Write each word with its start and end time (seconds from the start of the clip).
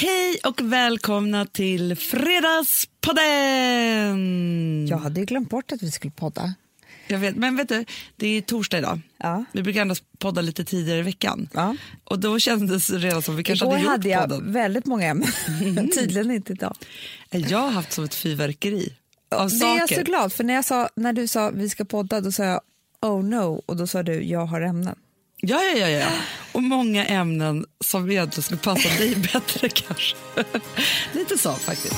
Hej 0.00 0.38
och 0.44 0.60
välkomna 0.60 1.46
till 1.46 1.96
Fredagspodden! 1.96 4.86
Jag 4.86 4.98
hade 4.98 5.20
ju 5.20 5.26
glömt 5.26 5.50
bort 5.50 5.72
att 5.72 5.82
vi 5.82 5.90
skulle 5.90 6.10
podda. 6.10 6.54
Jag 7.08 7.18
vet, 7.18 7.36
men 7.36 7.56
vet 7.56 7.68
du, 7.68 7.84
det 8.16 8.26
är 8.26 8.40
torsdag 8.40 8.78
idag. 8.78 9.00
Ja. 9.16 9.44
Vi 9.52 9.62
brukar 9.62 9.80
ändå 9.80 9.94
podda 10.18 10.40
lite 10.40 10.64
tidigare 10.64 10.98
i 10.98 11.02
veckan. 11.02 11.48
Ja. 11.52 11.76
Och 12.04 12.18
då 12.18 12.38
kändes 12.38 12.86
det 12.86 12.98
redan 12.98 13.22
som 13.22 13.36
vi 13.36 13.44
kanske 13.44 13.64
Igår 13.66 13.72
hade 13.76 13.82
gjort 13.84 13.92
hade 13.92 14.08
jag 14.08 14.28
podden. 14.28 14.52
väldigt 14.52 14.86
många 14.86 15.06
ämnen, 15.06 15.90
tydligen 15.94 16.30
inte 16.30 16.52
idag. 16.52 16.76
Jag 17.30 17.58
har 17.58 17.70
haft 17.70 17.92
som 17.92 18.04
ett 18.04 18.14
fyrverkeri 18.14 18.92
av 19.30 19.48
Det 19.50 19.56
är 19.56 19.58
saker. 19.58 19.78
jag 19.78 19.88
så 19.88 20.02
glad 20.02 20.32
för 20.32 20.44
när, 20.44 20.54
jag 20.54 20.64
sa, 20.64 20.88
när 20.96 21.12
du 21.12 21.28
sa 21.28 21.50
vi 21.50 21.68
ska 21.68 21.84
podda 21.84 22.20
då 22.20 22.32
sa 22.32 22.44
jag 22.44 22.60
oh 23.02 23.24
no 23.24 23.62
och 23.66 23.76
då 23.76 23.86
sa 23.86 24.02
du 24.02 24.22
jag 24.22 24.46
har 24.46 24.60
ämnen. 24.60 24.96
Ja, 25.42 25.62
ja, 25.62 25.88
ja, 25.88 25.88
ja. 25.88 26.08
Och 26.52 26.62
många 26.62 27.06
ämnen 27.06 27.66
som 27.84 28.10
egentligen 28.10 28.42
skulle 28.42 28.60
passa 28.60 28.88
dig 28.88 29.16
bättre 29.32 29.68
kanske. 29.68 30.16
Lite 31.12 31.38
så 31.38 31.52
faktiskt. 31.52 31.96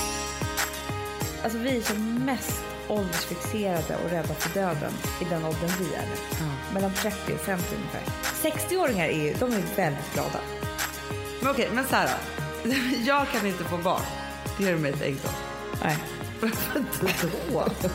Alltså 1.43 1.59
vi 1.59 1.77
är 1.77 1.83
som 1.83 2.15
mest 2.15 2.63
åldersfixerade 2.89 3.97
och 4.05 4.11
rädda 4.11 4.35
för 4.35 4.61
döden 4.61 4.93
i 5.21 5.25
den 5.25 5.45
åldern 5.45 5.71
vi 5.79 5.95
är 5.95 6.03
nu. 6.03 6.47
Mellan 6.75 6.93
30 6.95 7.33
och 7.33 7.41
50 7.41 7.65
ungefär. 7.77 8.03
60-åringar 8.43 9.09
är 9.09 9.25
ju, 9.25 9.35
de 9.39 9.53
är 9.53 9.63
väldigt 9.77 10.15
glada. 10.15 10.41
Men 11.41 11.51
okej, 11.51 11.69
men 11.73 11.87
så 11.89 11.97
här 11.97 12.09
då. 12.65 12.71
Jag 13.07 13.29
kan 13.29 13.47
inte 13.47 13.65
få 13.65 13.77
barn. 13.77 14.03
Det 14.59 14.65
gör 14.65 14.77
mig 14.77 14.93
lite 14.93 15.05
ängslig. 15.05 15.31
Nej. 15.83 15.97
Då. 17.83 17.89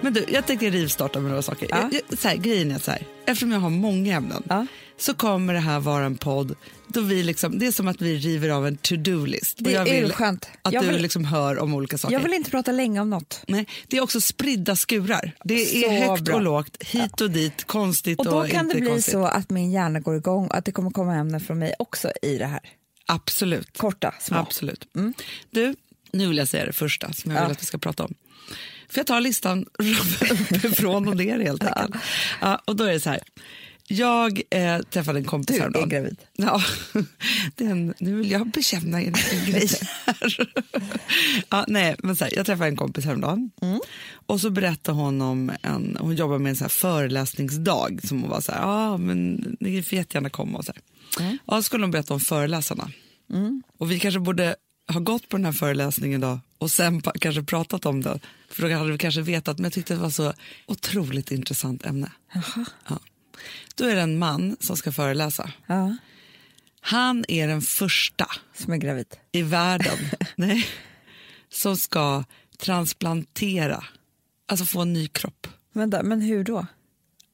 Men 0.00 0.12
du, 0.12 0.24
jag 0.28 0.46
tänkte 0.46 0.70
rivstarta 0.70 1.20
med 1.20 1.28
några 1.30 1.42
saker. 1.42 1.66
Ja. 1.70 1.88
Jag, 1.92 2.00
jag, 2.08 2.18
så 2.18 2.28
här, 2.28 2.36
grejen 2.36 2.70
är 2.70 2.78
så 2.78 2.90
här, 2.90 3.06
eftersom 3.26 3.52
jag 3.52 3.60
har 3.60 3.70
många 3.70 4.16
ämnen 4.16 4.42
Ja. 4.48 4.66
så 4.98 5.14
kommer 5.14 5.54
det 5.54 5.60
här 5.60 5.80
vara 5.80 6.04
en 6.04 6.16
podd 6.16 6.54
då 6.88 7.00
vi 7.00 7.22
liksom, 7.22 7.58
det 7.58 7.66
är 7.66 7.72
som 7.72 7.88
att 7.88 8.00
vi 8.02 8.16
river 8.18 8.48
av 8.48 8.66
en 8.66 8.76
to-do-list. 8.76 9.54
Det 9.58 9.70
jag 9.72 9.88
är 9.88 10.08
skönt. 10.08 10.48
att 10.62 10.72
Jag 10.72 10.84
du 10.84 10.88
vill- 10.88 11.02
liksom 11.02 11.24
hör 11.24 11.58
om 11.58 11.74
olika 11.74 11.98
saker. 11.98 12.14
Jag 12.14 12.20
vill 12.22 12.34
inte 12.34 12.50
prata 12.50 12.72
länge 12.72 13.00
om 13.00 13.10
något. 13.10 13.42
Nej, 13.48 13.66
det 13.88 13.96
är 13.96 14.00
också 14.00 14.20
spridda 14.20 14.76
skurar. 14.76 15.32
Det 15.44 15.54
är 15.54 15.82
Så 15.82 15.90
högt 16.06 16.22
bra. 16.22 16.34
och 16.34 16.42
lågt, 16.42 16.76
hit 16.80 17.20
och 17.20 17.30
dit, 17.30 17.64
konstigt 17.64 18.18
Och 18.20 18.26
och, 18.26 18.32
då 18.32 18.48
kan 18.48 18.60
inte 18.64 18.74
det 18.74 18.80
bli 18.80 18.90
konstigt. 18.90 19.12
så 19.12 19.24
att 19.26 19.50
min 19.50 19.70
hjärna 19.70 20.00
går 20.00 20.16
igång 20.16 20.46
och 20.46 20.56
att 20.56 20.64
det 20.64 20.72
kommer 20.72 20.90
komma 20.90 21.14
ämnen 21.14 21.40
från 21.40 21.58
mig 21.58 21.74
också 21.78 22.10
i 22.22 22.38
det 22.38 22.46
här. 22.46 22.60
Absolut. 23.06 23.78
Korta, 23.78 24.14
små. 24.20 24.36
Absolut. 24.38 24.86
Du, 25.50 25.74
nu 26.12 26.28
vill 26.28 26.36
jag 26.38 26.48
säga 26.48 26.66
det 26.66 26.72
första 26.72 27.12
som 27.12 27.30
jag 27.30 27.40
Ja. 27.40 27.44
vill 27.44 27.52
att 27.52 27.62
vi 27.62 27.66
ska 27.66 27.78
prata 27.78 28.04
om. 28.04 28.14
För 28.90 28.98
jag 28.98 29.06
tar 29.06 29.20
listan 29.20 29.66
uppifrån 30.50 31.08
och 31.08 31.16
ner 31.16 31.40
helt 31.40 31.64
enkelt. 31.64 31.96
Ja, 32.40 32.62
och 32.64 32.76
då 32.76 32.84
är 32.84 32.92
det 32.92 33.00
så 33.00 33.10
här. 33.10 33.20
Jag 33.92 34.42
eh, 34.50 34.78
träffade 34.78 35.18
en 35.18 35.24
kompis 35.24 35.46
Du 35.46 35.54
är 35.54 35.60
häromdagen. 35.60 35.88
gravid. 35.88 36.16
Ja, 36.36 36.62
det 37.56 37.64
är 37.64 37.70
en, 37.70 37.94
nu 37.98 38.14
vill 38.16 38.30
jag 38.30 38.46
bekänna 38.50 39.02
en, 39.02 39.14
en 39.32 39.52
grej 39.52 39.68
här. 40.06 40.52
ja, 41.48 41.64
nej, 41.68 41.96
men 41.98 42.16
så 42.16 42.24
här, 42.24 42.32
jag 42.36 42.46
träffade 42.46 42.68
en 42.68 42.76
kompis 42.76 43.04
häromdagen 43.04 43.50
och 44.26 44.40
så 44.40 44.50
berättade 44.50 44.98
hon 44.98 45.20
om 45.22 45.52
en, 45.62 45.96
hon 46.00 46.16
jobbar 46.16 46.38
med 46.38 46.50
en 46.50 46.56
så 46.56 46.64
här 46.64 46.68
föreläsningsdag 46.68 48.00
som 48.04 48.20
hon 48.20 48.30
var 48.30 48.40
så 48.40 48.52
här, 48.52 48.60
ja 48.60 48.96
men 48.96 49.56
ni 49.60 49.82
får 49.82 49.98
jättegärna 49.98 50.30
komma 50.30 50.58
och 50.58 50.64
så 50.64 50.72
här. 50.72 50.82
Ja, 51.46 51.56
så 51.56 51.62
skulle 51.62 51.84
hon 51.84 51.90
berätta 51.90 52.14
om 52.14 52.20
föreläsarna. 52.20 52.90
Och 53.78 53.90
vi 53.90 54.00
kanske 54.00 54.20
borde 54.20 54.56
ha 54.92 55.00
gått 55.00 55.28
på 55.28 55.36
den 55.36 55.44
här 55.46 55.52
föreläsningen 55.52 56.20
då 56.20 56.40
och 56.58 56.70
sen 56.70 57.00
kanske 57.02 57.42
pratat 57.42 57.86
om 57.86 58.00
det. 58.02 58.20
För 58.48 58.68
då 58.68 58.74
hade 58.76 58.92
vi 58.92 58.98
kanske 58.98 59.20
vetat, 59.22 59.58
men 59.58 59.64
jag 59.64 59.72
tyckte 59.72 59.94
det 59.94 60.00
var 60.00 60.10
så 60.10 60.32
otroligt 60.66 61.30
intressant 61.30 61.86
ämne. 61.86 62.12
Ja. 62.88 62.98
Då 63.74 63.84
är 63.84 63.94
det 63.94 64.00
en 64.00 64.18
man 64.18 64.56
som 64.60 64.76
ska 64.76 64.92
föreläsa. 64.92 65.50
Ja, 65.66 65.96
Han 66.80 67.24
är 67.28 67.48
den 67.48 67.62
första 67.62 68.26
som 68.54 68.72
är 68.72 68.76
gravid. 68.76 69.06
i 69.32 69.42
världen 69.42 69.98
nej, 70.36 70.66
som 71.48 71.76
ska 71.76 72.24
transplantera, 72.58 73.84
alltså 74.48 74.64
få 74.66 74.80
en 74.80 74.92
ny 74.92 75.08
kropp. 75.08 75.46
Vänta, 75.72 76.02
men 76.02 76.20
hur 76.20 76.44
då? 76.44 76.66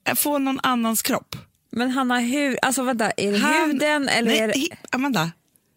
Äh, 0.08 0.14
Få 0.14 0.38
någon 0.38 0.60
annans 0.62 1.02
kropp. 1.02 1.36
Men 1.70 1.90
Hanna, 1.90 2.18
hur, 2.18 2.58
alltså 2.62 2.82
vänta, 2.82 3.10
är 3.10 3.32
det 3.32 3.38
Han- 3.38 3.70
huden 3.70 4.08
eller 4.08 4.30
nej, 4.30 4.38
är 4.40 4.48
det... 4.48 4.68
Amanda, 4.92 5.32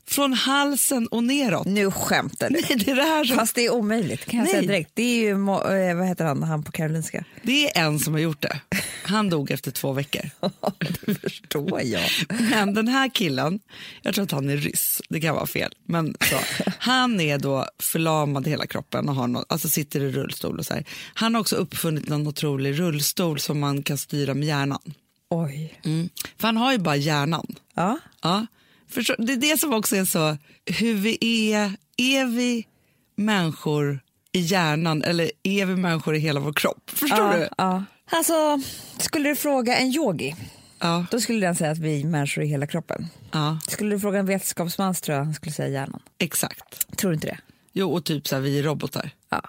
från 0.10 0.34
halsen 0.34 1.08
och 1.08 1.24
neråt. 1.24 1.68
Nu 1.68 1.92
skämtar 1.92 2.50
du. 2.50 2.54
Nej, 2.54 2.76
det 2.86 2.92
är 2.92 2.96
det 2.96 3.02
här 3.02 3.24
som 3.24 3.38
Fast 3.38 3.56
det 3.56 3.66
är 3.66 3.74
omöjligt 3.74 4.26
kan 4.26 4.38
jag 4.38 4.44
Nej. 4.44 4.54
säga 4.54 4.68
direkt. 4.68 4.92
Det 4.94 5.04
är 5.04 5.20
ju, 5.20 5.32
eh, 5.32 5.96
vad 5.98 6.08
heter 6.08 6.26
han, 6.26 6.44
han 6.44 6.64
på 6.64 6.72
Karolinska? 6.72 7.24
Det 7.42 7.78
är 7.78 7.86
en 7.86 8.00
som 8.00 8.14
har 8.14 8.20
gjort 8.22 8.42
det. 8.42 8.60
Han 9.04 9.30
dog 9.30 9.52
efter 9.52 9.72
två 9.72 9.94
veckor. 9.94 10.30
det 11.06 11.14
förstår 11.16 11.82
jag. 11.82 12.10
Men 12.30 12.74
den 12.74 12.88
här 12.88 13.10
killen, 13.10 13.60
jag 14.02 14.16
tror 14.16 14.24
att 14.24 14.32
han 14.32 14.50
är 14.50 14.58
ryss, 14.58 15.02
det 15.10 15.22
kan 15.22 15.36
vara 15.36 15.48
fel, 15.48 15.74
men 15.86 16.16
så, 16.30 16.36
han 16.80 17.22
är 17.22 17.38
då 17.38 17.66
förlamad 17.80 18.48
i 18.48 18.50
hela 18.50 18.68
kroppen 18.68 19.10
och 19.10 19.16
har 19.16 19.28
något, 19.28 19.46
alltså 19.50 19.70
sitter 19.70 20.00
i 20.02 20.12
rullstol 20.12 20.60
och 20.60 20.66
så 20.66 20.74
här. 20.74 20.86
Han 21.14 21.34
har 21.36 21.42
också 21.42 21.56
uppfunnit 21.56 22.08
någon 22.08 22.28
otrolig 22.28 22.80
rullstol 22.80 23.40
som 23.40 23.60
man 23.60 23.84
kan 23.84 23.98
styra 23.98 24.34
med 24.34 24.48
hjärnan. 24.48 24.94
Oj. 25.30 25.80
Mm. 25.86 26.10
För 26.38 26.48
han 26.48 26.58
har 26.58 26.72
ju 26.72 26.78
bara 26.78 26.96
hjärnan. 26.96 27.56
Ja, 27.76 28.00
Ja. 28.22 28.46
Förstår, 28.90 29.16
det 29.20 29.34
är 29.34 29.38
det 29.38 29.58
som 29.60 29.74
också 29.74 29.96
är 29.96 30.06
så, 30.06 30.38
hur 30.66 30.94
vi 30.94 31.18
är, 31.54 31.74
är 31.98 32.26
vi 32.26 32.68
människor 33.16 34.00
i 34.32 34.40
hjärnan 34.40 35.04
eller 35.04 35.32
är 35.44 35.66
vi 35.66 35.76
människor 35.76 36.16
i 36.16 36.20
hela 36.20 36.40
vår 36.40 36.54
kropp? 36.54 36.90
Förstår 36.90 37.20
ja, 37.20 37.38
du? 37.38 37.50
ja. 37.58 37.84
Alltså, 38.12 38.62
skulle 38.98 39.30
du 39.30 39.36
fråga 39.36 39.78
en 39.78 39.88
yogi, 39.88 40.36
Ja, 40.82 41.06
då 41.12 41.20
skulle 41.22 41.46
den 41.48 41.56
säga 41.56 41.72
att 41.72 41.78
vi 41.78 42.02
är 42.02 42.06
människor 42.06 42.44
i 42.44 42.48
hela 42.48 42.68
kroppen. 42.68 43.08
ja, 43.32 43.60
Skulle 43.68 43.96
du 43.96 44.00
fråga 44.00 44.20
en 44.20 44.26
vetenskapsman 44.26 44.94
tror 44.94 45.18
jag 45.18 45.26
han 45.26 45.34
skulle 45.34 45.52
säga 45.54 45.68
hjärnan. 45.70 46.02
exakt. 46.18 46.98
Tror 46.98 47.12
du 47.12 47.16
inte 47.16 47.28
det? 47.28 47.38
Jo, 47.74 47.92
och 47.94 48.06
typ 48.06 48.28
så 48.28 48.36
här, 48.36 48.42
vi 48.42 48.60
är 48.60 48.64
robotar. 48.64 49.10
Ja. 49.30 49.42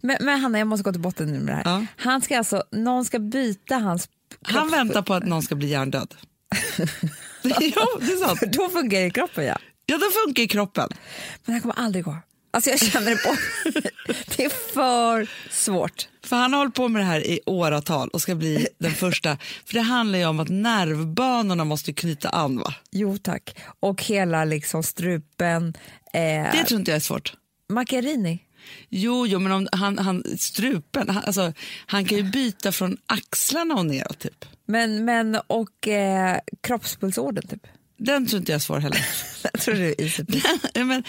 Men, 0.00 0.16
men 0.20 0.40
Hanna, 0.40 0.58
jag 0.58 0.66
måste 0.68 0.84
gå 0.84 0.92
till 0.92 1.00
botten 1.00 1.32
nu 1.32 1.38
med 1.40 1.46
det 1.54 1.70
här. 1.70 1.78
Ja. 1.80 1.86
Han 1.96 2.20
ska 2.22 2.38
alltså, 2.38 2.64
någon 2.72 3.04
ska 3.04 3.18
byta 3.18 3.74
hans 3.76 4.08
Han 4.42 4.68
kropps- 4.68 4.72
väntar 4.72 5.02
på 5.02 5.14
att 5.14 5.24
någon 5.26 5.42
ska 5.42 5.54
bli 5.54 5.68
hjärndöd. 5.68 6.14
jo, 7.60 7.86
det 8.00 8.12
är 8.12 8.26
sant. 8.26 8.40
Då 8.52 8.68
funkar 8.68 9.00
ju 9.00 9.10
kroppen 9.10 9.44
ja. 9.44 9.58
Ja, 9.86 9.98
då 9.98 10.06
funkar 10.26 10.42
ju 10.42 10.48
kroppen. 10.48 10.88
Men 10.90 10.98
det 11.44 11.52
här 11.52 11.60
kommer 11.60 11.74
aldrig 11.78 12.04
gå. 12.04 12.16
Alltså 12.52 12.70
jag 12.70 12.78
känner 12.78 13.10
det 13.10 13.16
på 13.16 13.36
Det 14.36 14.44
är 14.44 14.48
för 14.72 15.28
svårt. 15.50 16.08
För 16.24 16.36
han 16.36 16.52
har 16.52 16.58
hållit 16.58 16.74
på 16.74 16.88
med 16.88 17.02
det 17.02 17.06
här 17.06 17.26
i 17.26 17.40
åratal 17.46 18.08
och 18.08 18.22
ska 18.22 18.34
bli 18.34 18.66
den 18.78 18.92
första. 18.94 19.36
För 19.64 19.74
det 19.74 19.80
handlar 19.80 20.18
ju 20.18 20.24
om 20.26 20.40
att 20.40 20.48
nervbanorna 20.48 21.64
måste 21.64 21.92
knyta 21.92 22.28
an 22.28 22.56
va? 22.58 22.74
Jo 22.90 23.18
tack. 23.18 23.56
Och 23.80 24.02
hela 24.04 24.44
liksom 24.44 24.82
strupen. 24.82 25.74
Eh, 26.12 26.20
Det 26.52 26.64
tror 26.68 26.78
inte 26.80 26.90
jag 26.90 26.96
är 26.96 27.00
svårt. 27.00 27.32
Macchiarini. 27.68 28.38
Jo, 28.88 29.26
jo 29.26 29.38
men 29.38 29.52
om 29.52 29.68
han, 29.72 29.98
han, 29.98 30.24
strupen, 30.38 31.08
han, 31.08 31.24
alltså, 31.24 31.52
han 31.86 32.04
kan 32.04 32.18
ju 32.18 32.24
byta 32.24 32.72
från 32.72 32.96
axlarna 33.06 33.74
och 33.74 33.86
neråt 33.86 34.18
typ. 34.18 34.44
Men, 34.66 35.04
men 35.04 35.38
och 35.46 35.88
eh, 35.88 36.38
kroppspulsådern 36.60 37.48
typ. 37.48 37.66
Den 37.96 38.26
tror 38.26 38.38
inte 38.38 38.52
jag 38.52 38.56
är 38.56 38.60
svår 38.60 38.78
heller. 38.78 39.06
Jag 39.42 39.60
tror 39.60 39.74
det 39.74 40.00
är 40.00 40.04
easy 40.04 40.24
peasy. 40.28 40.84
men, 40.84 41.04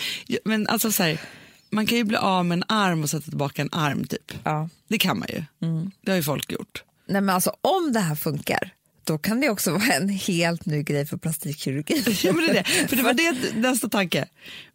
men 0.46 0.68
alltså 0.68 0.92
så 0.92 1.04
här, 1.04 1.22
man 1.70 1.86
kan 1.86 1.98
ju 1.98 2.04
bli 2.04 2.18
av 2.18 2.46
med 2.46 2.56
en 2.56 2.64
arm 2.68 3.04
och 3.04 3.10
sätta 3.10 3.30
tillbaka 3.30 3.62
en 3.62 3.70
arm 3.72 4.04
typ. 4.04 4.34
ja. 4.44 4.70
Det 4.88 4.98
kan 4.98 5.20
man 5.20 5.28
ju. 5.30 5.44
Det 6.02 6.12
har 6.12 6.16
ju 6.16 6.24
folk 6.24 6.52
gjort. 6.52 6.84
Nej 7.08 7.22
men 7.22 7.36
alltså 7.36 7.56
om 7.62 7.94
det 7.94 8.00
här 8.00 8.16
funkar 8.16 8.74
då 9.12 9.18
kan 9.18 9.40
det 9.42 9.50
också 9.50 9.72
vara 9.72 9.84
en 9.94 10.10
helt 10.10 10.66
ny 10.66 10.84
grej 10.84 11.06
för 11.06 11.18
plastikkirurgi. 11.18 12.04
Ja, 12.24 12.34
men 12.34 12.46
det, 12.46 12.50
är 12.52 12.54
det. 12.54 12.88
För 12.88 12.96
det 12.96 13.04
var 13.04 13.14
det 13.14 13.56
nästa 13.56 13.90
tanke. 13.90 14.26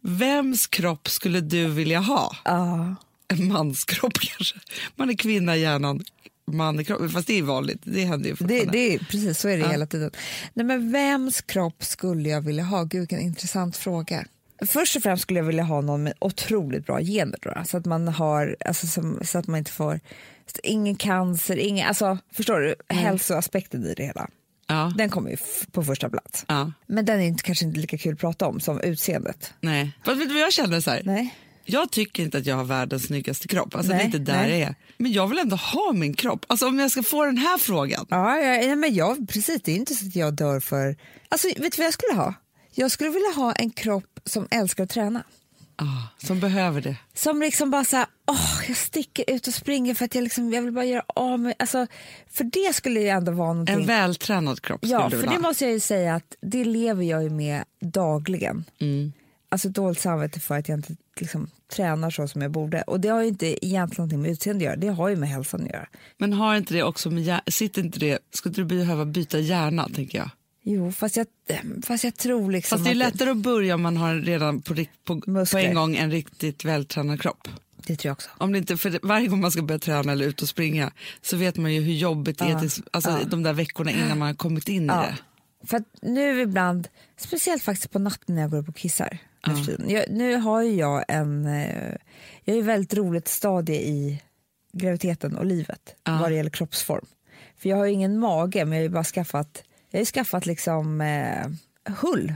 Vems 0.01 0.67
kropp 0.67 1.09
skulle 1.09 1.41
du 1.41 1.67
vilja 1.67 1.99
ha? 1.99 2.35
Ja. 2.45 2.95
En 3.27 3.47
manskropp 3.47 4.13
kanske. 4.19 4.55
Man 4.95 5.09
är 5.09 5.13
kvinna 5.13 5.57
i 5.57 5.61
hjärnan, 5.61 6.03
man 6.51 6.79
i 6.79 6.85
kroppen. 6.85 7.09
Fast 7.09 7.27
det 7.27 7.39
är 7.39 7.43
vanligt. 7.43 7.81
Det 7.83 8.05
händer 8.05 8.29
ju 8.29 8.35
Det, 8.39 8.65
det 8.65 8.93
är, 8.95 8.99
precis 8.99 9.39
så 9.39 9.47
är 9.49 9.57
det 9.57 9.63
Ja. 9.63 9.71
hela 9.71 9.85
tiden. 9.85 10.11
Nej, 10.53 10.65
men 10.65 10.91
vems 10.91 11.41
kropp 11.41 11.83
skulle 11.83 12.29
jag 12.29 12.41
vilja 12.41 12.63
ha? 12.63 12.83
Gud, 12.83 12.99
vilken 12.99 13.19
intressant 13.19 13.77
fråga. 13.77 14.25
Först 14.67 14.95
och 14.95 15.03
främst 15.03 15.23
skulle 15.23 15.39
jag 15.39 15.45
vilja 15.45 15.63
ha 15.63 15.81
någon 15.81 16.03
med 16.03 16.13
otroligt 16.19 16.85
bra 16.85 16.99
gener. 17.01 17.39
Då, 17.41 17.53
så, 17.67 17.77
att 17.77 17.85
man 17.85 18.07
har, 18.07 18.55
alltså, 18.65 18.87
som, 18.87 19.19
så 19.23 19.37
att 19.37 19.47
man 19.47 19.57
inte 19.57 19.71
får 19.71 19.99
ingen 20.63 20.95
cancer, 20.95 21.57
ingen, 21.57 21.87
alltså, 21.87 22.17
förstår 22.33 22.59
du? 22.59 22.75
Hälsoaspekten 22.89 23.85
i 23.85 23.93
det 23.93 24.03
hela. 24.03 24.27
Ja. 24.67 24.93
Den 24.97 25.09
kommer 25.09 25.29
ju 25.29 25.37
på 25.71 25.83
första 25.83 26.09
plats. 26.09 26.45
ja. 26.47 26.71
Men 26.87 27.05
den 27.05 27.19
är 27.21 27.25
inte, 27.25 27.43
kanske 27.43 27.65
inte 27.65 27.79
lika 27.79 27.97
kul 27.97 28.13
att 28.13 28.19
prata 28.19 28.47
om 28.47 28.59
som 28.59 28.81
utseendet. 28.81 29.53
Nej. 29.61 29.91
Fast 30.05 30.21
vet 30.21 30.27
du 30.27 30.33
vad 30.33 30.43
jag 30.43 30.53
känner 30.53 30.81
så 30.81 30.91
här? 30.91 31.01
Nej. 31.05 31.35
Jag 31.65 31.91
tycker 31.91 32.23
inte 32.23 32.37
att 32.37 32.45
jag 32.45 32.55
har 32.55 32.63
världens 32.63 33.03
snyggaste 33.03 33.47
kropp. 33.47 33.75
Alltså, 33.75 33.91
det 33.91 33.95
Nej, 33.97 34.03
är 34.03 34.05
inte 34.05 34.17
där 34.17 34.41
nej. 34.41 34.59
jag 34.59 34.69
är. 34.69 34.75
Men 34.97 35.11
jag 35.11 35.27
vill 35.27 35.37
ändå 35.37 35.55
ha 35.55 35.93
min 35.93 36.13
kropp. 36.13 36.45
Alltså, 36.49 36.67
om 36.67 36.79
jag 36.79 36.91
ska 36.91 37.03
få 37.03 37.25
den 37.25 37.37
här 37.37 37.57
frågan. 37.57 38.05
Ja, 38.09 38.37
ja, 38.37 38.53
ja, 38.55 38.75
men 38.75 38.95
jag, 38.95 39.29
precis. 39.29 39.61
Det 39.63 39.71
är 39.71 39.75
inte 39.75 39.95
så 39.95 40.07
att 40.07 40.15
jag 40.15 40.33
dör 40.33 40.59
för... 40.59 40.95
Alltså, 41.29 41.47
vet 41.47 41.57
du 41.57 41.77
vad 41.77 41.85
jag 41.85 41.93
skulle 41.93 42.13
ha? 42.13 42.33
Jag 42.73 42.91
skulle 42.91 43.09
vilja 43.09 43.29
ha 43.35 43.53
en 43.53 43.69
kropp 43.69 44.19
som 44.25 44.47
älskar 44.51 44.83
att 44.83 44.89
träna. 44.89 45.23
Ah, 45.79 46.25
som 46.27 46.39
behöver 46.39 46.81
det. 46.81 46.95
Som 47.13 47.39
liksom 47.39 47.71
bara 47.71 47.83
så 47.83 47.97
här, 47.97 48.05
åh, 48.27 48.61
jag 48.67 48.77
sticker 48.77 49.23
ut 49.27 49.47
och 49.47 49.53
springer 49.53 49.93
för 49.93 50.05
att 50.05 50.15
jag, 50.15 50.23
liksom, 50.23 50.53
jag 50.53 50.61
vill 50.61 50.71
bara 50.71 50.85
göra 50.85 51.03
av 51.07 51.39
mig. 51.39 51.53
Alltså, 51.59 51.87
för 52.31 52.43
det 52.43 52.75
skulle 52.75 52.99
ju 52.99 53.07
ändå 53.07 53.31
vara 53.31 53.53
någonting. 53.53 53.75
En 53.75 53.85
vältränad 53.85 54.61
kropp 54.61 54.79
Ja, 54.83 55.09
för 55.09 55.27
det 55.27 55.39
måste 55.39 55.65
jag 55.65 55.73
ju 55.73 55.79
säga 55.79 56.15
att 56.15 56.35
det 56.41 56.63
lever 56.63 57.03
jag 57.03 57.23
ju 57.23 57.29
med 57.29 57.63
dagligen. 57.79 58.65
Mm. 58.79 59.13
Alltså 59.49 59.69
dåligt 59.69 59.99
samvete 59.99 60.39
för 60.39 60.57
att 60.57 60.69
jag 60.69 60.77
inte 60.77 60.95
liksom, 61.19 61.49
tränar 61.71 62.09
så 62.09 62.27
som 62.27 62.41
jag 62.41 62.51
borde. 62.51 62.81
Och 62.81 62.99
det 62.99 63.09
har 63.09 63.21
ju 63.21 63.27
inte 63.27 63.65
egentligen 63.65 63.97
någonting 63.97 64.21
med 64.21 64.31
utseende 64.31 64.65
att 64.65 64.65
göra, 64.65 64.75
det 64.75 64.87
har 64.87 65.09
ju 65.09 65.15
med 65.15 65.29
hälsan 65.29 65.63
att 65.63 65.69
göra. 65.69 65.87
Men 66.17 66.33
har 66.33 66.55
inte 66.55 66.73
det 66.73 66.83
också 66.83 67.09
med 67.09 67.39
sitter 67.47 67.81
inte 67.81 67.99
det, 67.99 68.19
skulle 68.31 68.55
du 68.55 68.65
behöva 68.65 69.05
byta 69.05 69.39
hjärna 69.39 69.89
tänker 69.95 70.17
jag? 70.17 70.29
Jo, 70.69 70.91
fast 70.91 71.17
jag, 71.17 71.27
fast 71.83 72.03
jag 72.03 72.15
tror 72.15 72.51
liksom 72.51 72.77
Fast 72.77 72.85
det 72.85 72.91
är 72.91 72.95
lättare 72.95 73.29
att 73.29 73.37
börja 73.37 73.75
om 73.75 73.81
man 73.81 73.97
har 73.97 74.15
redan 74.15 74.61
på, 74.61 74.75
på, 75.03 75.21
på 75.51 75.57
en 75.57 75.73
gång 75.73 75.95
en 75.95 76.11
riktigt 76.11 76.65
vältränad 76.65 77.21
kropp. 77.21 77.47
det 77.77 77.95
tror 77.95 78.09
jag 78.09 78.13
också. 78.13 78.29
Om 78.37 78.51
det 78.51 78.57
inte, 78.57 78.77
för 78.77 78.99
varje 79.07 79.27
gång 79.27 79.41
man 79.41 79.51
ska 79.51 79.61
börja 79.61 79.79
träna 79.79 80.11
eller 80.11 80.25
ut 80.25 80.41
och 80.41 80.49
springa 80.49 80.91
så 81.21 81.37
vet 81.37 81.57
man 81.57 81.73
ju 81.73 81.81
hur 81.81 81.93
jobbigt 81.93 82.37
det 82.39 82.45
är 82.45 82.59
tills, 82.59 82.81
alltså, 82.91 83.19
de 83.27 83.43
där 83.43 83.53
veckorna 83.53 83.91
innan 83.91 84.17
man 84.19 84.27
har 84.27 84.35
kommit 84.35 84.69
in 84.69 84.83
i 84.83 84.87
Ja. 84.87 85.01
det. 85.01 85.17
För 85.67 85.77
att 85.77 85.83
nu 86.01 86.41
ibland, 86.41 86.87
speciellt 87.17 87.63
faktiskt 87.63 87.91
på 87.91 87.99
natten 87.99 88.35
när 88.35 88.41
jag 88.41 88.51
går 88.51 88.57
upp 88.57 88.69
och 88.69 88.75
kissar. 88.75 89.17
Jag, 89.87 90.05
nu 90.09 90.35
har 90.35 90.61
ju 90.61 90.71
jag 90.75 91.05
en, 91.07 91.45
eh, 91.45 91.95
jag 92.43 92.53
är 92.53 92.55
ju 92.55 92.61
väldigt 92.61 92.93
roligt 92.93 93.27
stadie 93.27 93.81
i 93.81 94.21
graviditeten 94.73 95.37
och 95.37 95.45
livet 95.45 95.95
vad 96.03 96.31
det 96.31 96.35
gäller 96.35 96.49
kroppsform. 96.49 97.05
För 97.57 97.69
jag 97.69 97.77
har 97.77 97.85
ju 97.85 97.91
ingen 97.91 98.19
mage 98.19 98.65
men 98.65 98.73
jag 98.73 98.79
har 98.79 98.83
ju 98.83 98.89
bara 98.89 99.03
skaffat, 99.03 99.63
jag 99.91 99.99
har 99.99 100.05
skaffat 100.05 100.45
liksom 100.45 101.01
eh, 101.01 101.47
hull. 101.93 102.33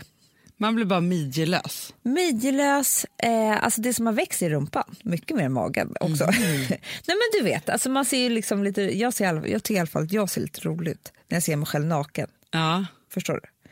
Man 0.57 0.75
blir 0.75 0.85
bara 0.85 1.01
midjelös. 1.01 1.93
Midjelös, 2.01 3.05
eh, 3.17 3.63
alltså 3.63 3.81
det 3.81 3.93
som 3.93 4.05
har 4.05 4.13
växt 4.13 4.41
i 4.41 4.49
rumpan, 4.49 4.95
mycket 5.03 5.37
mer 5.37 5.43
än 5.43 5.53
magen 5.53 5.95
också. 5.99 6.25
Nej 6.39 6.79
men 7.07 7.39
du 7.39 7.43
vet, 7.43 7.69
alltså 7.69 7.89
man 7.89 8.05
ser 8.05 8.17
ju 8.17 8.29
liksom 8.29 8.63
lite, 8.63 8.81
jag, 8.81 9.13
ser, 9.13 9.47
i 9.47 9.51
jag 9.51 9.63
tycker 9.63 9.77
i 9.77 9.79
alla 9.79 9.87
fall 9.87 10.03
att 10.03 10.11
jag 10.11 10.29
ser 10.29 10.41
lite 10.41 10.59
rolig 10.61 10.91
ut 10.91 11.13
när 11.27 11.35
jag 11.35 11.43
ser 11.43 11.55
mig 11.55 11.65
själv 11.65 11.85
naken. 11.85 12.27
Ja. 12.51 12.85
Förstår 13.09 13.33
du? 13.33 13.69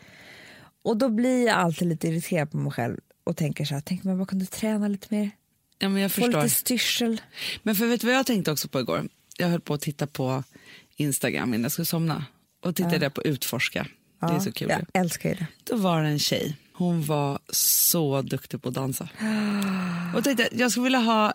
Och 0.84 0.98
då 0.98 1.10
blir 1.10 1.48
jag 1.48 1.56
alltid 1.56 1.88
lite 1.88 2.08
irriterad 2.08 2.52
på 2.52 2.58
mig 2.58 2.72
själv 2.72 2.98
och 3.24 3.38
tänker 3.38 3.66
så 3.66 3.74
här, 3.74 3.82
tänk 3.86 4.04
om 4.06 4.10
jag 4.10 4.18
bara 4.20 4.26
kunde 4.26 4.46
träna 4.46 4.88
lite 4.88 5.08
mer, 5.10 5.32
ja, 5.80 5.90
men 5.90 6.02
jag 6.02 6.12
få 6.12 6.22
förstår. 6.22 6.44
lite 6.44 6.56
styrsel. 6.56 7.22
Men 7.64 7.76
för 7.76 7.86
vet 7.86 8.02
du 8.02 8.08
vad 8.08 8.16
jag 8.16 8.26
tänkte 8.26 8.52
också 8.52 8.68
på 8.68 8.80
igår? 8.80 9.08
Jag 9.38 9.48
höll 9.48 9.62
på 9.62 9.74
att 9.74 9.82
titta 9.82 10.08
på 10.08 10.44
Instagram 10.96 11.54
innan 11.54 11.64
jag 11.64 11.72
skulle 11.72 11.86
somna 11.86 12.26
och 12.62 12.76
tittade 12.76 13.10
på 13.10 13.24
Utforska. 13.24 13.88
det 14.20 14.28
är 14.28 14.40
så 14.40 14.52
kul. 14.52 14.70
Jag 14.70 14.86
älskar 14.94 15.30
det. 15.30 15.48
Då 15.64 15.76
var 15.76 16.04
det 16.04 16.10
en 16.10 16.20
tjej, 16.20 16.58
hon 16.74 17.04
var 17.04 17.40
så 17.50 18.22
duktig 18.22 18.62
på 18.62 18.70
att 18.70 18.76
dansa. 18.76 19.10
Och 20.16 20.24
tänkte, 20.24 20.50
jag 20.52 20.72
skulle 20.72 20.84
vilja 20.84 21.00
ha, 21.00 21.34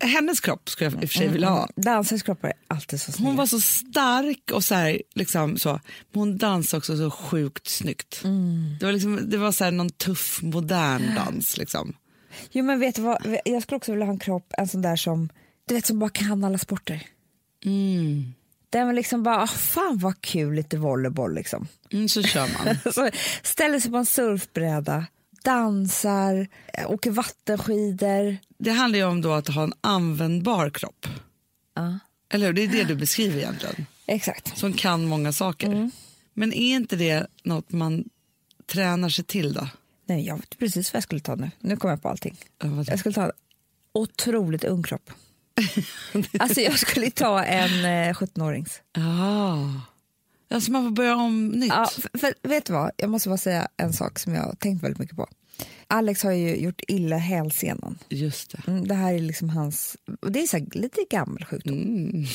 hennes 0.00 0.40
kropp 0.40 0.68
skulle 0.68 0.90
jag 0.90 1.02
i 1.02 1.06
och 1.06 1.10
för 1.10 1.18
sig 1.18 1.28
vilja 1.28 1.48
ha. 1.48 1.68
Dansens 1.76 2.22
kroppar 2.22 2.48
är 2.48 2.54
alltid 2.68 3.00
så 3.00 3.12
snygga. 3.12 3.28
Hon 3.28 3.36
var 3.36 3.46
så 3.46 3.60
stark 3.60 4.50
och 4.52 4.64
så 4.64 4.74
här, 4.74 5.02
liksom 5.14 5.58
så. 5.58 5.70
Men 6.12 6.20
hon 6.20 6.38
dansade 6.38 6.78
också 6.78 6.96
så 6.96 7.10
sjukt 7.10 7.68
snyggt. 7.68 8.22
Det 8.80 8.86
var, 8.86 8.92
liksom, 8.92 9.30
det 9.30 9.36
var 9.36 9.52
så 9.52 9.64
här 9.64 9.70
någon 9.70 9.90
tuff, 9.90 10.40
modern 10.42 11.14
dans. 11.16 11.56
Liksom. 11.56 11.96
Jo 12.52 12.64
men 12.64 12.80
vet 12.80 12.94
du 12.94 13.02
vad, 13.02 13.38
jag 13.44 13.62
skulle 13.62 13.76
också 13.76 13.92
vilja 13.92 14.06
ha 14.06 14.12
en 14.12 14.18
kropp, 14.18 14.52
en 14.58 14.68
sån 14.68 14.82
där 14.82 14.96
som, 14.96 15.28
du 15.68 15.74
vet 15.74 15.86
som 15.86 15.98
bara 15.98 16.10
kan 16.10 16.44
alla 16.44 16.58
sporter. 16.58 17.02
Mm. 17.64 18.32
Den 18.70 18.86
var 18.86 18.92
liksom 18.92 19.22
bara, 19.22 19.42
ah, 19.42 19.46
fan 19.46 19.98
vad 19.98 20.20
kul 20.20 20.54
lite 20.54 20.76
volleyboll 20.76 21.34
liksom. 21.34 21.68
Mm, 21.92 22.08
så 22.08 22.22
kör 22.22 22.48
man. 22.64 22.78
Så 22.92 23.10
ställer 23.42 23.80
sig 23.80 23.90
på 23.90 23.96
en 23.96 24.06
surfbräda, 24.06 25.06
dansar, 25.44 26.48
eh, 26.72 26.90
åker 26.90 27.10
vattenskidor. 27.10 28.36
Det 28.58 28.70
handlar 28.70 28.98
ju 28.98 29.04
om 29.04 29.20
då 29.20 29.32
att 29.32 29.48
ha 29.48 29.62
en 29.62 29.72
användbar 29.80 30.70
kropp. 30.70 31.06
Ja. 31.74 31.98
Eller 32.32 32.46
hur? 32.46 32.52
Det 32.52 32.62
är 32.62 32.68
det 32.68 32.84
du 32.84 32.94
beskriver 32.94 33.38
egentligen. 33.38 33.86
Exakt. 34.06 34.58
Som 34.58 34.72
kan 34.72 35.04
många 35.04 35.32
saker. 35.32 35.90
Men 36.34 36.52
är 36.52 36.76
inte 36.76 36.96
det 36.96 37.26
något 37.44 37.72
man 37.72 38.04
tränar 38.66 39.08
sig 39.08 39.24
till 39.24 39.52
då? 39.52 39.68
Nej, 40.06 40.26
jag 40.26 40.36
vet 40.36 40.58
precis 40.58 40.92
vad 40.92 40.96
jag 40.96 41.02
skulle 41.02 41.20
ta 41.20 41.34
nu. 41.34 41.50
Nu 41.60 41.76
kommer 41.76 41.92
jag 41.92 42.02
på 42.02 42.08
allting. 42.08 42.36
Jag 42.86 42.98
skulle 42.98 43.14
ta 43.14 43.24
en 43.24 43.32
otroligt 43.92 44.64
ung 44.64 44.82
kropp. 44.82 45.10
alltså 46.38 46.60
jag 46.60 46.78
skulle 46.78 47.10
ta 47.10 47.44
en 47.44 47.84
eh, 47.84 48.14
17-årings. 48.14 48.80
Ja. 48.92 49.80
Alltså 50.50 50.70
man 50.70 50.84
får 50.84 50.90
börja 50.90 51.16
om 51.16 51.48
nytt. 51.48 51.68
Ja, 51.68 51.90
för, 51.92 52.18
för, 52.18 52.34
vet 52.42 52.64
du 52.64 52.72
vad, 52.72 52.90
jag 52.96 53.10
måste 53.10 53.28
bara 53.28 53.38
säga 53.38 53.68
en 53.76 53.92
sak 53.92 54.18
som 54.18 54.34
jag 54.34 54.42
har 54.42 54.54
tänkt 54.54 54.82
väldigt 54.82 54.98
mycket 54.98 55.16
på. 55.16 55.26
Alex 55.86 56.22
har 56.22 56.32
ju 56.32 56.56
gjort 56.56 56.80
illa 56.88 57.16
hälsenan. 57.16 57.98
Just 58.08 58.50
det. 58.50 58.62
Mm, 58.70 58.88
det 58.88 58.94
här 58.94 59.14
är 59.14 59.18
liksom 59.18 59.50
hans, 59.50 59.96
det 60.28 60.42
är 60.42 60.46
så 60.46 60.56
här, 60.56 60.66
lite 60.72 61.00
gammal 61.10 61.44
sjukdom. 61.44 61.76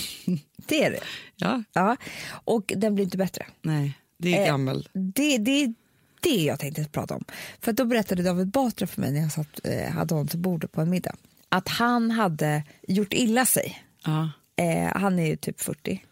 Det 0.67 0.83
är 0.83 0.91
det. 0.91 0.99
Ja, 1.35 1.63
Ja. 1.73 1.97
Och 2.29 2.73
den 2.75 2.95
blir 2.95 3.05
inte 3.05 3.17
bättre. 3.17 3.45
nej. 3.61 3.97
Det 4.17 4.37
är 4.37 4.41
Eh, 4.41 4.47
gammel. 4.47 4.89
Det, 4.93 5.37
det 5.37 5.63
är 5.63 5.73
det 6.21 6.43
jag 6.43 6.59
tänkte 6.59 6.85
prata 6.91 7.15
om. 7.15 7.23
För 7.61 7.73
då 7.73 7.85
berättade 7.85 8.23
David 8.23 8.47
Batra 8.47 8.87
för 8.87 9.01
mig 9.01 9.11
när 9.11 9.21
jag 9.21 9.31
satt, 9.31 9.59
eh, 9.63 9.89
hade 9.91 10.13
honom 10.13 10.27
till 10.27 10.39
bordet 10.39 10.71
på 10.71 10.81
en 10.81 10.89
middag 10.89 11.15
att 11.51 11.67
han 11.67 12.11
hade 12.11 12.63
gjort 12.87 13.13
illa 13.13 13.45
sig. 13.45 13.83
Ja. 14.05 14.29
Eh, 14.55 15.01
han 15.01 15.19
är 15.19 15.27
ju 15.27 15.35
typ 15.35 15.61
40, 15.61 16.03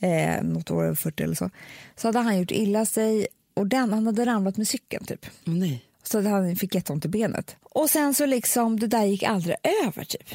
eh, 0.00 0.42
något 0.42 0.70
år 0.70 0.84
över 0.84 0.94
40 0.94 1.22
eller 1.22 1.34
så. 1.34 1.50
Så 1.96 2.08
hade 2.08 2.18
han 2.18 2.38
gjort 2.38 2.50
illa 2.50 2.86
sig 2.86 3.26
och 3.54 3.66
den, 3.66 3.92
han 3.92 4.06
hade 4.06 4.26
ramlat 4.26 4.56
med 4.56 4.68
cykeln 4.68 5.04
typ. 5.04 5.26
Åh, 5.46 5.54
nej. 5.54 5.84
Så 6.02 6.18
att 6.18 6.24
han 6.24 6.56
fick 6.56 6.74
jätteont 6.74 7.04
i 7.04 7.08
benet. 7.08 7.56
Och 7.62 7.90
sen 7.90 8.14
så 8.14 8.26
liksom, 8.26 8.80
det 8.80 8.86
där 8.86 9.04
gick 9.04 9.22
aldrig 9.22 9.56
över 9.84 10.04
typ. 10.04 10.34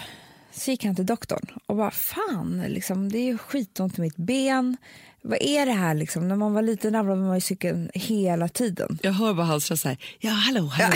Så 0.51 0.71
gick 0.71 0.85
han 0.85 0.95
till 0.95 1.06
doktorn 1.06 1.45
och 1.65 1.75
bara 1.75 1.91
fan, 1.91 2.63
liksom, 2.68 3.12
det 3.12 3.18
är 3.19 3.25
ju 3.25 3.38
skitont 3.38 3.97
i 3.97 4.01
mitt 4.01 4.18
ben. 4.18 4.77
Vad 5.21 5.41
är 5.41 5.65
det 5.65 5.71
här 5.71 5.94
liksom? 5.94 6.27
När 6.27 6.35
man 6.35 6.53
var 6.53 6.62
liten 6.62 6.94
ramlade 6.94 7.21
man 7.21 7.38
i 7.38 7.41
cykeln 7.41 7.89
hela 7.94 8.47
tiden. 8.47 9.00
Jag 9.01 9.12
hör 9.12 9.33
bara 9.33 9.45
halstra 9.45 9.77
så 9.77 9.88
här. 9.88 9.97
Ja, 10.19 10.31
hallå, 10.31 10.65
hallå. 10.65 10.95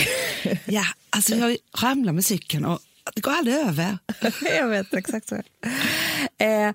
Ja, 0.65 0.83
alltså 1.09 1.35
jag 1.35 1.57
ramlar 1.81 2.13
med 2.13 2.25
cykeln 2.25 2.65
och 2.65 2.79
det 3.15 3.21
går 3.21 3.31
aldrig 3.31 3.55
över. 3.55 3.97
Jag 4.57 4.67
vet 4.67 4.93
exakt 4.93 5.27
så. 5.27 5.35
Eh, 6.37 6.73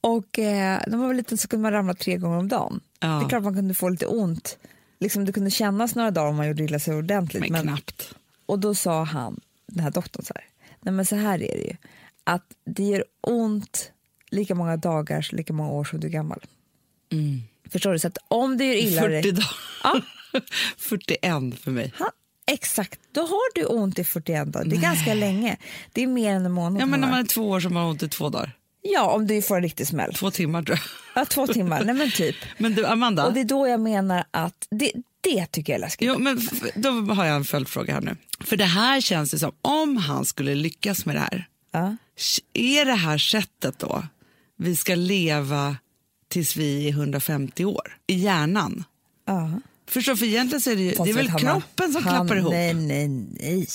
och 0.00 0.38
eh, 0.38 0.80
när 0.86 0.96
man 0.96 1.06
var 1.06 1.14
liten 1.14 1.38
så 1.38 1.48
kunde 1.48 1.62
man 1.62 1.72
ramla 1.72 1.94
tre 1.94 2.16
gånger 2.16 2.38
om 2.38 2.48
dagen. 2.48 2.80
Ja. 3.00 3.08
Det 3.08 3.24
är 3.24 3.28
klart 3.28 3.42
man 3.42 3.54
kunde 3.54 3.74
få 3.74 3.88
lite 3.88 4.06
ont. 4.06 4.58
Liksom, 5.00 5.24
det 5.24 5.32
kunde 5.32 5.50
kännas 5.50 5.94
några 5.94 6.10
dagar 6.10 6.28
om 6.28 6.36
man 6.36 6.48
gjorde 6.48 6.64
illa 6.64 6.78
sig 6.78 6.94
ordentligt. 6.94 7.50
Men 7.50 7.62
knappt. 7.62 8.14
Och 8.46 8.58
då 8.58 8.74
sa 8.74 9.04
han, 9.04 9.40
den 9.66 9.84
här 9.84 9.90
doktorn 9.90 10.24
så 10.24 10.34
här, 10.34 10.44
nej 10.80 10.94
men 10.94 11.06
så 11.06 11.16
här 11.16 11.42
är 11.42 11.56
det 11.56 11.64
ju, 11.64 11.76
att 12.24 12.44
det 12.64 12.82
gör 12.82 13.04
ont 13.20 13.92
lika 14.30 14.54
många 14.54 14.76
dagar, 14.76 15.28
lika 15.32 15.52
många 15.52 15.70
år 15.70 15.84
som 15.84 16.00
du 16.00 16.06
är 16.06 16.10
gammal. 16.10 16.40
Mm. 17.12 17.40
Förstår 17.70 17.92
du? 17.92 17.98
Så 17.98 18.08
att 18.08 18.18
om 18.28 18.56
du 18.58 18.64
gör 18.64 18.74
illa 18.74 19.00
40 19.00 19.22
dig, 19.22 19.32
dagar. 19.32 19.50
Ja. 19.82 20.00
41 20.76 21.60
för 21.60 21.70
mig. 21.70 21.92
ha, 21.98 22.10
exakt, 22.52 23.00
då 23.12 23.20
har 23.20 23.54
du 23.54 23.64
ont 23.64 23.98
i 23.98 24.04
41 24.04 24.52
dagar. 24.52 24.64
Det 24.66 24.76
är 24.76 24.80
ganska 24.80 25.14
länge. 25.14 25.56
Det 25.92 26.02
är 26.02 26.06
mer 26.06 26.34
än 26.34 26.46
en 26.46 26.52
månad. 26.52 26.82
Ja, 26.82 26.86
men 26.86 27.00
när 27.00 27.08
man 27.10 27.18
är 27.20 27.24
två 27.24 27.48
år 27.50 27.60
så 27.60 27.68
har 27.68 27.74
man 27.74 27.84
ont 27.84 28.02
i 28.02 28.08
två 28.08 28.28
dagar. 28.28 28.52
ja, 28.82 29.10
om 29.10 29.26
du 29.26 29.42
får 29.42 29.56
en 29.56 29.62
riktig 29.62 29.86
smäll. 29.86 30.14
Två 30.14 30.30
timmar 30.30 30.62
tror 30.62 30.78
jag. 31.14 31.20
Ja, 31.22 31.24
två 31.26 31.46
timmar, 31.46 31.84
nej 31.84 31.94
men 31.94 32.10
typ. 32.10 32.36
Men 32.58 32.74
du, 32.74 32.86
Amanda. 32.86 33.26
Och 33.26 33.32
det 33.32 33.40
är 33.40 33.44
då 33.44 33.68
jag 33.68 33.80
menar 33.80 34.24
att 34.30 34.66
det, 34.70 34.92
det 35.20 35.46
tycker 35.46 35.72
jag 35.72 35.76
är 35.78 35.80
läskigt. 35.80 36.08
Jo, 36.08 36.18
men 36.18 36.40
då 36.74 36.90
har 37.14 37.24
jag 37.24 37.36
en 37.36 37.44
följdfråga 37.44 37.94
här 37.94 38.00
nu. 38.00 38.16
För 38.40 38.56
det 38.56 38.64
här 38.64 39.00
känns 39.00 39.30
det 39.30 39.38
som, 39.38 39.52
om 39.62 39.96
han 39.96 40.24
skulle 40.24 40.54
lyckas 40.54 41.06
med 41.06 41.16
det 41.16 41.20
här, 41.20 41.46
Ja. 41.72 41.96
är 42.54 42.84
det 42.84 42.94
här 42.94 43.18
sättet 43.18 43.78
då 43.78 44.02
vi 44.56 44.76
ska 44.76 44.94
leva 44.94 45.76
tills 46.28 46.56
vi 46.56 46.86
är 46.88 46.90
150 46.92 47.64
år? 47.64 47.96
I 48.06 48.14
hjärnan? 48.14 48.84
Ja. 49.26 49.50
Förstår, 49.90 50.16
för 50.16 50.26
egentligen 50.26 50.60
så 50.60 50.70
är 50.70 50.76
det, 50.76 50.82
ju, 50.82 50.90
det 50.90 51.10
är 51.10 51.14
väl 51.14 51.30
kroppen 51.30 51.92
som 51.92 52.04
han, 52.04 52.14
klappar 52.14 52.36
ihop? 52.36 52.52
Nej, 52.52 52.74
nej, 52.74 53.08
nej. 53.08 53.66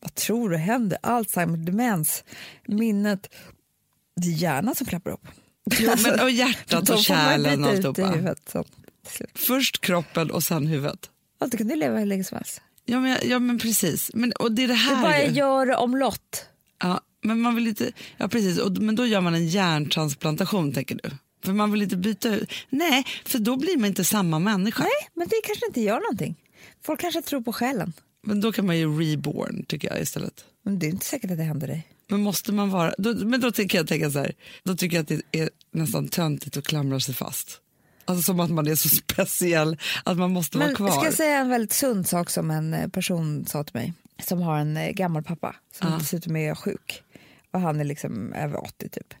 Vad 0.00 0.14
tror 0.14 0.50
du 0.50 0.56
händer? 0.56 0.98
Alzheimer, 1.02 1.56
demens, 1.56 2.24
minnet. 2.66 3.34
Det 4.16 4.28
är 4.28 4.32
hjärnan 4.32 4.74
som 4.74 4.86
klappar 4.86 5.10
ihop. 5.10 5.26
Jo, 5.78 5.94
men, 6.02 6.20
och 6.20 6.30
hjärtat 6.30 6.86
Då 6.86 6.94
och 6.94 6.98
kärlen 7.04 7.64
och 7.64 7.70
alltihopa. 7.70 8.34
Först 9.34 9.80
kroppen 9.80 10.30
och 10.30 10.42
sen 10.42 10.66
huvudet. 10.66 11.10
Ja, 11.40 11.46
du 11.46 11.56
kan 11.56 11.68
ju 11.68 11.76
leva 11.76 11.98
hur 11.98 12.06
länge 12.06 12.24
som 12.24 12.36
helst. 12.36 12.60
Ja 12.84 13.00
men, 13.00 13.18
ja, 13.22 13.38
men 13.38 13.58
precis. 13.58 14.10
Men, 14.14 14.32
och 14.32 14.52
det 14.52 14.62
är 14.64 14.68
det 14.68 14.74
Du 14.74 14.78
här 14.78 15.02
bara 15.02 15.24
ju. 15.24 15.32
gör 15.32 15.66
det 15.66 15.76
omlott. 15.76 16.46
Ja, 16.82 17.00
men 17.22 17.40
man 17.40 17.54
vill 17.54 17.68
inte, 17.68 17.92
ja 18.16 18.28
precis, 18.28 18.58
och, 18.58 18.72
men 18.72 18.96
då 18.96 19.06
gör 19.06 19.20
man 19.20 19.34
en 19.34 19.48
hjärntransplantation 19.48 20.72
tänker 20.72 21.00
du? 21.02 21.10
För 21.44 21.52
man 21.52 21.70
vill 21.72 21.82
inte 21.82 21.96
byta 21.96 22.34
ut, 22.34 22.50
nej, 22.70 23.04
för 23.24 23.38
då 23.38 23.56
blir 23.56 23.76
man 23.76 23.86
inte 23.88 24.04
samma 24.04 24.38
människa. 24.38 24.82
Nej, 24.82 25.08
men 25.14 25.28
det 25.28 25.36
kanske 25.44 25.66
inte 25.66 25.80
gör 25.80 26.00
någonting. 26.00 26.36
Folk 26.84 27.00
kanske 27.00 27.22
tror 27.22 27.40
på 27.40 27.52
själen. 27.52 27.92
Men 28.26 28.40
då 28.40 28.52
kan 28.52 28.66
man 28.66 28.78
ju 28.78 29.00
reborn 29.00 29.64
tycker 29.68 29.88
jag 29.92 30.00
istället. 30.02 30.44
Men 30.64 30.78
det 30.78 30.86
är 30.86 30.90
inte 30.90 31.06
säkert 31.06 31.30
att 31.30 31.36
det 31.36 31.42
händer 31.42 31.66
dig. 31.66 31.86
Men 32.08 32.20
måste 32.22 32.52
man 32.52 32.70
vara, 32.70 32.94
då, 32.98 33.14
men 33.14 33.40
då 33.40 33.52
tänker 33.52 33.78
jag 33.78 33.88
tänka 33.88 34.10
så 34.10 34.18
här, 34.18 34.32
då 34.64 34.76
tycker 34.76 34.96
jag 34.96 35.02
att 35.02 35.08
det 35.08 35.38
är 35.40 35.50
nästan 35.72 36.08
töntigt 36.08 36.56
att 36.56 36.64
klamra 36.66 37.00
sig 37.00 37.14
fast. 37.14 37.58
Alltså 38.04 38.22
som 38.22 38.40
att 38.40 38.50
man 38.50 38.66
är 38.66 38.74
så 38.74 38.88
speciell 38.88 39.78
att 40.04 40.16
man 40.18 40.30
måste 40.32 40.58
Men 40.58 40.66
vara 40.66 40.76
kvar. 40.76 40.90
ska 40.90 41.04
jag 41.04 41.14
säga 41.14 41.38
en 41.38 41.48
väldigt 41.48 41.72
sund 41.72 42.08
sak 42.08 42.30
som 42.30 42.50
en 42.50 42.74
eh, 42.74 42.88
person 42.88 43.46
sa 43.46 43.64
till 43.64 43.74
mig. 43.74 43.92
som 44.24 44.42
har 44.42 44.58
en 44.58 44.76
eh, 44.76 44.90
gammal 44.90 45.22
pappa 45.22 45.56
som 45.78 45.88
Ja. 45.92 45.98
dessutom 45.98 46.36
är 46.36 46.54
sjuk. 46.54 47.02
Och 47.50 47.60
han 47.60 47.80
är 47.80 47.84
liksom 47.84 48.32
över 48.32 48.64
80 48.64 48.88
typ. 48.88 49.14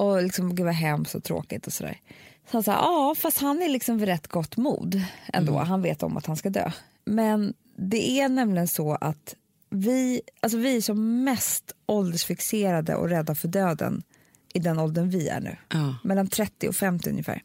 Och 0.00 0.22
liksom, 0.22 0.54
gud 0.54 0.66
vad 0.66 0.74
hemskt 0.74 1.14
och 1.14 1.24
tråkigt 1.24 1.66
och 1.66 1.72
sådär. 1.72 2.00
Så 2.50 2.56
han 2.56 2.62
sa, 2.62 2.72
ja 2.72 3.14
fast 3.18 3.38
han 3.38 3.62
är 3.62 3.68
liksom 3.68 3.98
vid 3.98 4.08
rätt 4.08 4.26
gott 4.26 4.56
mod 4.56 5.02
ändå. 5.32 5.58
Han 5.58 5.82
vet 5.82 6.02
om 6.02 6.16
att 6.16 6.26
han 6.26 6.36
ska 6.36 6.50
dö. 6.50 6.70
Men 7.04 7.54
det 7.76 8.20
är 8.20 8.28
nämligen 8.28 8.68
så 8.68 8.94
att 8.94 9.34
vi, 9.70 10.22
alltså 10.40 10.58
vi 10.58 10.76
är 10.76 10.80
som 10.80 11.24
mest 11.24 11.72
åldersfixerade 11.86 12.94
och 12.94 13.08
rädda 13.08 13.34
för 13.34 13.48
döden 13.48 14.02
i 14.54 14.58
den 14.58 14.78
åldern 14.78 15.10
vi 15.10 15.28
är 15.28 15.40
nu. 15.40 15.56
Ja. 15.68 15.94
Mellan 16.04 16.28
30 16.28 16.68
och 16.68 16.76
50 16.76 17.10
ungefär. 17.10 17.42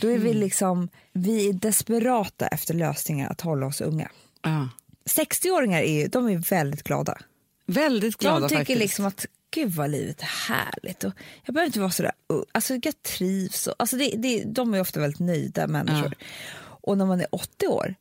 Då 0.00 0.08
är 0.08 0.18
vi 0.18 0.34
liksom, 0.34 0.88
vi 1.12 1.48
är 1.48 1.52
desperata 1.52 2.46
efter 2.46 2.74
lösningar 2.74 3.30
att 3.30 3.40
hålla 3.40 3.66
oss 3.66 3.80
unga. 3.80 4.10
Ja. 4.42 4.68
60-åringar 5.04 5.80
är 5.80 6.08
de 6.08 6.28
är 6.28 6.50
väldigt 6.50 6.82
glada. 6.82 7.18
Väldigt 7.66 8.16
glada 8.16 8.40
de 8.40 8.48
tycker 8.48 8.60
faktiskt. 8.60 8.80
liksom 8.80 9.04
att 9.04 9.26
gud 9.54 9.70
vad 9.70 9.90
livet 9.90 10.20
är 10.22 10.52
härligt 10.54 11.04
och 11.04 11.12
jag 11.44 11.54
behöver 11.54 11.66
inte 11.66 11.80
vara 11.80 11.90
sådär, 11.90 12.12
uh, 12.32 12.42
alltså 12.52 12.74
jag 12.82 13.02
trivs. 13.02 13.66
Och, 13.66 13.74
alltså 13.78 13.96
det, 13.96 14.14
det, 14.16 14.44
de 14.44 14.74
är 14.74 14.80
ofta 14.80 15.00
väldigt 15.00 15.20
nöjda 15.20 15.66
människor. 15.66 16.14
Och 16.58 16.98
när 16.98 17.06
man 17.06 17.20
är 17.20 17.26
80 17.30 17.66
år, 17.66 17.94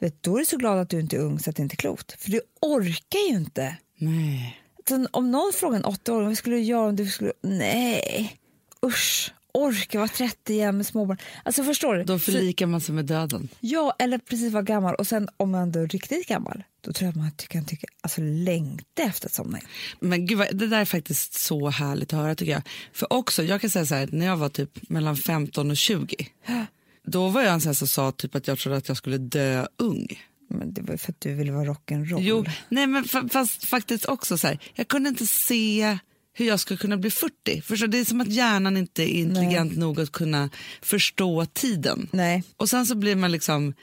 vet, 0.00 0.22
då 0.22 0.34
är 0.34 0.38
du 0.38 0.44
så 0.44 0.56
glad 0.56 0.78
att 0.78 0.88
du 0.88 1.00
inte 1.00 1.16
är 1.16 1.20
ung 1.20 1.38
så 1.38 1.50
att 1.50 1.56
det 1.56 1.62
inte 1.62 1.74
är 1.74 1.76
klokt. 1.76 2.22
För 2.22 2.30
du 2.30 2.40
orkar 2.60 3.30
ju 3.30 3.36
inte. 3.36 3.76
Nej. 3.96 4.60
Så 4.88 5.06
om 5.10 5.30
någon 5.30 5.52
frågar 5.52 5.76
en 5.76 5.84
80-åring 5.84 6.26
vad 6.26 6.38
skulle 6.38 6.56
du 6.56 6.62
göra 6.62 6.88
om 6.88 6.96
du 6.96 7.06
skulle, 7.06 7.32
nej, 7.42 8.38
usch, 8.86 9.32
orka 9.52 9.98
vara 9.98 10.08
30 10.08 10.52
igen 10.52 10.76
med 10.76 10.86
småbarn. 10.86 11.18
Alltså 11.42 11.64
förstår 11.64 11.94
du? 11.94 12.04
Då 12.04 12.18
förlikar 12.18 12.66
man 12.66 12.80
sig 12.80 12.94
med 12.94 13.04
döden. 13.04 13.48
Ja, 13.60 13.96
eller 13.98 14.18
precis 14.18 14.52
vara 14.52 14.62
gammal. 14.62 14.94
Och 14.94 15.06
sen 15.06 15.28
om 15.36 15.50
man 15.50 15.62
ändå 15.62 15.80
är 15.80 15.86
riktigt 15.86 16.28
gammal, 16.28 16.64
då 16.84 16.92
tror 16.92 17.06
jag 17.06 17.10
att 17.10 17.16
man 17.16 17.30
kan 17.48 17.64
tycka, 17.64 17.86
alltså 18.00 18.20
längta 18.20 19.02
efter 19.02 19.26
att 19.28 19.34
somna 19.34 19.58
in. 19.58 19.64
Men 20.00 20.26
gud, 20.26 20.38
det 20.52 20.66
där 20.66 20.80
är 20.80 20.84
faktiskt 20.84 21.34
så 21.34 21.70
härligt 21.70 22.12
att 22.12 22.18
höra 22.18 22.34
tycker 22.34 22.52
jag. 22.52 22.62
För 22.92 23.12
också, 23.12 23.42
jag 23.42 23.60
kan 23.60 23.70
säga 23.70 23.86
så 23.86 23.94
här, 23.94 24.08
när 24.12 24.26
jag 24.26 24.36
var 24.36 24.48
typ 24.48 24.88
mellan 24.90 25.16
15 25.16 25.70
och 25.70 25.76
20, 25.76 26.16
då 27.06 27.28
var 27.28 27.42
jag 27.42 27.52
en 27.52 27.60
sån 27.60 27.74
som 27.74 27.88
sa 27.88 28.12
typ 28.12 28.34
att 28.34 28.48
jag 28.48 28.58
trodde 28.58 28.76
att 28.78 28.88
jag 28.88 28.96
skulle 28.96 29.18
dö 29.18 29.66
ung. 29.78 30.06
Men 30.50 30.74
det 30.74 30.82
var 30.82 30.96
för 30.96 31.12
att 31.12 31.20
du 31.20 31.34
ville 31.34 31.52
vara 31.52 31.64
rock'n'roll. 31.64 32.20
Jo, 32.20 32.44
nej 32.68 32.86
men 32.86 33.04
fa- 33.04 33.28
fast 33.28 33.64
faktiskt 33.64 34.04
också 34.06 34.38
så 34.38 34.46
här, 34.46 34.58
jag 34.74 34.88
kunde 34.88 35.08
inte 35.08 35.26
se 35.26 35.98
hur 36.36 36.46
jag 36.46 36.60
skulle 36.60 36.78
kunna 36.78 36.96
bli 36.96 37.10
40. 37.10 37.62
Förstår, 37.62 37.86
det 37.86 37.98
är 37.98 38.04
som 38.04 38.20
att 38.20 38.28
hjärnan 38.32 38.76
inte 38.76 39.02
är 39.02 39.14
intelligent 39.20 39.76
nog 39.76 40.00
att 40.00 40.12
kunna 40.12 40.50
förstå 40.82 41.46
tiden. 41.46 42.08
Nej, 42.12 42.42
Och 42.56 42.70
sen 42.70 42.86
så 42.86 42.94
blir 42.94 43.16
man 43.16 43.32
liksom 43.32 43.74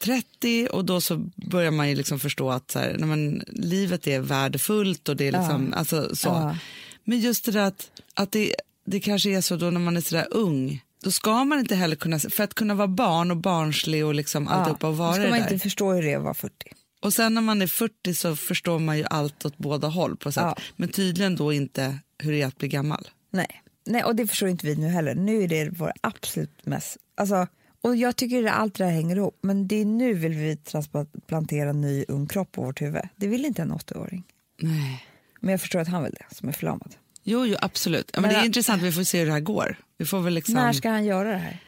30 0.00 0.68
och 0.72 0.84
då 0.84 1.00
så 1.00 1.16
börjar 1.34 1.70
man 1.70 1.88
ju 1.88 1.94
liksom 1.94 2.18
förstå 2.18 2.50
att 2.50 2.70
så 2.70 2.78
här, 2.78 2.98
men, 2.98 3.44
livet 3.48 4.06
är 4.06 4.20
värdefullt 4.20 5.08
och 5.08 5.16
det 5.16 5.28
är 5.28 5.32
liksom, 5.32 5.74
alltså 5.76 6.16
så. 6.16 6.28
Ja. 6.28 6.56
Men 7.04 7.20
just 7.20 7.44
det 7.44 7.52
där 7.52 7.64
att, 7.64 7.90
att 8.14 8.32
det, 8.32 8.54
det 8.86 9.00
kanske 9.00 9.30
är 9.30 9.40
så 9.40 9.56
då 9.56 9.70
när 9.70 9.80
man 9.80 9.96
är 9.96 10.00
sådär 10.00 10.26
ung, 10.30 10.82
då 11.02 11.10
ska 11.10 11.44
man 11.44 11.58
inte 11.58 11.74
heller 11.74 11.96
kunna, 11.96 12.18
för 12.18 12.44
att 12.44 12.54
kunna 12.54 12.74
vara 12.74 12.88
barn 12.88 13.30
och 13.30 13.36
barnslig 13.36 14.06
och 14.06 14.14
liksom 14.14 14.48
alltihopa 14.48 14.88
och 14.88 14.96
vara 14.96 15.12
ska 15.12 15.22
det 15.22 15.30
man 15.30 15.38
där. 15.38 15.52
inte 15.52 15.62
förstå 15.62 15.92
hur 15.92 16.02
det 16.02 16.12
är 16.12 16.16
att 16.16 16.22
vara 16.22 16.34
40. 16.34 16.54
Och 17.02 17.12
sen 17.12 17.34
när 17.34 17.42
man 17.42 17.62
är 17.62 17.66
40 17.66 18.14
så 18.14 18.36
förstår 18.36 18.78
man 18.78 18.98
ju 18.98 19.04
allt 19.04 19.44
åt 19.44 19.58
båda 19.58 19.88
håll 19.88 20.16
på 20.16 20.32
sätt. 20.32 20.42
Ja. 20.42 20.56
Men 20.76 20.88
tydligen 20.88 21.36
då 21.36 21.52
inte 21.52 21.98
hur 22.18 22.32
det 22.32 22.42
är 22.42 22.46
att 22.46 22.58
bli 22.58 22.68
gammal. 22.68 23.08
Nej. 23.30 23.62
Nej, 23.86 24.04
och 24.04 24.16
det 24.16 24.26
förstår 24.26 24.48
inte 24.48 24.66
vi 24.66 24.76
nu 24.76 24.88
heller. 24.88 25.14
Nu 25.14 25.42
är 25.42 25.48
det 25.48 25.70
vår 25.70 25.92
absolut 26.00 26.66
mest... 26.66 26.96
Alltså, 27.14 27.46
och 27.82 27.96
jag 27.96 28.16
tycker 28.16 28.44
att 28.44 28.52
allt 28.52 28.74
det 28.74 28.84
där 28.84 28.90
hänger 28.90 29.16
ihop. 29.16 29.38
Men 29.42 29.68
det 29.68 29.76
är 29.80 29.84
nu 29.84 30.14
vill 30.14 30.32
vi 30.34 30.56
transplantera 30.56 31.70
en 31.70 31.80
ny 31.80 32.04
ung 32.08 32.26
kropp 32.26 32.52
på 32.52 32.62
vårt 32.62 32.82
huvud. 32.82 33.02
Det 33.16 33.26
vill 33.26 33.44
inte 33.44 33.62
en 33.62 33.72
80-åring. 33.72 34.24
Nej. 34.60 35.04
Men 35.40 35.50
jag 35.50 35.60
förstår 35.60 35.78
att 35.78 35.88
han 35.88 36.02
vill 36.02 36.12
det, 36.12 36.34
som 36.34 36.48
är 36.48 36.52
förlamad. 36.52 36.94
Jo, 37.22 37.46
jo 37.46 37.56
absolut. 37.60 38.10
Ja, 38.14 38.20
men 38.20 38.28
Men 38.28 38.38
det 38.38 38.44
är 38.44 38.46
intressant, 38.46 38.82
vi 38.82 38.92
får 38.92 39.02
se 39.02 39.18
hur 39.18 39.26
det 39.26 39.32
här 39.32 39.40
går. 39.40 39.76
Vi 39.98 40.04
får 40.06 40.20
väl 40.20 40.34
liksom, 40.34 40.54
När 40.54 40.72
ska 40.72 40.90
han 40.90 41.04
göra 41.04 41.30
det 41.30 41.36
här? 41.38 41.58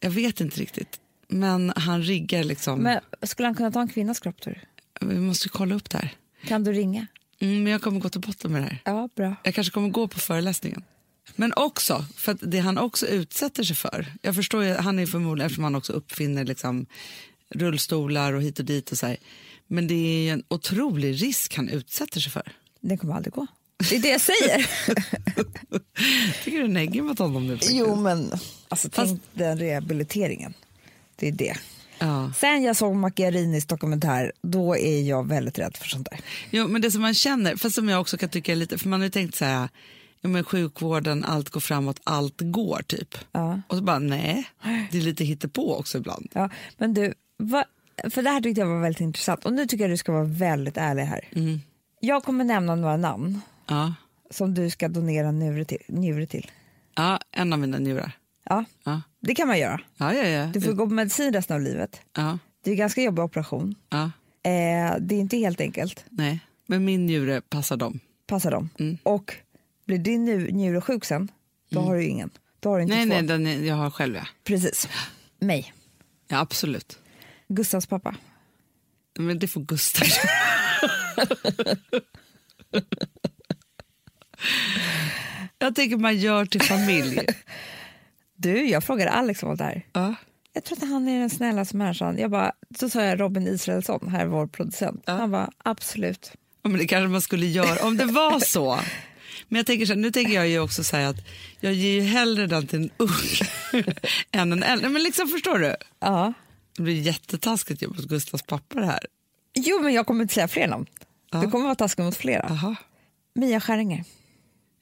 Jag 0.00 0.10
vet 0.10 0.40
inte 0.40 0.60
riktigt. 0.60 1.00
Men 1.28 1.72
han 1.76 2.02
riggar 2.02 2.44
liksom, 2.44 2.80
Men 2.80 3.00
skulle 3.22 3.48
han 3.48 3.54
kunna 3.54 3.70
ta 3.72 3.80
en 3.80 3.88
kvinnas 3.88 4.20
kropp 4.20 4.40
tror 4.40 4.54
du? 5.00 5.06
vi 5.06 5.20
måste 5.20 5.48
kolla 5.48 5.74
upp 5.74 5.90
det 5.90 5.98
här. 5.98 6.14
Kan 6.46 6.64
du 6.64 6.72
ringa? 6.72 7.06
Mm, 7.38 7.62
men 7.62 7.72
jag 7.72 7.82
kommer 7.82 8.00
gå 8.00 8.08
till 8.08 8.20
botten 8.20 8.52
med 8.52 8.62
det 8.62 8.66
här. 8.66 8.78
Ja, 8.84 9.08
bra. 9.16 9.34
Jag 9.42 9.54
kanske 9.54 9.72
kommer 9.72 9.88
gå 9.88 10.08
på 10.08 10.18
föreläsningen. 10.18 10.84
Men 11.36 11.52
också, 11.56 12.04
för 12.16 12.32
att 12.32 12.38
det 12.40 12.58
han 12.58 12.78
också 12.78 13.06
utsätter 13.06 13.62
sig 13.64 13.76
för. 13.76 14.12
Jag 14.22 14.34
förstår 14.34 14.64
ju, 14.64 14.74
han 14.74 14.98
är 14.98 15.06
förmodligen, 15.06 15.46
eftersom 15.46 15.64
han 15.64 15.74
också 15.74 15.92
uppfinner 15.92 16.44
liksom 16.44 16.86
rullstolar 17.54 18.32
och 18.32 18.42
hit 18.42 18.58
och 18.58 18.64
dit 18.64 18.92
och 18.92 18.98
så 18.98 19.06
här. 19.06 19.16
Men 19.66 19.86
det 19.86 19.94
är 19.94 20.32
en 20.32 20.42
otrolig 20.48 21.22
risk 21.22 21.56
han 21.56 21.68
utsätter 21.68 22.20
sig 22.20 22.32
för. 22.32 22.52
Det 22.80 22.96
kommer 22.96 23.14
aldrig 23.14 23.32
gå. 23.34 23.46
Det 23.90 23.96
är 23.96 24.00
det 24.00 24.08
jag 24.08 24.20
säger. 24.20 24.70
Tycker 26.44 26.58
du 26.58 26.68
negger 26.68 27.02
mot 27.02 27.18
honom 27.18 27.46
nu? 27.46 27.52
faktiskt? 27.52 27.74
jo, 27.74 27.96
men 27.96 28.32
alltså, 28.68 28.90
Fast- 28.90 29.08
tänk 29.08 29.22
den 29.32 29.58
rehabiliteringen. 29.58 30.54
Det 31.16 31.28
är 31.28 31.32
det. 31.32 31.56
Ja. 31.98 32.32
Sen 32.36 32.62
jag 32.62 32.76
såg 32.76 32.96
Macchiarinis 32.96 33.66
dokumentär, 33.66 34.32
då 34.42 34.76
är 34.76 35.02
jag 35.02 35.28
väldigt 35.28 35.58
rädd 35.58 35.76
för 35.76 35.88
sånt 35.88 36.08
där. 36.10 36.20
Jo, 36.50 36.68
men 36.68 36.82
det 36.82 36.90
som 36.90 37.00
man 37.02 37.14
känner, 37.14 37.56
fast 37.56 37.74
som 37.74 37.88
jag 37.88 38.00
också 38.00 38.18
kan 38.18 38.28
tycka 38.28 38.52
är 38.52 38.56
lite, 38.56 38.78
för 38.78 38.88
man 38.88 39.00
har 39.00 39.06
ju 39.06 39.10
tänkt 39.10 39.34
så 39.34 39.44
här, 39.44 39.68
ja, 40.22 40.28
men 40.28 40.44
sjukvården, 40.44 41.24
allt 41.24 41.50
går 41.50 41.60
framåt, 41.60 42.00
allt 42.04 42.40
går 42.40 42.82
typ. 42.86 43.14
Ja. 43.32 43.60
Och 43.68 43.76
så 43.76 43.82
bara 43.82 43.98
nej, 43.98 44.44
det 44.90 44.98
är 44.98 45.02
lite 45.02 45.24
hittepå 45.24 45.76
också 45.76 45.98
ibland. 45.98 46.28
Ja, 46.32 46.50
men 46.78 46.94
du, 46.94 47.14
vad, 47.36 47.64
för 48.10 48.22
det 48.22 48.30
här 48.30 48.40
tyckte 48.40 48.60
jag 48.60 48.68
var 48.68 48.80
väldigt 48.80 49.00
intressant 49.00 49.44
och 49.44 49.52
nu 49.52 49.66
tycker 49.66 49.84
jag 49.84 49.90
du 49.92 49.96
ska 49.96 50.12
vara 50.12 50.24
väldigt 50.24 50.76
ärlig 50.76 51.02
här. 51.04 51.20
Jag 52.00 52.24
kommer 52.24 52.44
nämna 52.44 52.74
några 52.74 52.96
namn 52.96 53.40
Ja, 53.68 53.94
som 54.30 54.54
du 54.54 54.70
ska 54.70 54.88
donera 54.88 55.30
njure 55.32 55.64
till. 55.64 55.78
Njure 55.88 56.26
till. 56.26 56.50
ja 56.94 57.20
en 57.32 57.52
av 57.52 57.58
mina 57.58 57.78
njurar. 57.78 58.12
Ja, 58.48 58.64
Ja, 58.84 59.02
det 59.20 59.34
kan 59.34 59.48
man 59.48 59.58
göra. 59.58 59.80
ja, 59.96 60.14
ja. 60.14 60.24
ja. 60.28 60.46
Du 60.46 60.60
får 60.60 60.72
gå 60.72 60.86
på 60.88 60.94
medicin 60.94 61.32
resten 61.32 61.56
av 61.56 61.62
livet. 61.62 62.00
ja, 62.16 62.38
Det 62.64 62.70
är 62.70 62.72
en 62.72 62.78
ganska 62.78 63.02
jobbig 63.02 63.24
operation. 63.24 63.74
ja. 63.90 64.10
Eh, 64.44 64.96
det 65.00 65.14
är 65.14 65.20
inte 65.20 65.36
helt 65.36 65.60
enkelt. 65.60 66.04
Nej, 66.10 66.40
men 66.66 66.84
min 66.84 67.06
njure 67.06 67.40
passar 67.40 67.76
dem. 67.76 68.00
Passa 68.26 68.50
dem. 68.50 68.68
Mm. 68.78 68.98
Och 69.02 69.34
blir 69.98 69.98
din 69.98 70.24
njure 70.56 70.80
sjuk 70.80 71.04
sen, 71.04 71.28
då 71.70 71.80
har 71.80 71.94
du 71.96 72.04
ingen. 72.04 72.30
Då 72.60 72.68
har 72.68 72.76
du 72.76 72.82
inte 72.82 72.94
Nej, 72.94 73.06
två. 73.06 73.14
nej, 73.14 73.22
den 73.22 73.46
är, 73.46 73.58
jag 73.68 73.74
har 73.74 73.90
själv 73.90 74.14
ja. 74.16 74.26
Precis. 74.44 74.88
Mig. 75.38 75.72
Ja, 76.28 76.38
absolut. 76.38 76.98
Gustavs 77.48 77.86
pappa. 77.86 78.14
Men 79.18 79.38
det 79.38 79.48
får 79.48 79.60
Gustav 79.60 80.06
Jag 85.58 85.74
tänker 85.74 85.96
man 85.96 86.16
gör 86.16 86.46
till 86.46 86.62
familj. 86.62 87.20
Du, 88.34 88.68
jag 88.68 88.84
frågade 88.84 89.10
Alex 89.10 89.42
om 89.42 89.56
det 89.56 89.64
här. 89.64 89.86
Ja. 89.92 90.14
Jag 90.52 90.64
tror 90.64 90.78
att 90.78 90.88
han 90.88 91.08
är 91.08 91.20
den 91.20 91.30
snällaste 91.30 91.76
människan. 91.76 92.18
Jag 92.18 92.30
bara, 92.30 92.52
så 92.78 92.88
sa 92.90 93.02
jag 93.04 93.20
Robin 93.20 93.46
Israelsson, 93.46 94.08
här 94.08 94.26
vår 94.26 94.46
producent. 94.46 95.02
Han 95.06 95.30
bara, 95.30 95.50
absolut. 95.64 96.32
Ja, 96.62 96.68
Men 96.70 96.78
det 96.78 96.86
kanske 96.86 97.08
man 97.08 97.20
skulle 97.20 97.46
göra 97.46 97.86
om 97.86 97.96
det 97.96 98.04
var 98.04 98.40
så. 98.40 98.78
Men 99.48 99.56
jag 99.56 99.66
tänker 99.66 99.86
så 99.86 99.92
här, 99.92 100.00
nu 100.00 100.10
tänker 100.10 100.32
jag 100.34 100.48
ju 100.48 100.58
också 100.60 100.84
säga 100.84 101.08
att 101.08 101.16
jag 101.60 101.72
ger 101.72 101.92
ju 101.92 102.00
hellre 102.00 102.46
den 102.46 102.66
till 102.66 102.78
en 102.78 102.90
ung 102.96 103.08
än 104.30 104.52
en 104.52 104.62
äldre. 104.62 104.88
Men 104.88 105.02
liksom 105.02 105.28
förstår 105.28 105.58
du? 105.58 105.76
Ja. 106.00 106.32
Det 106.76 106.82
blir 106.82 107.00
jättetaskigt 107.00 107.82
jobb 107.82 107.96
mot 107.96 108.04
Gustavs 108.08 108.42
pappa 108.42 108.80
det 108.80 108.86
här. 108.86 109.06
Jo, 109.54 109.80
men 109.82 109.92
jag 109.92 110.06
kommer 110.06 110.22
inte 110.22 110.34
säga 110.34 110.48
fler 110.48 110.68
namn. 110.68 110.86
Det 111.32 111.46
kommer 111.50 111.64
vara 111.64 111.74
taskigt 111.74 112.04
mot 112.04 112.16
flera. 112.16 112.42
Aha. 112.42 112.74
Mia 113.34 113.60
Skäringer. 113.60 114.04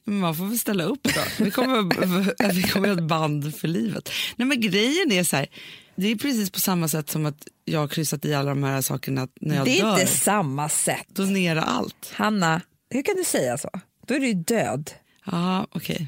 Men 0.05 0.19
man 0.19 0.35
får 0.35 0.45
väl 0.45 0.59
ställa 0.59 0.83
upp 0.83 1.03
då. 1.03 1.43
Vi 1.43 1.51
kommer, 1.51 2.53
vi 2.53 2.63
kommer 2.63 2.87
ett 2.87 3.03
band 3.03 3.55
för 3.55 3.67
livet. 3.67 4.09
Nej 4.35 4.47
men 4.47 4.61
grejen 4.61 5.11
är 5.11 5.23
så 5.23 5.35
här, 5.35 5.47
det 5.95 6.07
är 6.07 6.15
precis 6.15 6.49
på 6.49 6.59
samma 6.59 6.87
sätt 6.87 7.09
som 7.09 7.25
att 7.25 7.47
jag 7.65 7.79
har 7.79 7.87
kryssat 7.87 8.25
i 8.25 8.33
alla 8.33 8.49
de 8.49 8.63
här 8.63 8.81
sakerna 8.81 9.27
när 9.41 9.55
jag 9.55 9.65
Det 9.65 9.79
är 9.79 9.83
dör, 9.83 9.93
inte 9.99 10.07
samma 10.07 10.69
sätt. 10.69 11.05
donera 11.07 11.63
allt. 11.63 12.11
Hanna, 12.13 12.61
hur 12.89 13.01
kan 13.01 13.15
du 13.15 13.23
säga 13.23 13.57
så? 13.57 13.69
Då 14.11 14.15
är 14.15 14.19
du 14.19 14.27
ju 14.27 14.33
död. 14.33 14.91
Ja, 15.25 15.67
okej. 15.71 16.07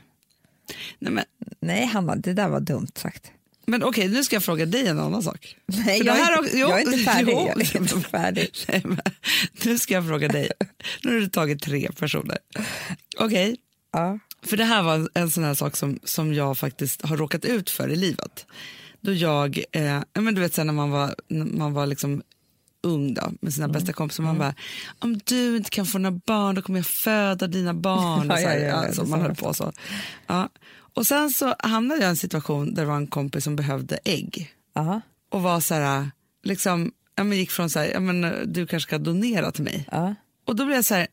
Nej 0.99 1.11
men, 1.13 1.25
Nej, 1.59 1.85
Hanna, 1.85 2.15
det 2.15 2.33
där 2.33 2.49
var 2.49 2.59
dumt 2.59 2.87
sagt. 2.95 3.31
men 3.65 3.83
okej, 3.83 4.07
nu 4.07 4.23
ska 4.23 4.35
jag 4.35 4.43
fråga 4.43 4.65
dig 4.65 4.87
en 4.87 4.99
annan 4.99 5.23
sak. 5.23 5.55
Nej, 5.65 6.01
jag, 6.05 6.13
här 6.13 6.33
är, 6.37 6.43
inte, 6.43 6.57
jag 6.57 6.81
är 6.81 6.85
inte 6.93 6.97
färdig. 7.11 7.31
jo. 7.33 7.39
Jag 7.47 7.57
är 7.61 7.79
inte 7.81 7.99
färdig. 8.09 8.49
Nej, 8.67 8.81
men, 8.85 8.99
nu 9.65 9.77
ska 9.79 9.93
jag 9.93 10.07
fråga 10.07 10.27
dig. 10.27 10.51
Nu 11.03 11.13
har 11.13 11.19
du 11.19 11.27
tagit 11.27 11.61
tre 11.61 11.91
personer. 11.91 12.37
Okej, 13.17 13.55
Ja. 13.91 14.19
för 14.41 14.57
det 14.57 14.65
här 14.65 14.83
var 14.83 14.95
en, 14.95 15.09
en 15.13 15.31
sån 15.31 15.43
här 15.43 15.53
sak 15.53 15.75
som, 15.77 15.99
som 16.03 16.33
jag 16.33 16.57
faktiskt 16.57 17.01
har 17.01 17.17
råkat 17.17 17.45
ut 17.45 17.69
för 17.69 17.89
i 17.89 17.95
livet. 17.95 18.45
Då 19.01 19.13
jag, 19.13 19.63
eh, 19.71 20.01
men 20.13 20.35
du 20.35 20.41
vet 20.41 20.53
sen 20.53 20.67
när 20.67 20.73
man 20.73 20.91
var, 20.91 21.15
när 21.27 21.45
man 21.45 21.73
var 21.73 21.85
liksom 21.85 22.21
ung 22.83 23.13
då, 23.13 23.31
med 23.41 23.53
sina 23.53 23.65
Mm. 23.65 23.73
bästa 23.73 23.93
kompisar, 23.93 24.23
man 24.23 24.37
bara, 24.37 24.55
om 24.99 25.19
du 25.23 25.57
inte 25.57 25.69
kan 25.69 25.85
få 25.85 25.97
några 25.97 26.19
barn 26.25 26.55
då 26.55 26.61
kommer 26.61 26.79
jag 26.79 26.85
föda 26.85 27.47
dina 27.47 27.73
barn. 27.73 28.27
Ja, 28.29 28.37
så, 28.37 28.47
här, 28.47 28.57
ja, 28.57 28.65
ja, 28.65 28.81
ja, 28.81 28.87
det 28.87 28.93
så 28.93 29.01
sa 29.05 29.09
man 29.09 29.21
höll 29.21 29.35
på 29.35 29.53
så. 29.53 29.71
Ja. 30.27 30.49
Och 30.95 31.07
sen 31.07 31.29
så 31.31 31.55
hamnade 31.59 32.01
jag 32.01 32.07
i 32.07 32.09
en 32.09 32.17
situation 32.17 32.73
där 32.73 32.81
det 32.81 32.87
var 32.87 32.95
en 32.95 33.07
kompis 33.07 33.43
som 33.43 33.55
behövde 33.55 33.99
ägg 34.05 34.53
Aha. 34.75 35.01
och 35.31 35.41
var 35.41 35.59
så 35.59 35.73
här, 35.73 36.11
liksom, 36.43 36.91
ja, 37.15 37.23
men 37.23 37.37
gick 37.37 37.51
från 37.51 37.69
så 37.69 37.79
här, 37.79 37.85
ja, 37.87 37.99
men, 37.99 38.53
du 38.53 38.67
kanske 38.67 38.87
ska 38.87 38.97
donera 38.97 39.51
till 39.51 39.63
mig. 39.63 39.87
Ja. 39.91 40.15
Och 40.47 40.55
då 40.55 40.65
blir 40.65 40.75
jag 40.75 40.85
så 40.85 40.95
här, 40.95 41.07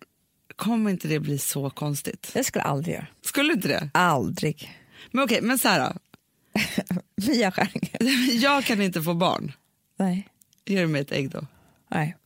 kommer 0.57 0.91
inte 0.91 1.09
det 1.09 1.21
bli 1.21 1.39
så 1.39 1.71
konstigt? 1.71 2.31
Det 2.33 2.45
skulle 2.45 2.63
jag 2.65 2.71
aldrig 2.71 2.95
göra. 2.95 3.07
Skulle 3.25 3.53
inte 3.53 3.69
det? 3.69 3.91
Aldrig. 3.95 4.71
Men 5.11 5.25
okej, 5.25 5.41
men 5.43 5.59
så 5.59 5.69
här 5.69 5.81
då. 5.91 5.99
Mia 7.27 7.51
Skäringer. 7.53 7.97
Jag 8.43 8.65
kan 8.65 8.83
inte 8.83 9.03
få 9.03 9.15
barn. 9.15 9.53
Nej. 9.99 10.29
Ger 10.67 10.81
du 10.81 10.87
mig 10.87 11.01
ett 11.01 11.13
ägg 11.13 11.31
då? 11.31 11.47
Nej. 11.91 12.17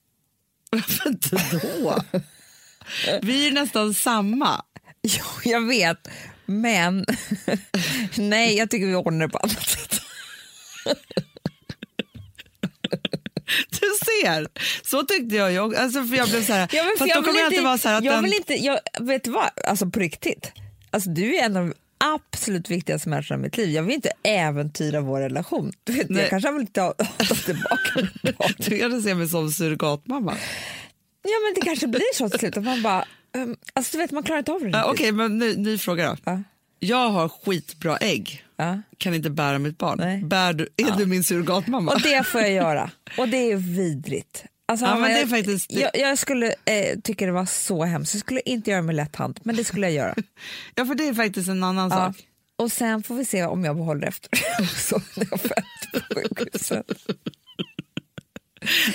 Varför 0.71 1.09
inte 1.09 1.37
då? 1.53 2.03
Vi 3.23 3.47
är 3.47 3.53
nästan 3.53 3.95
samma. 3.95 4.65
Jo, 5.03 5.25
jag 5.45 5.67
vet. 5.67 6.09
Men 6.47 7.07
nej, 8.17 8.57
jag 8.57 8.71
tycker 8.71 8.87
vi 8.87 8.95
ordnar 8.95 9.27
det 9.27 9.33
på 9.33 9.39
annat 9.39 9.69
sätt. 9.69 10.01
Du 13.71 13.91
ser, 14.05 14.49
så 14.85 15.03
tyckte 15.03 15.37
jag 15.37 15.53
ju. 15.53 15.77
Alltså, 15.77 16.05
för 16.05 16.17
jag 16.17 16.29
blev 16.29 16.45
så 16.45 16.53
här, 16.53 16.69
Ja, 16.73 16.85
fast 16.99 17.09
jag 17.09 17.19
då 17.19 17.27
kommer 17.27 17.41
jag 17.41 17.53
inte 17.53 17.65
vara 17.65 17.79
så 17.79 17.89
här 17.89 17.99
att 17.99 18.05
jag 18.05 18.15
den, 18.15 18.25
vill 18.25 18.35
inte, 18.35 18.55
jag, 18.55 18.79
vet 19.01 19.25
du 19.25 19.31
vad, 19.31 19.51
alltså 19.67 19.91
på 19.91 20.01
riktigt. 20.01 20.53
Alltså, 20.91 21.11
du 21.11 21.37
är 21.37 21.45
en 21.45 21.57
av 21.57 21.75
absolut 22.15 22.71
viktigaste 22.71 23.09
människorna 23.09 23.41
i 23.41 23.43
mitt 23.43 23.57
liv. 23.57 23.69
Jag 23.71 23.83
vill 23.83 23.95
inte 23.95 24.11
äventyra 24.23 25.01
vår 25.01 25.21
relation. 25.21 25.73
Du 25.85 25.93
vet, 25.93 26.09
Nej. 26.11 26.21
jag 26.21 26.31
kanske 26.31 26.53
vill 26.53 26.67
ta, 26.67 26.93
ta 27.19 27.35
tillbaka 27.35 28.09
du 28.71 28.79
kan 28.79 29.03
se 29.03 29.15
mig 29.15 29.29
som 29.29 29.51
surrogatmamma. 29.51 30.35
Ja 31.23 31.31
men 31.47 31.55
det 31.55 31.61
kanske 31.61 31.87
blir 31.87 32.15
så 32.15 32.29
till 32.29 32.39
slut. 32.39 32.57
Att 32.57 32.65
man 32.65 32.83
bara, 32.83 33.05
um, 33.37 33.57
alltså 33.73 33.93
du 33.97 33.99
vet 34.03 34.11
man 34.11 34.23
klarar 34.23 34.39
inte 34.39 34.53
av 34.53 34.61
det 34.61 34.67
riktigt. 34.67 34.83
Okej, 34.87 35.13
men 35.13 35.39
ny, 35.39 35.57
ny 35.57 35.79
fråga 35.79 36.09
då. 36.11 36.17
Ja. 36.25 36.43
Jag 36.79 37.09
har 37.11 37.29
skitbra 37.29 37.97
ägg, 37.97 38.45
Ja. 38.57 38.83
kan 38.99 39.15
inte 39.15 39.31
bära 39.31 39.59
mitt 39.59 39.79
barn. 39.79 39.99
Nej. 40.01 40.23
Bär 40.25 40.53
du, 40.53 40.69
är 40.77 40.97
du 40.99 41.07
min 41.07 41.25
surrogatmamma? 41.25 41.93
Och 41.93 42.01
det 42.01 42.27
får 42.27 42.41
jag 42.41 42.53
göra. 42.65 42.91
Och 43.19 43.29
det 43.29 43.53
är 43.53 43.57
vidrigt. 43.57 44.45
Alltså, 44.67 44.87
Ja, 44.87 44.95
men 44.99 45.03
det 45.11 45.17
är 45.17 45.21
jag, 45.21 45.29
faktiskt- 45.31 45.73
jag, 45.73 45.91
jag 45.95 46.19
skulle 46.19 46.55
eh, 46.65 46.99
tycka 47.05 47.27
det 47.27 47.33
var 47.33 47.47
så 47.47 47.85
hemskt. 47.85 48.15
Jag 48.15 48.21
skulle 48.21 48.41
inte 48.41 48.71
göra 48.71 48.83
med 48.83 48.95
lätt 48.95 49.17
hand, 49.17 49.41
men 49.43 49.57
det 49.57 49.65
skulle 49.65 49.87
jag 49.87 49.95
göra. 49.95 50.15
Ja, 50.75 50.87
för 50.87 50.95
det 50.95 51.09
är 51.09 51.15
faktiskt 51.15 51.49
en 51.49 51.63
annan 51.65 51.91
Ja. 51.91 51.97
sak. 51.97 52.17
Och 52.57 52.73
sen 52.73 53.03
får 53.03 53.15
vi 53.15 53.25
se 53.25 53.45
om 53.45 53.65
jag 53.65 53.77
behåller 53.77 54.07
efter. 54.07 54.31
så 54.81 55.01
när 55.17 55.27
jag 55.31 55.41
fött 55.41 55.65
på 55.93 56.15
sjukhuset. 56.15 56.87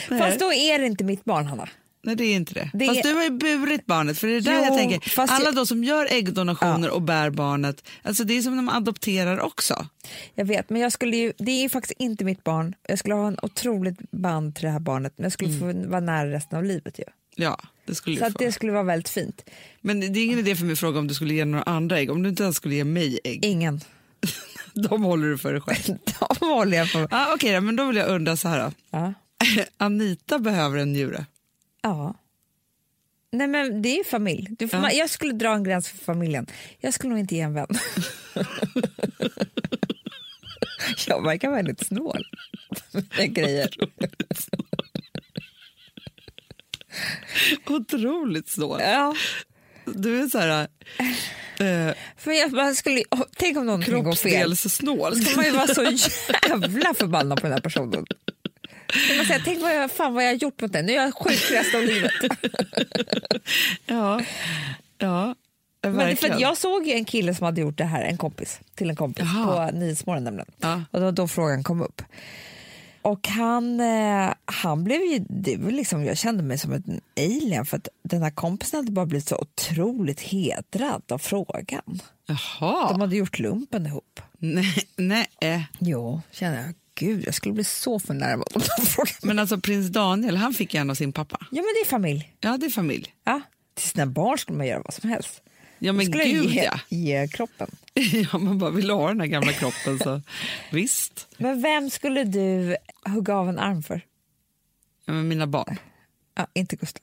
Fast 0.20 0.40
då 0.40 0.54
är 0.54 0.80
det 0.80 0.86
inte 0.86 1.04
mitt 1.04 1.24
barn, 1.26 1.46
Hanna. 1.46 1.70
Nej, 2.02 2.16
det 2.16 2.24
är 2.24 2.36
inte 2.36 2.54
det. 2.54 2.70
Det 2.74 2.86
Fast 2.86 3.00
är- 3.00 3.04
du 3.04 3.14
har 3.16 3.24
ju 3.24 3.30
burit 3.30 3.86
barnet. 3.86 4.18
För 4.18 4.28
det 4.28 4.36
är 4.36 4.42
där 4.42 4.58
Jo, 4.58 4.64
jag 4.66 4.78
tänker, 4.78 5.20
alla 5.20 5.46
jag- 5.46 5.56
de 5.56 5.68
som 5.68 5.84
gör 5.84 6.08
äggdonationer 6.12 6.90
och 6.90 7.02
bär 7.02 7.30
barnet, 7.30 7.84
alltså 8.04 8.24
det 8.24 8.38
är 8.38 8.42
som 8.42 8.56
när 8.56 8.64
man 8.64 8.76
adopterar 8.76 9.40
också. 9.40 9.88
Jag 10.36 10.46
vet, 10.46 10.70
men 10.70 10.82
jag 10.82 10.92
skulle 10.92 11.18
ju, 11.18 11.34
det 11.38 11.52
är 11.66 11.70
faktiskt 11.70 12.00
inte 12.00 12.24
mitt 12.26 12.44
barn. 12.44 12.76
Jag 12.88 13.00
skulle 13.00 13.16
ha 13.16 13.28
en 13.28 13.38
otroligt 13.42 14.12
band 14.12 14.56
till 14.56 14.66
det 14.66 14.72
här 14.72 14.80
barnet, 14.80 15.14
men 15.18 15.24
jag 15.24 15.32
skulle 15.32 15.60
få 15.60 15.90
vara 15.90 16.00
nära 16.02 16.32
resten 16.32 16.58
av 16.58 16.64
livet. 16.64 17.00
Ju. 17.00 17.04
Ja, 17.36 17.60
det 17.86 17.96
skulle 17.96 18.18
Så 18.18 18.26
att 18.26 18.32
få. 18.34 18.38
det 18.40 18.52
skulle 18.52 18.72
vara 18.72 18.84
väldigt 18.84 19.10
fint. 19.10 19.50
Men 19.82 20.00
det 20.00 20.20
är 20.20 20.24
ingen 20.26 20.40
idé 20.40 20.56
för 20.56 20.66
mig 20.66 20.74
att 20.74 20.80
fråga 20.80 21.00
om 21.00 21.08
du 21.08 21.14
skulle 21.14 21.34
ge 21.34 21.46
några 21.46 21.64
andra 21.64 22.00
ägg. 22.00 22.12
Om 22.12 22.24
du 22.24 22.30
inte 22.30 22.44
ens 22.44 22.56
skulle 22.56 22.76
ge 22.76 22.84
mig 22.84 23.20
ägg, 23.24 23.46
Ingen. 23.46 23.82
de 24.74 25.04
håller 25.04 25.28
du 25.28 25.38
för 25.38 25.52
dig 25.54 25.62
själv. 25.62 25.98
De 26.40 26.46
håller 26.50 26.78
jag 26.78 26.92
på. 26.92 27.08
Ah, 27.12 27.34
Okej, 27.34 27.56
då, 27.56 27.62
men 27.62 27.76
då 27.76 27.86
vill 27.86 27.96
jag 27.96 28.10
undra 28.10 28.38
så 28.38 28.48
här. 28.48 28.64
Då. 28.64 28.72
Ja. 28.90 29.14
Anita 29.78 30.40
behöver 30.40 30.78
en 30.78 30.94
njure. 30.94 31.26
Ja. 31.82 32.16
Nej 33.32 33.48
men 33.48 33.82
det 33.82 34.00
är 34.00 34.04
familj. 34.04 34.48
Du 34.50 34.68
får, 34.68 34.78
Ja. 34.78 34.82
man, 34.82 34.96
jag 34.98 35.10
skulle 35.10 35.34
dra 35.34 35.54
en 35.54 35.64
gräns 35.64 35.90
för 35.90 35.98
familjen. 35.98 36.48
Jag 36.80 36.94
skulle 36.94 37.10
nog 37.10 37.20
inte 37.20 37.36
ge 37.36 37.42
en 37.42 37.54
vän. 37.54 37.68
jag 41.08 41.24
verkar 41.24 41.52
väldigt 41.52 41.86
snål 41.88 42.24
med 43.18 43.34
grejer. 43.34 43.70
Otroligt 47.68 48.50
snål. 48.50 48.80
Ja. 48.82 49.16
Du 49.86 50.22
är 50.22 50.28
så 50.28 50.38
här 50.38 50.68
eh, 51.60 51.96
För 52.18 52.32
jag 52.32 52.52
bara 52.52 52.74
skulle, 52.74 53.04
tänk 53.38 53.58
om 53.58 53.66
någonting 53.66 54.04
går 54.04 54.16
fel. 54.16 54.32
kroppsdelssnål. 54.42 55.14
Då 55.20 55.26
ska 55.26 55.36
man 55.36 55.46
ju 55.46 55.52
vara 55.52 55.68
så 55.68 55.84
jävla 56.48 56.94
förbannad 56.94 57.42
på 57.42 57.48
den 57.48 57.54
här 57.54 57.62
personen. 57.62 58.06
Man 59.18 59.26
säga, 59.26 59.42
tänk 59.46 59.62
vad 59.62 59.76
jag, 59.76 59.92
fan 59.92 60.14
vad 60.14 60.24
jag 60.24 60.30
har 60.30 60.36
gjort 60.36 60.62
mot 60.62 60.74
den. 60.74 60.86
Nu 60.86 60.92
är 60.94 60.96
jag 61.04 61.14
sjuk 61.16 61.52
resten 61.52 61.80
av 61.80 61.86
livet. 61.86 62.12
Ja, 63.86 64.22
ja 64.98 65.26
Men 65.26 65.36
det 65.82 65.88
är 65.88 65.92
för 65.92 66.06
verkligen. 66.06 66.40
jag 66.40 66.58
såg 66.58 66.88
en 66.88 67.06
kille 67.06 67.36
som 67.36 67.46
hade 67.46 67.62
gjort 67.62 67.78
det 67.78 67.84
här, 67.84 68.02
en 68.04 68.18
kompis 68.18 68.60
till 68.76 68.90
en 68.90 68.96
kompis 68.96 69.26
Jaha. 69.36 69.72
på 69.72 69.78
Nyhetsmorgon 69.78 70.24
nämligen. 70.24 70.52
Ja. 70.60 70.84
Och 70.92 71.00
det 71.00 71.06
var 71.06 71.12
då 71.12 71.28
frågan 71.28 71.64
kom 71.64 71.82
upp. 71.82 72.02
Och 73.02 73.28
han, 73.28 73.80
eh, 73.80 74.34
han 74.46 74.84
blev 74.84 75.02
ju, 75.02 75.26
det 75.30 75.58
var 75.58 75.72
liksom, 75.72 76.06
jag 76.06 76.18
kände 76.18 76.44
mig 76.44 76.58
som 76.58 76.74
en 76.74 77.02
alien 77.18 77.66
för 77.66 77.78
att 77.78 77.88
den 78.04 78.24
här 78.24 78.30
kompisen 78.32 78.78
hade 78.80 78.92
bara 78.92 79.06
blivit 79.06 79.28
så 79.28 79.36
otroligt 79.38 80.22
hedrad 80.22 81.12
av 81.12 81.18
frågan. 81.18 82.02
Jaha, 82.26 82.92
De 82.92 83.02
hade 83.02 83.16
gjort 83.16 83.40
lumpen 83.40 83.86
ihop. 83.86 84.22
nej, 84.38 84.88
nej. 84.96 85.28
eh. 85.42 85.62
Jo, 85.80 86.22
kände 86.32 86.58
jag. 86.62 86.74
Gud, 87.00 87.24
jag 87.26 87.34
skulle 87.34 87.54
bli 87.54 87.64
så 87.64 88.00
förnärmad 88.00 88.48
om 88.54 88.62
de 88.78 88.86
frågade. 88.86 89.18
Men 89.22 89.40
alltså 89.40 89.60
prins 89.60 89.88
Daniel, 89.88 90.38
han 90.38 90.54
fick 90.54 90.76
av 90.76 90.94
sin 90.94 91.14
pappa. 91.14 91.38
Ja, 91.40 91.62
men 91.62 91.74
det 91.76 91.88
är 91.88 91.90
familj. 91.90 92.34
Ja, 92.40 92.58
det 92.58 92.66
är 92.66 92.70
familj. 92.70 93.14
Ja. 93.24 93.42
Till 93.74 93.90
sina 93.90 94.06
barn 94.06 94.38
skulle 94.38 94.58
man 94.58 94.68
göra 94.68 94.82
vad 94.86 94.94
som 94.94 95.10
helst. 95.10 95.42
Ja, 95.80 95.94
men 95.94 96.06
skulle 96.06 96.24
gud 96.24 96.50
ge, 96.50 96.64
ja. 96.64 96.80
ge 96.90 97.28
kroppen. 97.28 97.76
ja. 98.32 98.38
Man 98.38 98.58
bara 98.58 98.70
vill 98.70 98.90
ha 98.90 99.08
den 99.08 99.20
här 99.20 99.28
gamla 99.28 99.54
kroppen 99.54 100.00
så 100.00 100.22
visst. 100.72 101.28
Men 101.38 101.62
vem 101.62 101.90
skulle 101.90 102.24
du 102.24 102.78
hugga 103.06 103.36
av 103.36 103.50
en 103.50 103.60
arm 103.60 103.84
för? 103.84 104.02
Ja, 105.06 105.14
men 105.14 105.28
mina 105.28 105.48
barn. 105.48 105.80
Ja, 106.36 106.48
inte 106.54 106.76
Gustav. 106.76 107.02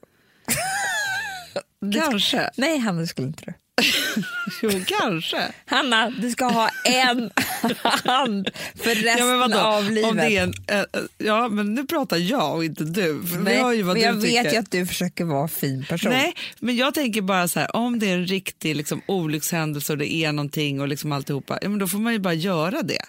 Kanske. 1.93 2.51
Nej, 2.57 2.79
det 2.79 3.07
skulle 3.07 3.27
inte 3.27 3.45
du. 3.45 3.53
Jo, 4.63 4.71
kanske. 4.87 5.53
Hanna, 5.67 6.11
du 6.11 6.31
ska 6.31 6.45
ha 6.45 6.69
en 6.85 7.31
hand 8.05 8.51
för 8.75 8.95
resten 8.95 9.51
Ja, 9.51 9.77
av 9.77 9.91
livet. 9.91 10.11
Om 10.11 10.17
det 10.17 10.37
är 10.37 10.43
en, 10.43 10.55
eh, 10.67 10.85
ja, 11.19 11.49
men 11.49 11.75
nu 11.75 11.87
pratar 11.87 12.17
jag 12.17 12.55
och 12.57 12.65
inte 12.65 12.85
du. 12.85 13.23
Nej, 13.41 13.83
men 13.83 14.01
jag 14.01 14.21
tycker. 14.23 14.43
vet 14.43 14.53
ju 14.55 14.57
att 14.57 14.71
du 14.71 14.87
försöker 14.87 15.25
vara 15.25 15.43
en 15.43 15.49
fin 15.49 15.85
person. 15.89 16.13
Nej, 16.13 16.35
men 16.61 16.77
jag 16.77 16.95
tänker 16.95 17.23
bara 17.23 17.49
så 17.49 17.61
här, 17.61 17.77
om 17.77 17.99
det 17.99 18.11
är 18.11 18.15
en 18.15 18.27
riktig 18.27 18.77
liksom, 18.77 19.01
olyckshändelse 19.07 19.93
och 19.93 19.99
det 19.99 20.13
är 20.15 20.33
någonting 20.33 20.81
och 20.81 20.89
liksom 20.89 21.13
alltihopa, 21.13 21.59
ja, 21.63 21.69
men 21.69 21.79
då 21.79 21.89
får 21.89 21.99
man 21.99 22.13
ju 22.13 22.19
bara 22.19 22.35
göra 22.35 22.83
det. 22.83 23.03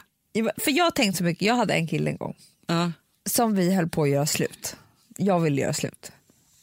För 0.58 0.72
jag 0.72 0.96
tänkt 0.96 1.18
så 1.18 1.24
mycket, 1.24 1.48
jag 1.48 1.56
hade 1.56 1.74
en 1.74 1.88
kille 1.88 2.10
en 2.12 2.18
gång 2.18 2.36
Ja. 2.68 2.92
som 3.30 3.56
vi 3.56 3.76
höll 3.76 3.90
på 3.90 4.04
att 4.04 4.10
göra 4.10 4.26
slut. 4.26 4.76
Jag 5.18 5.40
ville 5.40 5.62
göra 5.62 5.74
slut. 5.74 6.12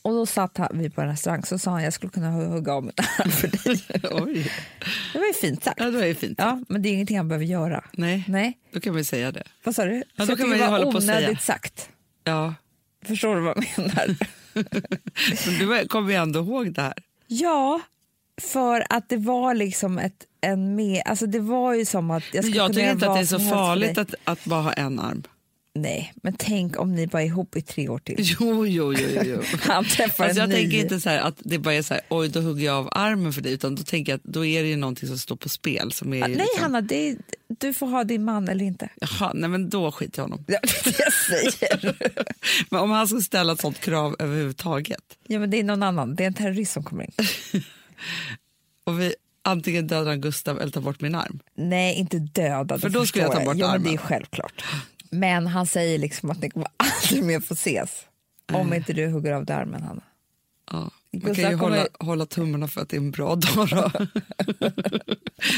Och 0.04 0.12
då 0.12 0.26
satt 0.26 0.58
vi 0.72 0.90
på 0.90 1.00
en 1.00 1.08
restaurang 1.08 1.42
så 1.44 1.58
sa 1.58 1.70
han 1.70 1.82
jag 1.84 1.92
skulle 1.92 2.10
kunna 2.10 2.30
hugga 2.30 2.72
av 2.72 2.82
min 2.84 2.92
arm 3.18 3.30
för 3.30 3.48
dig. 3.48 3.82
Oj, 4.12 4.52
Det 5.12 5.18
var 5.18 5.26
ju 5.26 5.32
fint 5.32 5.64
sagt. 5.64 5.80
ja, 5.80 5.90
det 5.90 6.02
är 6.02 6.06
ju 6.06 6.14
fint. 6.14 6.34
Ja, 6.38 6.60
men 6.68 6.82
det 6.82 6.88
är 6.88 6.92
ingenting 6.92 7.16
han 7.16 7.28
behöver 7.28 7.44
göra. 7.46 7.84
Nej, 7.92 8.24
Nej, 8.28 8.58
då 8.72 8.80
kan 8.80 8.92
man 8.92 9.00
ju 9.00 9.04
säga 9.04 9.32
det. 9.32 9.42
vad 9.64 9.74
sa 9.74 9.84
du? 9.84 10.02
då 10.16 10.26
Så 10.26 10.30
jag 10.32 10.38
kan 10.38 10.48
man 10.48 10.58
ju 10.58 10.64
var 10.64 10.70
hålla 10.70 10.92
på 10.92 11.00
säga. 11.00 11.36
sagt. 11.38 11.88
Ja. 12.24 12.54
Förstår 13.04 13.34
du 13.34 13.40
vad 13.40 13.56
jag 13.56 13.78
menar? 13.78 14.16
Men 15.46 15.58
du 15.82 15.88
kommer 15.88 16.10
ju 16.10 16.16
ändå 16.16 16.40
ihåg 16.40 16.72
det 16.72 16.82
här. 16.82 16.94
ja, 17.26 17.80
för 18.40 18.86
att 18.90 19.08
det 19.08 19.16
var 19.16 19.54
liksom 19.54 19.98
ett 19.98 20.26
en 20.40 20.74
med, 20.76 21.02
alltså 21.06 21.26
det 21.26 21.40
var 21.40 21.74
ju 21.74 21.84
som 21.84 22.10
att 22.10 22.22
jag 22.32 22.34
Men 22.34 22.42
skulle 22.42 22.56
jag 22.56 22.72
tycker 22.74 22.90
inte 22.90 23.08
att 23.08 23.14
det 23.14 23.20
är 23.20 23.24
så 23.24 23.38
farligt 23.38 23.98
att, 23.98 24.14
att 24.24 24.44
bara 24.44 24.62
ha 24.62 24.72
en 24.72 25.00
arm. 25.00 25.22
Nej, 25.76 26.12
men 26.22 26.34
tänk 26.38 26.78
om 26.80 26.94
ni 26.94 27.06
var 27.06 27.20
ihop 27.20 27.56
i 27.56 27.62
tre 27.62 27.88
år 27.88 27.98
till. 27.98 28.16
Jo, 28.18 28.66
jo, 28.66 28.92
jo. 28.92 29.20
jo. 29.24 29.42
Han 29.60 29.84
träffar 29.84 30.24
Alltså 30.24 30.40
en 30.42 30.50
jag 30.50 30.56
ny. 30.56 30.62
tänker 30.62 30.78
inte 30.78 31.00
så 31.00 31.08
här 31.10 31.18
att 31.20 31.34
det 31.38 31.58
bara 31.58 31.74
är 31.74 31.82
så 31.82 31.94
här, 31.94 32.02
oj 32.08 32.28
då 32.28 32.40
hugger 32.40 32.64
jag 32.66 32.76
av 32.76 32.88
armen 32.92 33.32
för 33.32 33.40
dig, 33.42 33.52
utan 33.52 33.74
då 33.74 33.82
tänker 33.82 34.12
jag 34.12 34.16
att 34.16 34.24
då 34.24 34.44
är 34.44 34.62
det 34.62 34.68
ju 34.68 34.76
någonting 34.76 35.08
som 35.08 35.18
står 35.18 35.37
på 35.37 35.48
spel. 35.48 35.92
Som 35.92 36.12
är 36.14 36.22
Ah, 36.22 36.28
ju 36.28 36.34
Nej 36.37 36.46
liksom, 36.46 36.62
Hanna, 36.62 36.78
är, 36.78 37.16
du 37.58 37.74
får 37.74 37.87
ha 37.87 38.04
din 38.04 38.24
man 38.24 38.48
eller 38.48 38.64
inte. 38.64 38.88
Jaha, 39.00 39.32
nej 39.34 39.50
men 39.50 39.68
då 39.70 39.92
skiter 39.92 40.18
jag 40.18 40.24
honom. 40.24 40.44
Ja, 40.48 40.58
jag 40.98 41.12
säger. 41.12 41.96
Men 42.70 42.80
om 42.80 42.90
han 42.90 43.06
skulle 43.08 43.22
ställa 43.22 43.52
ett 43.52 43.60
sånt 43.60 43.80
krav 43.80 44.16
överhuvudtaget 44.18 45.02
Ja, 45.26 45.38
men 45.38 45.50
det 45.50 45.60
är 45.60 45.64
någon 45.64 45.82
annan, 45.82 46.14
det 46.14 46.22
är 46.22 46.26
en 46.26 46.34
terrorist 46.34 46.72
som 46.72 46.82
kommer 46.82 47.04
in. 47.04 47.10
och 48.84 49.00
vi 49.00 49.14
antingen 49.42 49.87
dödar 49.87 50.10
han 50.10 50.20
Gustav 50.20 50.60
eller 50.60 50.72
tar 50.72 50.80
bort 50.80 51.00
min 51.00 51.14
arm. 51.14 51.38
Nej, 51.56 51.94
inte 51.94 52.18
döda. 52.18 52.78
För 52.78 52.88
då 52.88 53.06
skulle 53.06 53.24
jag 53.24 53.32
ta 53.32 53.44
bort 53.44 53.56
jo, 53.58 53.66
men 53.66 53.82
Det 53.82 53.88
är 53.88 53.90
armen. 53.92 53.98
självklart. 53.98 54.64
Men 55.18 55.46
han 55.46 55.66
säger 55.66 55.98
liksom 55.98 56.31
att 56.31 56.40
ni 56.42 56.50
kommer 56.50 56.68
aldrig 56.77 57.24
mer 57.24 57.40
få 57.40 57.55
ses 57.55 58.07
om 58.53 58.74
inte 58.74 58.92
du 58.92 59.07
hugger 59.07 59.33
av 59.33 59.44
dig 59.44 59.57
armen, 59.57 59.83
Hanna. 59.83 60.03
Ja. 60.70 60.90
Man 61.12 61.35
kan 61.35 61.50
ju 61.50 61.59
kommer- 61.59 61.59
hålla, 61.59 61.87
hålla 61.98 62.27
tummarna 62.27 62.68
för 62.68 62.81
att 62.81 62.88
det 62.88 62.96
är 62.96 63.00
en 63.00 63.11
bra 63.11 63.35
dag 63.37 63.68
då. 63.68 63.90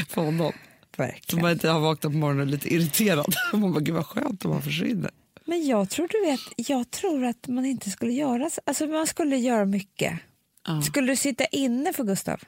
för 0.09 0.21
honom. 0.21 0.53
Så 0.97 1.03
Verkligen. 1.03 1.43
man 1.43 1.53
inte 1.53 1.69
har 1.69 1.81
vaknat 1.81 2.13
på 2.13 2.19
morgonen 2.19 2.51
lite 2.51 2.75
irriterad. 2.75 3.35
Man 3.53 3.73
bara, 3.73 3.81
gud 3.81 3.95
vad 3.95 4.07
skönt 4.07 4.45
om 4.45 4.53
han 4.53 4.63
försvinner. 4.63 5.11
Men 5.45 5.67
jag 5.67 5.91
tror, 5.91 6.09
du 6.09 6.31
vet, 6.31 6.69
jag 6.69 6.91
tror 6.91 7.25
att 7.25 7.49
man 7.49 7.65
inte 7.67 7.91
skulle 7.91 8.13
göra 8.13 8.51
så. 8.51 8.61
Alltså 8.65 8.87
man 8.87 9.07
skulle 9.07 9.37
göra 9.37 9.65
mycket. 9.65 10.19
Ja. 10.67 10.83
Skulle 10.83 11.13
du 11.13 11.17
sitta 11.17 11.45
inne 11.47 11.93
för 11.93 12.05
Gustav? 12.05 12.41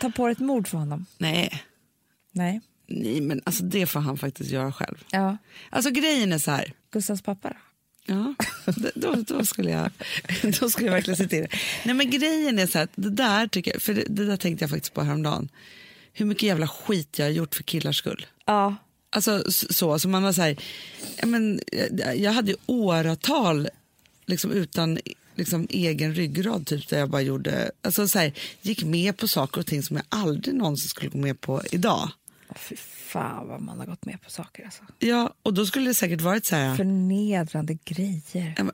Ta 0.00 0.10
på 0.10 0.26
dig 0.26 0.32
ett 0.32 0.38
mord 0.38 0.68
för 0.68 0.78
honom? 0.78 1.06
Nej. 1.18 1.62
Nej. 2.32 2.60
Nej, 2.88 3.20
men 3.20 3.40
alltså 3.44 3.62
det 3.62 3.86
får 3.86 4.00
han 4.00 4.18
faktiskt 4.18 4.50
göra 4.50 4.72
själv. 4.72 5.04
Ja. 5.10 5.36
Alltså 5.70 5.90
grejen 5.90 6.32
är 6.32 6.38
så 6.38 6.50
här. 6.50 6.72
Gustavs 6.92 7.22
pappa 7.22 7.48
då? 7.48 7.54
Ja, 8.06 8.34
då, 8.94 9.14
då, 9.14 9.44
skulle 9.44 9.70
jag, 9.70 9.90
då 10.60 10.70
skulle 10.70 10.86
jag 10.86 10.94
verkligen 10.94 11.16
se 11.16 11.28
till 11.28 11.42
det. 11.42 11.48
Nej, 11.84 11.94
men 11.94 12.10
grejen 12.10 12.58
är 12.58 12.66
så 12.66 12.78
här, 12.78 12.88
det 12.94 13.10
där 13.10 13.46
tycker 13.46 13.72
jag, 13.72 13.82
för 13.82 13.94
det, 13.94 14.04
det 14.08 14.24
där 14.26 14.36
tänkte 14.36 14.62
jag 14.62 14.70
faktiskt 14.70 14.94
på 14.94 15.02
häromdagen. 15.02 15.48
Hur 16.12 16.26
mycket 16.26 16.42
jävla 16.42 16.68
skit 16.68 17.18
jag 17.18 17.26
har 17.26 17.30
gjort 17.30 17.54
för 17.54 17.62
killars 17.62 17.96
skull. 17.98 18.26
Ja. 18.46 18.76
Alltså 19.10 19.44
så, 19.52 19.98
så 19.98 20.08
man 20.08 20.22
var 20.22 20.32
så 20.32 20.42
här, 20.42 20.56
men, 21.26 21.60
jag- 21.92 22.16
jag 22.18 22.32
hade 22.32 22.50
ju 22.50 22.56
åratal 22.66 23.68
liksom, 24.26 24.50
utan 24.52 24.98
liksom, 25.34 25.66
egen 25.70 26.14
ryggrad 26.14 26.66
typ, 26.66 26.88
där 26.88 26.98
jag 26.98 27.10
bara 27.10 27.22
gjorde, 27.22 27.70
alltså 27.82 28.08
så 28.08 28.18
här, 28.18 28.32
gick 28.62 28.84
med 28.84 29.16
på 29.16 29.28
saker 29.28 29.60
och 29.60 29.66
ting 29.66 29.82
som 29.82 29.96
jag 29.96 30.06
aldrig 30.08 30.54
någonsin 30.54 30.88
skulle 30.88 31.10
gå 31.10 31.18
med 31.18 31.40
på 31.40 31.62
idag. 31.72 32.10
Fy 32.58 32.76
fan 32.76 33.48
vad 33.48 33.60
man 33.60 33.78
har 33.78 33.86
gått 33.86 34.04
med 34.04 34.22
på 34.22 34.30
saker. 34.30 34.64
Alltså. 34.64 34.82
Ja, 34.98 35.34
och 35.42 35.54
då 35.54 35.66
skulle 35.66 35.90
det 35.90 35.94
säkert 35.94 36.20
varit 36.20 36.46
så 36.46 36.56
här, 36.56 36.76
Förnedrande 36.76 37.78
grejer. 37.84 38.54
Ja, 38.58 38.70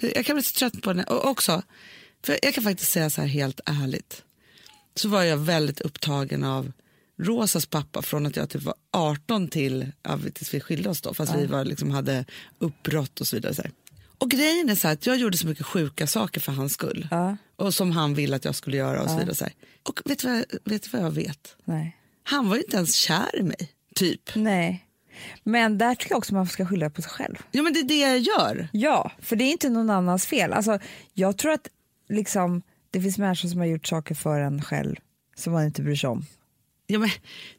jag 0.14 0.26
kan 0.26 0.36
bli 0.36 0.42
så 0.42 0.58
trött 0.58 0.82
på 0.82 0.92
det. 0.92 1.04
Och 1.04 1.26
också, 1.26 1.62
för 2.24 2.38
jag 2.42 2.54
kan 2.54 2.64
faktiskt 2.64 2.92
säga 2.92 3.10
så 3.10 3.20
här 3.20 3.28
helt 3.28 3.60
ärligt, 3.66 4.22
så 4.94 5.08
var 5.08 5.22
jag 5.22 5.36
väldigt 5.36 5.80
upptagen 5.80 6.44
av 6.44 6.72
Rosas 7.18 7.66
pappa 7.66 8.02
från 8.02 8.26
att 8.26 8.36
jag 8.36 8.50
typ 8.50 8.62
var 8.62 8.74
18 8.90 9.48
till 9.48 9.92
ja, 10.02 10.18
tills 10.34 10.54
vi 10.54 10.60
skilde 10.60 10.88
oss 10.88 11.00
då, 11.00 11.14
fast 11.14 11.34
vi 11.34 11.46
var, 11.46 11.64
liksom, 11.64 11.90
hade 11.90 12.24
uppbrott 12.58 13.20
och 13.20 13.26
så 13.26 13.36
vidare. 13.36 13.54
Så. 13.54 13.62
Och 14.18 14.30
grejen 14.30 14.68
är 14.68 14.74
så 14.74 14.88
att 14.88 15.06
jag 15.06 15.16
gjorde 15.16 15.38
så 15.38 15.46
mycket 15.46 15.66
sjuka 15.66 16.06
saker 16.06 16.40
för 16.40 16.52
hans 16.52 16.72
skull. 16.72 17.08
Ja. 17.10 17.36
Och 17.56 17.74
som 17.74 17.90
han 17.90 18.14
ville 18.14 18.36
att 18.36 18.44
jag 18.44 18.54
skulle 18.54 18.76
göra 18.76 19.02
och 19.02 19.10
så 19.10 19.18
vidare. 19.18 19.34
Så 19.34 19.44
här. 19.44 19.54
Och 19.82 20.00
vet 20.04 20.18
du, 20.18 20.28
vad, 20.28 20.44
vet 20.64 20.82
du 20.82 20.88
vad 20.92 21.02
jag 21.02 21.10
vet? 21.10 21.56
Nej. 21.64 21.96
Han 22.22 22.48
var 22.48 22.56
ju 22.56 22.62
inte 22.62 22.76
ens 22.76 22.94
kär 22.94 23.38
i 23.38 23.42
mig, 23.42 23.72
typ. 23.94 24.30
Nej. 24.34 24.86
Men 25.44 25.78
där 25.78 25.94
tycker 25.94 26.12
jag 26.12 26.18
också 26.18 26.34
man 26.34 26.46
ska 26.46 26.66
skylla 26.66 26.90
på 26.90 27.02
sig 27.02 27.10
själv. 27.10 27.36
Ja 27.50 27.62
men 27.62 27.72
det 27.72 27.80
är 27.80 27.84
det 27.84 27.98
jag 27.98 28.18
gör. 28.18 28.68
Ja, 28.72 29.12
för 29.18 29.36
det 29.36 29.44
är 29.44 29.52
inte 29.52 29.68
någon 29.68 29.90
annans 29.90 30.26
fel. 30.26 30.52
Alltså, 30.52 30.78
jag 31.14 31.38
tror 31.38 31.52
att 31.52 31.68
liksom, 32.08 32.62
det 32.90 33.02
finns 33.02 33.18
människor 33.18 33.48
som 33.48 33.58
har 33.58 33.66
gjort 33.66 33.86
saker 33.86 34.14
för 34.14 34.40
en 34.40 34.62
själv 34.62 34.96
som 35.36 35.52
man 35.52 35.64
inte 35.64 35.82
bryr 35.82 35.96
sig 35.96 36.10
om. 36.10 36.24
Ja, 36.86 36.98
men 36.98 37.10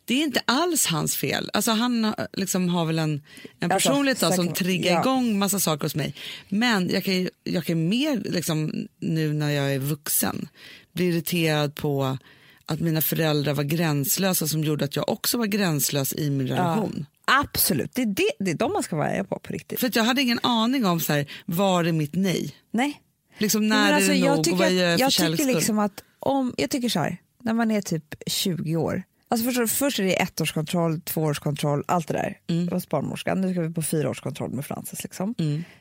det 0.05 0.13
är 0.13 0.23
inte 0.23 0.41
alls 0.45 0.85
hans 0.85 1.15
fel. 1.15 1.49
Alltså, 1.53 1.71
han 1.71 2.13
liksom, 2.33 2.69
har 2.69 2.85
väl 2.85 2.99
en, 2.99 3.21
en 3.59 3.71
Alltså, 3.71 3.89
personlighet 3.89 4.19
då, 4.19 4.31
som 4.31 4.53
triggar 4.53 4.93
ja. 4.93 5.01
igång 5.01 5.39
massa 5.39 5.59
saker 5.59 5.83
hos 5.83 5.95
mig. 5.95 6.15
Men 6.49 6.89
jag 6.89 7.03
kan, 7.03 7.29
jag 7.43 7.65
kan 7.65 7.89
mer 7.89 8.21
liksom, 8.25 8.87
nu 8.99 9.33
när 9.33 9.49
jag 9.49 9.73
är 9.73 9.79
vuxen 9.79 10.47
bli 10.93 11.05
irriterad 11.05 11.75
på 11.75 12.17
att 12.65 12.79
mina 12.79 13.01
föräldrar 13.01 13.53
var 13.53 13.63
gränslösa 13.63 14.47
som 14.47 14.63
gjorde 14.63 14.85
att 14.85 14.95
jag 14.95 15.09
också 15.09 15.37
var 15.37 15.45
gränslös 15.45 16.13
i 16.13 16.29
min 16.29 16.47
relation. 16.47 17.05
Absolut, 17.25 17.91
det 17.95 18.01
är, 18.01 18.05
det, 18.05 18.29
det 18.39 18.51
är 18.51 18.55
de 18.55 18.73
man 18.73 18.83
ska 18.83 18.95
vara 18.95 19.07
arga 19.07 19.23
på 19.23 19.39
på 19.39 19.53
riktigt. 19.53 19.79
För 19.79 19.91
jag 19.93 20.03
hade 20.03 20.21
ingen 20.21 20.39
aning 20.43 20.85
om 20.85 20.99
så 20.99 21.13
här, 21.13 21.31
var 21.45 21.83
är 21.83 21.91
mitt 21.91 22.15
nej? 22.15 22.55
Nej. 22.71 23.01
Liksom, 23.37 23.61
Men 23.61 23.69
när 23.69 23.93
alltså, 23.93 24.11
är 24.11 24.13
det 24.15 24.19
jag 24.19 24.29
nog 24.29 24.37
och 24.39 24.43
tycker, 24.45 24.57
vad 24.57 24.71
gör 24.71 24.89
jag 24.99 25.13
för 25.13 25.23
jag 25.23 25.37
tycker 25.37 25.53
liksom 25.53 25.79
att 25.79 26.03
om, 26.19 26.53
jag 26.57 26.69
tycker 26.69 26.89
så 26.89 26.99
här, 26.99 27.17
när 27.43 27.53
man 27.53 27.71
är 27.71 27.81
typ 27.81 28.15
20 28.27 28.75
år, 28.75 29.03
alltså 29.29 29.51
först, 29.51 29.73
först 29.73 29.99
är 29.99 30.03
det 30.03 30.21
ettårskontroll, 30.21 31.01
tvåårskontroll, 31.01 31.83
allt 31.87 32.07
det 32.07 32.13
där 32.13 32.37
Mm. 32.49 32.67
hos 32.67 32.89
barnmorskan. 32.89 33.41
Nu 33.41 33.51
ska 33.53 33.61
vi 33.61 33.73
på 33.73 33.81
fyraårskontroll 33.81 34.51
med 34.51 34.65
Frances. 34.65 35.03
Liksom. 35.03 35.35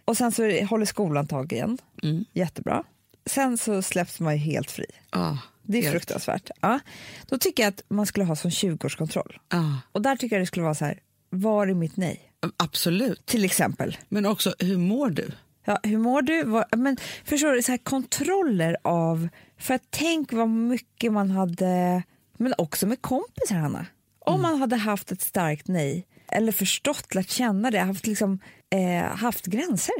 Och 0.04 0.16
sen 0.16 0.32
så 0.32 0.42
det- 0.42 0.64
håller 0.64 0.86
skolan 0.86 1.26
tag 1.26 1.52
igen, 1.52 1.78
Mm. 2.02 2.24
jättebra. 2.32 2.84
Sen 3.26 3.58
så 3.58 3.82
släpps 3.82 4.20
man 4.20 4.32
ju 4.32 4.38
helt 4.38 4.70
fri. 4.70 4.86
Ja, 5.10 5.38
Det 5.62 5.78
är 5.78 5.82
helt. 5.82 5.92
fruktansvärt. 5.92 6.50
Ja. 6.60 6.80
Då 7.26 7.38
tycker 7.38 7.62
jag 7.62 7.68
att 7.68 7.82
man 7.88 8.06
skulle 8.06 8.24
ha 8.26 8.36
som 8.36 8.50
20-årskontroll. 8.50 9.38
Ja, 9.48 9.80
Och 9.92 10.02
där 10.02 10.16
tycker 10.16 10.36
jag 10.36 10.42
det 10.42 10.46
skulle 10.46 10.64
vara 10.64 10.74
så 10.74 10.84
här, 10.84 10.98
var 11.30 11.66
är 11.66 11.74
mitt 11.74 11.96
nej? 11.96 12.28
absolut. 12.56 13.26
Till 13.26 13.44
exempel. 13.44 13.96
Men 14.08 14.26
också, 14.26 14.54
hur 14.58 14.76
mår 14.78 15.10
du? 15.10 15.30
Ja, 15.64 15.78
hur 15.82 15.98
mår 15.98 16.22
du? 16.22 16.64
Men 16.76 16.96
förstår 17.24 17.52
du, 17.52 17.62
så 17.62 17.72
här 17.72 17.78
kontroller 17.78 18.76
av... 18.84 19.28
För 19.58 19.74
att 19.74 19.82
tänk 19.90 20.32
vad 20.32 20.48
mycket 20.48 21.12
man 21.12 21.30
hade... 21.30 22.02
Men 22.38 22.54
också 22.58 22.86
med 22.86 23.02
kompisar, 23.02 23.54
Hanna. 23.56 23.86
Om 24.18 24.42
man 24.42 24.58
hade 24.60 24.76
haft 24.76 25.12
ett 25.12 25.20
starkt 25.20 25.68
nej, 25.68 26.06
eller 26.28 26.52
förstått, 26.52 27.14
lärt 27.14 27.30
känna 27.30 27.70
det, 27.70 27.78
haft, 27.78 28.06
liksom, 28.06 28.38
eh, 28.70 29.02
haft 29.16 29.46
gränser. 29.46 29.94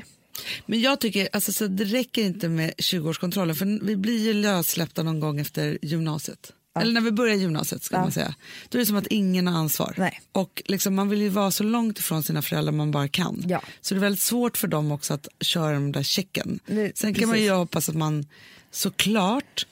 Men 0.66 0.80
jag 0.80 1.00
tycker 1.00 1.28
alltså, 1.32 1.52
så 1.52 1.66
det 1.66 1.84
räcker 1.84 2.22
inte 2.22 2.48
med 2.48 2.70
20-årskontrollen 2.78 3.54
för 3.54 3.84
vi 3.86 3.96
blir 3.96 4.18
ju 4.26 4.32
lössläppta 4.32 5.02
någon 5.02 5.20
gång 5.20 5.40
efter 5.40 5.78
gymnasiet. 5.82 6.52
Eller 6.80 6.92
när 6.92 7.00
vi 7.00 7.10
börjar 7.12 7.34
gymnasiet 7.36 7.82
ska 7.82 7.96
Ja. 7.96 8.00
man 8.00 8.12
säga. 8.12 8.34
Då 8.68 8.78
är 8.78 8.80
det 8.80 8.86
som 8.86 8.96
att 8.96 9.06
ingen 9.06 9.46
har 9.46 9.58
ansvar. 9.58 9.94
Nej. 9.98 10.20
Och 10.32 10.62
liksom, 10.66 10.94
man 10.94 11.08
vill 11.08 11.20
ju 11.22 11.28
vara 11.28 11.50
så 11.50 11.64
långt 11.64 11.98
ifrån 11.98 12.22
sina 12.22 12.42
föräldrar 12.42 12.72
man 12.72 12.90
bara 12.90 13.08
kan. 13.08 13.44
Ja. 13.48 13.62
Så 13.80 13.94
det 13.94 13.98
är 13.98 14.00
väldigt 14.00 14.22
svårt 14.22 14.56
för 14.56 14.68
dem 14.68 14.92
också 14.92 15.14
att 15.14 15.28
köra 15.40 15.72
den 15.72 15.92
där 15.92 16.02
checken. 16.02 16.60
Det- 16.66 16.98
Sen 16.98 17.14
kan 17.14 17.28
man 17.28 17.38
ju 17.38 17.42
precis. 17.44 17.52
hoppas 17.58 17.88
att 17.88 17.94
man 17.94 18.26
såklart 18.70 19.66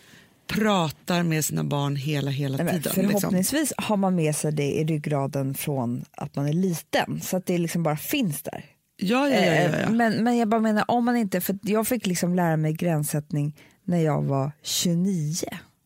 pratar 0.46 1.22
med 1.22 1.44
sina 1.44 1.64
barn 1.64 1.96
hela, 1.96 2.30
hela 2.30 2.56
Nej, 2.56 2.66
tiden. 2.66 2.82
liksom. 2.82 3.20
förhoppningsvis 3.20 3.72
har 3.76 3.96
man 3.96 4.14
med 4.14 4.36
sig 4.36 4.52
det 4.52 4.72
i 4.72 4.84
ryggraden 4.84 5.54
från 5.54 6.04
att 6.10 6.36
man 6.36 6.46
är 6.48 6.52
liten, 6.52 7.20
så 7.20 7.36
att 7.36 7.46
det 7.46 7.58
liksom 7.58 7.82
bara 7.82 7.96
finns 7.96 8.42
där. 8.42 8.64
Ja, 9.00 9.28
ja, 9.28 9.34
ja, 9.34 9.44
ja, 9.44 9.52
Eh, 9.52 9.80
ja. 9.80 9.90
Men, 9.90 10.24
men 10.24 10.36
jag 10.36 10.48
bara 10.48 10.60
menar, 10.60 10.84
om 10.88 11.04
man 11.04 11.16
inte... 11.16 11.40
För 11.40 11.58
jag 11.62 11.88
fick 11.88 12.06
liksom 12.06 12.34
lära 12.34 12.56
mig 12.56 12.72
gränssättning 12.72 13.56
när 13.84 14.00
jag 14.00 14.22
var 14.22 14.52
29, 14.62 15.34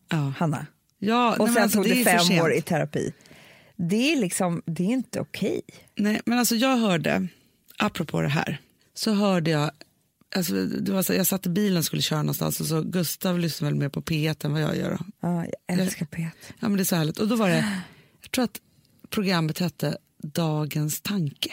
ja. 0.09 0.33
Hanna. 0.37 0.65
ja 0.99 1.35
Och 1.39 1.45
nej, 1.45 1.53
sen 1.53 1.63
alltså, 1.63 1.83
tog 1.83 1.91
det 1.91 2.03
för 2.03 2.17
fem 2.17 2.39
år 2.39 2.53
i 2.53 2.61
terapi. 2.61 3.13
Det 3.75 4.13
är 4.13 4.15
liksom, 4.15 4.61
det 4.65 4.83
är 4.83 4.87
inte 4.87 5.19
okej. 5.19 5.61
Nej, 5.95 6.21
men 6.25 6.39
alltså 6.39 6.55
jag 6.55 6.77
hörde, 6.77 7.27
apropå 7.77 8.21
det 8.21 8.27
här, 8.27 8.61
så 8.93 9.13
hörde 9.13 9.51
jag, 9.51 9.71
alltså 10.35 10.53
det 10.65 10.91
var 10.91 11.03
så, 11.03 11.13
jag 11.13 11.27
satt 11.27 11.45
i 11.45 11.49
bilen 11.49 11.77
och 11.77 11.85
skulle 11.85 12.01
köra 12.01 12.21
någonstans 12.21 12.59
och 12.59 12.65
så 12.65 12.81
Gustav 12.81 13.39
lyssnar 13.39 13.69
väl 13.69 13.79
mer 13.79 13.89
på 13.89 14.01
P1 14.01 14.45
än 14.45 14.51
vad 14.51 14.61
jag 14.61 14.77
gör. 14.77 14.99
Ja, 15.21 15.45
jag 15.67 15.79
älskar 15.79 16.05
P1. 16.05 16.29
Ja, 16.59 16.69
men 16.69 16.73
det 16.73 16.83
är 16.83 16.85
så 16.85 16.95
härligt. 16.95 17.19
Och 17.19 17.27
då 17.27 17.35
var 17.35 17.49
det, 17.49 17.81
jag 18.21 18.31
tror 18.31 18.43
att 18.43 18.61
programmet 19.09 19.59
hette 19.59 19.97
Dagens 20.33 21.01
tanke. 21.01 21.51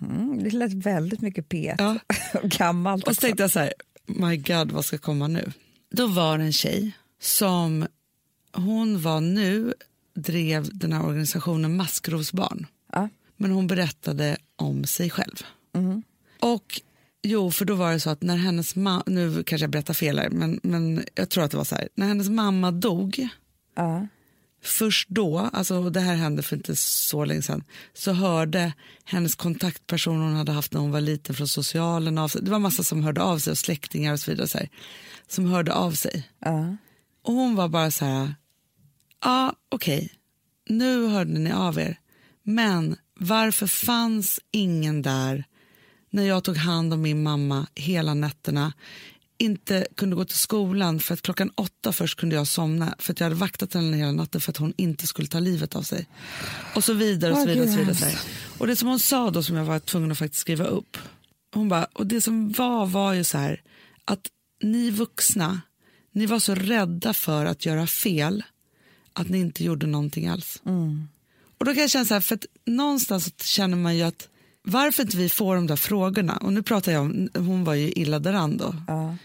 Mm, 0.00 0.42
det 0.44 0.50
lät 0.50 0.72
väldigt 0.72 1.20
mycket 1.20 1.48
P1. 1.48 1.74
Ja. 1.78 1.98
Och 2.42 2.50
Gammalt 2.50 3.08
Och 3.08 3.14
så 3.14 3.20
tänkte 3.20 3.42
jag 3.42 3.50
så 3.50 3.58
här, 3.58 3.72
my 4.06 4.36
god 4.36 4.72
vad 4.72 4.84
ska 4.84 4.98
komma 4.98 5.28
nu? 5.28 5.52
Då 5.90 6.06
var 6.06 6.38
det 6.38 6.44
en 6.44 6.52
tjej 6.52 6.92
som, 7.20 7.86
hon 8.52 9.02
var 9.02 9.20
nu, 9.20 9.74
drev 10.14 10.78
den 10.78 10.92
här 10.92 11.06
organisationen 11.06 11.76
Maskrovsbarn. 11.76 12.66
Ja. 12.92 13.08
Men 13.36 13.50
hon 13.50 13.66
berättade 13.66 14.36
om 14.56 14.84
sig 14.84 15.10
själv. 15.10 15.42
Mm. 15.74 16.02
Och 16.40 16.80
jo, 17.22 17.50
för 17.50 17.64
då 17.64 17.74
var 17.74 17.92
det 17.92 18.00
så 18.00 18.10
att 18.10 18.22
när 18.22 18.36
hennes 18.36 18.76
mamma, 18.76 19.02
nu 19.06 19.42
kanske 19.42 19.64
jag 19.64 19.70
berättar 19.70 19.94
fel 19.94 20.18
här, 20.18 20.30
men, 20.30 20.60
men 20.62 21.04
jag 21.14 21.28
tror 21.28 21.44
att 21.44 21.50
det 21.50 21.56
var 21.56 21.64
så 21.64 21.74
här, 21.74 21.88
när 21.94 22.06
hennes 22.06 22.28
mamma 22.28 22.70
dog, 22.70 23.28
Ja. 23.74 24.06
Först 24.64 25.08
då, 25.08 25.38
alltså 25.38 25.90
det 25.90 26.00
här 26.00 26.14
hände 26.14 26.42
för 26.42 26.56
inte 26.56 26.76
så 26.76 27.24
länge 27.24 27.42
sedan, 27.42 27.64
så 27.94 28.12
hörde 28.12 28.72
hennes 29.04 29.34
kontaktperson 29.34 30.20
hon 30.20 30.34
hade 30.34 30.52
haft 30.52 30.72
när 30.72 30.80
hon 30.80 30.90
var 30.90 31.00
liten 31.00 31.34
från 31.34 31.48
socialen 31.48 32.18
av 32.18 32.28
sig, 32.28 32.42
det 32.42 32.50
var 32.50 32.58
massa 32.58 32.82
som 32.82 33.04
hörde 33.04 33.22
av 33.22 33.38
sig 33.38 33.50
och 33.50 33.58
släktingar 33.58 34.12
och 34.12 34.20
så 34.20 34.30
vidare, 34.30 34.48
så 34.48 34.58
här, 34.58 34.68
som 35.28 35.46
hörde 35.46 35.72
av 35.74 35.92
sig. 35.92 36.28
Ja. 36.38 36.76
Och 37.22 37.34
hon 37.34 37.56
var 37.56 37.68
bara 37.68 37.90
så 37.90 38.04
här, 38.04 38.34
ja 39.24 39.54
okej, 39.68 40.12
nu 40.68 41.06
hörde 41.06 41.38
ni 41.38 41.52
av 41.52 41.78
er, 41.78 41.98
men 42.42 42.96
varför 43.14 43.66
fanns 43.66 44.40
ingen 44.50 45.02
där 45.02 45.44
när 46.10 46.22
jag 46.22 46.44
tog 46.44 46.56
hand 46.56 46.92
om 46.92 47.02
min 47.02 47.22
mamma 47.22 47.66
hela 47.74 48.14
nätterna, 48.14 48.72
inte 49.42 49.86
kunde 49.94 50.16
gå 50.16 50.24
till 50.24 50.36
skolan 50.38 51.00
för 51.00 51.14
att 51.14 51.22
klockan 51.22 51.50
åtta 51.54 51.92
först 51.92 52.20
kunde 52.20 52.34
jag 52.36 52.46
somna 52.46 52.94
för 52.98 53.12
att 53.12 53.20
jag 53.20 53.24
hade 53.24 53.36
vaktat 53.36 53.74
henne 53.74 53.96
hela 53.96 54.12
natten 54.12 54.40
för 54.40 54.50
att 54.50 54.56
hon 54.56 54.72
inte 54.76 55.06
skulle 55.06 55.28
ta 55.28 55.38
livet 55.38 55.76
av 55.76 55.82
sig. 55.82 56.06
Och 56.74 56.84
så 56.84 56.92
vidare 56.92 57.32
och 57.32 57.38
så 57.38 57.46
vidare. 57.46 57.64
Och, 57.64 57.72
så 57.72 57.78
vidare 57.78 57.94
så 57.94 58.04
här. 58.04 58.18
och 58.58 58.66
det 58.66 58.76
som 58.76 58.88
hon 58.88 58.98
sa 59.00 59.30
då 59.30 59.42
som 59.42 59.56
jag 59.56 59.64
var 59.64 59.78
tvungen 59.78 60.12
att 60.12 60.18
faktiskt 60.18 60.40
skriva 60.40 60.64
upp, 60.64 60.98
hon 61.54 61.68
bara, 61.68 61.84
och 61.84 62.06
det 62.06 62.20
som 62.20 62.52
var 62.52 62.86
var 62.86 63.12
ju 63.12 63.24
så 63.24 63.38
här 63.38 63.62
att 64.04 64.26
ni 64.62 64.90
vuxna, 64.90 65.60
ni 66.12 66.26
var 66.26 66.38
så 66.38 66.54
rädda 66.54 67.14
för 67.14 67.46
att 67.46 67.66
göra 67.66 67.86
fel 67.86 68.42
att 69.12 69.28
ni 69.28 69.38
inte 69.38 69.64
gjorde 69.64 69.86
någonting 69.86 70.28
alls. 70.28 70.60
Och 71.58 71.64
då 71.64 71.74
kan 71.74 71.80
jag 71.80 71.90
känna 71.90 72.04
så 72.04 72.14
här, 72.14 72.20
för 72.20 72.34
att 72.34 72.46
någonstans 72.66 73.32
känner 73.42 73.76
man 73.76 73.96
ju 73.96 74.02
att 74.02 74.28
varför 74.64 75.02
inte 75.02 75.16
vi 75.16 75.28
får 75.28 75.54
de 75.54 75.66
där 75.66 75.76
frågorna, 75.76 76.36
och 76.36 76.52
nu 76.52 76.62
pratar 76.62 76.92
jag 76.92 77.02
om, 77.02 77.28
hon 77.34 77.64
var 77.64 77.74
ju 77.74 77.92
illa 77.92 78.18
däran 78.18 78.56
då, 78.56 78.74
Ja. 78.86 79.16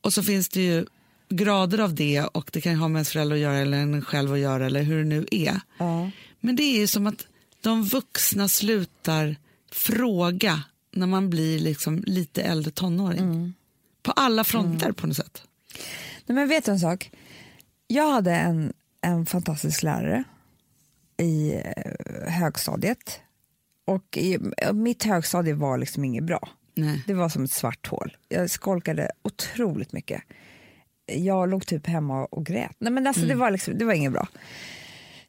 Och 0.00 0.12
så 0.12 0.22
finns 0.22 0.48
det 0.48 0.62
ju 0.62 0.86
grader 1.28 1.78
av 1.78 1.94
det 1.94 2.24
och 2.24 2.50
det 2.52 2.60
kan 2.60 2.72
ju 2.72 2.78
ha 2.78 2.88
med 2.88 2.98
ens 2.98 3.10
föräldrar 3.10 3.36
att 3.36 3.42
göra 3.42 3.56
eller 3.56 3.78
en 3.78 4.02
själv 4.02 4.32
att 4.32 4.38
göra 4.38 4.66
eller 4.66 4.82
hur 4.82 4.98
det 4.98 5.08
nu 5.08 5.26
är. 5.30 5.60
Ja. 5.78 6.10
Men 6.40 6.56
det 6.56 6.62
är 6.62 6.78
ju 6.78 6.86
som 6.86 7.06
att 7.06 7.26
de 7.60 7.84
vuxna 7.84 8.48
slutar 8.48 9.36
fråga 9.72 10.62
när 10.92 11.06
man 11.06 11.30
blir 11.30 11.58
liksom 11.58 12.04
lite 12.06 12.42
äldre 12.42 12.70
tonåring. 12.70 13.54
På 14.02 14.12
alla 14.12 14.44
fronter 14.44 14.92
på 14.92 15.06
något 15.06 15.16
sätt. 15.16 15.42
Nej, 16.26 16.34
men 16.34 16.48
vet 16.48 16.64
du 16.64 16.70
en 16.70 16.80
sak? 16.80 17.10
Jag 17.86 18.12
hade 18.12 18.34
en, 18.34 18.72
en 19.00 19.26
fantastisk 19.26 19.82
lärare 19.82 20.24
i 21.16 21.52
eh, 21.54 22.32
högstadiet. 22.32 23.20
Och 23.84 24.16
i, 24.16 24.38
mitt 24.72 25.04
högstadie 25.04 25.54
var 25.54 25.78
liksom 25.78 26.04
inget 26.04 26.24
bra. 26.24 26.48
Nej. 26.80 27.04
Det 27.06 27.14
var 27.14 27.28
som 27.28 27.44
ett 27.44 27.50
svart 27.50 27.86
hål. 27.86 28.16
Jag 28.28 28.50
skolkade 28.50 29.10
otroligt 29.22 29.92
mycket. 29.92 30.22
Jag 31.06 31.48
låg 31.48 31.66
typ 31.66 31.86
hemma 31.86 32.24
och 32.24 32.46
grät. 32.46 32.76
Nej, 32.78 32.92
men 32.92 33.06
alltså, 33.06 33.26
det, 33.26 33.34
var 33.34 33.50
liksom, 33.50 33.78
det 33.78 33.84
var 33.84 33.92
inget 33.92 34.12
bra. 34.12 34.28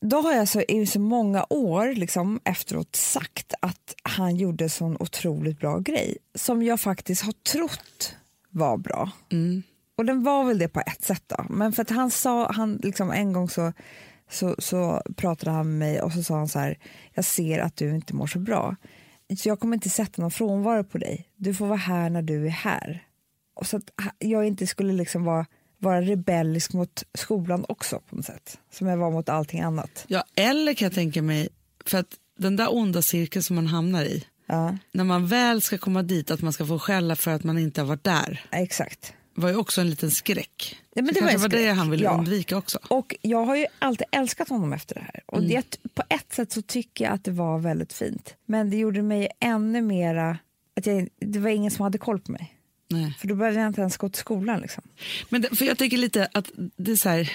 Då 0.02 0.22
har 0.22 0.34
jag 0.34 0.48
så, 0.48 0.62
i 0.62 0.86
så 0.86 1.00
många 1.00 1.46
år 1.50 1.94
liksom, 1.96 2.40
efteråt 2.44 2.96
sagt 2.96 3.54
att 3.60 3.96
han 4.04 4.36
gjorde 4.36 4.70
sån 4.70 4.98
otroligt 5.00 5.60
bra 5.60 5.80
grej 5.80 6.18
som 6.36 6.64
jag 6.64 6.80
faktiskt 6.80 7.24
har 7.24 7.32
trott 7.32 8.16
var 8.50 8.78
bra. 8.78 9.12
Mm. 9.32 9.64
Och 9.98 10.06
den 10.06 10.24
var 10.24 10.44
väl 10.44 10.58
det 10.58 10.68
på 10.68 10.80
ett 10.80 11.04
sätt 11.04 11.24
då. 11.28 11.46
Men 11.50 11.74
för 11.74 11.82
att 11.82 11.90
han 11.90 12.12
sa, 12.12 12.52
han 12.52 12.80
liksom 12.84 13.12
en 13.12 13.34
gång 13.34 13.50
så, 13.50 13.74
så, 14.30 14.56
så 14.60 15.02
pratade 15.16 15.52
han 15.52 15.70
med 15.70 15.80
mig 15.80 16.02
och 16.02 16.12
så 16.14 16.24
sa 16.24 16.38
han 16.38 16.50
så 16.50 16.60
här, 16.60 16.78
jag 17.14 17.26
ser 17.26 17.60
att 17.60 17.76
du 17.76 17.96
inte 17.96 18.16
mår 18.16 18.28
så 18.28 18.40
bra. 18.40 18.76
Så 19.38 19.50
jag 19.50 19.60
kommer 19.60 19.74
inte 19.76 19.90
sätta 19.90 20.22
någon 20.22 20.32
frånvaro 20.32 20.84
på 20.84 20.98
dig. 20.98 21.30
Du 21.36 21.54
får 21.54 21.68
vara 21.68 21.78
här 21.78 22.10
när 22.10 22.22
du 22.22 22.46
är 22.46 22.50
här. 22.50 23.04
Och 23.54 23.68
så 23.68 23.78
att 23.78 23.84
jag 24.20 24.48
inte 24.48 24.68
skulle 24.68 24.94
liksom 24.94 25.24
vara, 25.24 25.46
vara 25.78 26.02
rebellisk 26.02 26.74
mot 26.74 27.04
skolan 27.14 27.66
också 27.70 28.00
på 28.10 28.16
något 28.16 28.26
sätt. 28.26 28.60
Som 28.72 28.88
jag 28.88 28.98
var 28.98 29.12
mot 29.12 29.30
allting 29.30 29.62
annat. 29.62 30.06
Ja, 30.08 30.24
eller 30.36 30.74
kan 30.74 30.86
jag 30.86 30.94
tänka 30.94 31.22
mig, 31.22 31.50
för 31.86 31.98
att 31.98 32.16
den 32.38 32.56
där 32.56 32.76
onda 32.76 33.02
cirkeln 33.02 33.44
som 33.44 33.56
man 33.56 33.68
hamnar 33.68 34.04
i, 34.04 34.26
Ja, 34.46 34.78
när 34.92 35.04
man 35.04 35.28
väl 35.28 35.62
ska 35.62 35.78
komma 35.78 36.04
dit, 36.04 36.32
att 36.32 36.42
man 36.42 36.54
ska 36.54 36.66
få 36.66 36.80
skälla 36.80 37.16
för 37.16 37.32
att 37.32 37.44
man 37.44 37.58
inte 37.58 37.82
har 37.82 37.88
varit 37.88 38.04
där, 38.04 38.46
exakt. 38.52 39.14
Var 39.42 39.50
ju 39.50 39.56
också 39.56 39.82
en 39.82 39.90
liten 39.90 40.12
skräck. 40.12 40.82
Ja, 40.94 41.02
men 41.02 41.14
det 41.14 41.20
det 41.20 41.26
var 41.26 41.38
var 41.38 41.50
det 41.50 41.58
skräck, 41.58 41.78
han 41.78 41.90
ville 41.90 42.04
ja. 42.04 42.18
undvika 42.18 42.58
också. 42.58 42.80
Och 42.88 43.16
jag 43.22 43.46
har 43.46 43.56
ju 43.56 43.66
alltid 43.80 44.08
älskat 44.12 44.50
honom 44.50 44.74
efter 44.74 44.96
det 44.96 45.02
här. 45.02 45.22
Och 45.26 45.44
det, 45.44 45.78
på 45.94 46.04
ett 46.10 46.34
sätt 46.34 46.52
så 46.52 46.62
tycker 46.62 47.06
jag 47.06 47.14
att 47.14 47.24
det 47.24 47.32
var 47.32 47.60
väldigt 47.60 47.94
fint. 47.94 48.36
Men 48.46 48.70
det 48.70 48.78
gjorde 48.78 49.02
mig 49.02 49.28
ännu 49.40 49.82
mera, 49.82 50.38
att 50.78 50.86
jag, 50.86 51.08
det 51.20 51.40
var 51.40 51.50
ingen 51.50 51.72
som 51.72 51.84
hade 51.84 51.98
koll 51.98 52.20
på 52.20 52.32
mig. 52.32 52.58
Nej. 52.90 53.18
För 53.20 53.28
då 53.28 53.36
behövde 53.36 53.60
jag 53.60 53.68
inte 53.68 53.82
ens 53.82 53.98
gå 53.98 54.10
till 54.10 54.20
skolan. 54.20 54.62
Liksom. 54.62 54.84
Men 55.30 55.42
det, 55.42 55.56
för 55.56 55.66
jag 55.66 55.78
tycker 55.78 55.98
lite 55.98 56.28
att 56.34 56.52
det 56.56 56.92
är 56.92 56.96
så 56.96 57.10
här, 57.10 57.32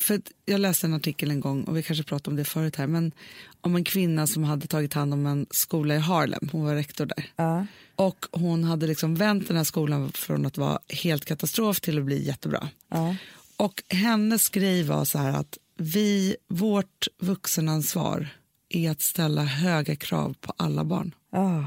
för 0.00 0.20
jag 0.44 0.60
läste 0.60 0.86
en 0.86 0.94
artikel 0.94 1.30
en 1.30 1.40
gång, 1.40 1.64
och 1.64 1.76
vi 1.76 1.82
kanske 1.82 2.04
pratade 2.04 2.30
om 2.30 2.36
det 2.36 2.44
förut 2.44 2.76
här, 2.76 2.86
men 2.86 3.12
om 3.60 3.76
en 3.76 3.84
kvinna 3.84 4.26
som 4.26 4.44
hade 4.44 4.66
tagit 4.66 4.94
hand 4.94 5.14
om 5.14 5.26
en 5.26 5.46
skola 5.50 5.94
i 5.94 5.98
Harlem, 5.98 6.48
hon 6.52 6.64
var 6.64 6.74
rektor 6.74 7.06
där. 7.06 7.30
Ja. 7.36 7.66
Och 7.96 8.26
hon 8.32 8.64
hade 8.64 8.86
liksom 8.86 9.14
vänt 9.14 9.48
den 9.48 9.56
här 9.56 9.64
skolan 9.64 10.12
från 10.12 10.46
att 10.46 10.58
vara 10.58 10.78
helt 10.88 11.24
katastrof 11.24 11.80
till 11.80 11.98
att 11.98 12.04
bli 12.04 12.26
jättebra. 12.26 12.68
Ja. 12.90 13.16
Och 13.56 13.82
hennes 13.88 14.48
grej 14.48 14.82
var 14.82 15.04
så 15.04 15.18
här 15.18 15.32
att 15.32 15.58
vi, 15.76 16.36
vårt 16.48 17.08
vuxenansvar 17.18 18.28
är 18.68 18.90
att 18.90 19.00
ställa 19.00 19.44
höga 19.44 19.96
krav 19.96 20.34
på 20.40 20.52
alla 20.56 20.84
barn. 20.84 21.14
Ah. 21.32 21.62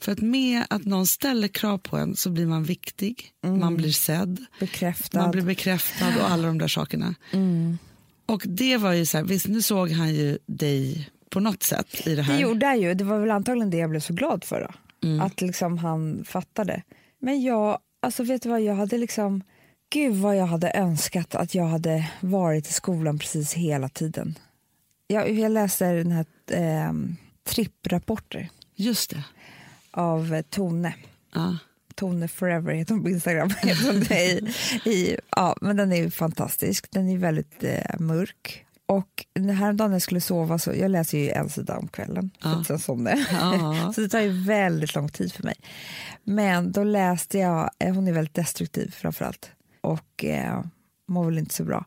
För 0.00 0.12
att 0.12 0.20
med 0.20 0.64
att 0.70 0.84
någon 0.84 1.06
ställer 1.06 1.48
krav 1.48 1.78
på 1.78 1.96
en 1.96 2.16
så 2.16 2.30
blir 2.30 2.46
man 2.46 2.64
viktig, 2.64 3.32
man 3.40 3.76
blir 3.76 3.92
sedd, 3.92 4.44
Bekräftad. 4.60 5.20
man 5.20 5.30
blir 5.30 5.42
bekräftad 5.42 6.08
och 6.20 6.30
alla 6.30 6.46
de 6.46 6.58
där 6.58 6.68
sakerna. 6.68 7.14
Mm. 7.30 7.78
Och 8.26 8.42
det 8.46 8.76
var 8.76 8.92
ju 8.92 9.06
så 9.06 9.16
här, 9.18 9.24
visst 9.24 9.48
nu 9.48 9.62
såg 9.62 9.90
han 9.90 10.14
ju 10.14 10.38
dig 10.46 11.10
på 11.30 11.40
något 11.40 11.62
sätt 11.62 12.06
i 12.06 12.14
det 12.14 12.22
här. 12.22 12.34
Det 12.34 12.40
gjorde 12.40 12.66
jag 12.66 12.78
ju. 12.78 12.94
Det 12.94 13.04
var 13.04 13.18
väl 13.18 13.30
antagligen 13.30 13.70
det 13.70 13.76
jag 13.76 13.90
blev 13.90 14.00
så 14.00 14.12
glad 14.12 14.44
för. 14.44 14.60
Då. 14.60 14.74
Mm. 15.02 15.20
Att 15.20 15.40
liksom 15.40 15.78
han 15.78 16.24
fattade. 16.24 16.82
Men 17.18 17.42
jag, 17.42 17.78
alltså 18.00 18.24
vet 18.24 18.42
du 18.42 18.48
vad, 18.48 18.60
jag 18.60 18.74
hade 18.74 18.98
liksom... 18.98 19.42
Gud 19.90 20.16
vad 20.16 20.36
jag 20.36 20.46
hade 20.46 20.70
önskat 20.70 21.34
att 21.34 21.54
jag 21.54 21.64
hade 21.64 22.10
varit 22.20 22.68
i 22.68 22.72
skolan 22.72 23.18
precis 23.18 23.52
hela 23.52 23.88
tiden. 23.88 24.38
Jag, 25.06 25.30
jag 25.30 25.52
läste 25.52 25.92
den 25.92 26.10
här 26.12 26.26
eh, 26.50 26.92
tripprapporter 27.44 28.48
Just 28.74 29.10
det. 29.10 29.24
av 29.90 30.42
Tone. 30.42 30.94
Ja. 31.34 31.58
Tone 31.94 32.28
Forever 32.28 32.74
heter 32.74 32.94
hon 32.94 33.02
på 33.02 33.08
Instagram. 33.08 33.48
I, 34.10 34.52
i, 34.90 35.16
ja, 35.36 35.56
men 35.60 35.76
den 35.76 35.92
är 35.92 36.10
fantastisk. 36.10 36.90
Den 36.90 37.08
är 37.08 37.18
väldigt 37.18 37.64
eh, 37.64 37.98
mörk. 38.00 38.66
Och 38.92 39.26
den 39.32 39.50
här 39.50 39.72
dagen 39.72 39.92
jag 39.92 40.02
skulle 40.02 40.20
sova, 40.20 40.58
så, 40.58 40.72
jag 40.74 40.90
läser 40.90 41.18
ju 41.18 41.30
en 41.30 41.48
sida 41.48 41.78
om 41.78 41.88
kvällen, 41.88 42.30
för 42.42 42.48
Ja. 42.50 42.60
att 42.60 42.66
sen 42.66 42.78
somnar. 42.78 43.26
Ja. 43.32 43.92
Så 43.94 44.00
det 44.00 44.08
tar 44.08 44.20
ju 44.20 44.44
väldigt 44.44 44.94
lång 44.94 45.08
tid 45.08 45.32
för 45.32 45.42
mig. 45.42 45.54
Men 46.24 46.72
då 46.72 46.84
läste 46.84 47.38
jag, 47.38 47.70
eh, 47.78 47.94
hon 47.94 48.08
är 48.08 48.12
väldigt 48.12 48.34
destruktiv 48.34 48.90
framförallt 48.90 49.50
och 49.80 50.24
eh, 50.24 50.64
mår 51.08 51.24
väl 51.24 51.38
inte 51.38 51.54
så 51.54 51.64
bra. 51.64 51.84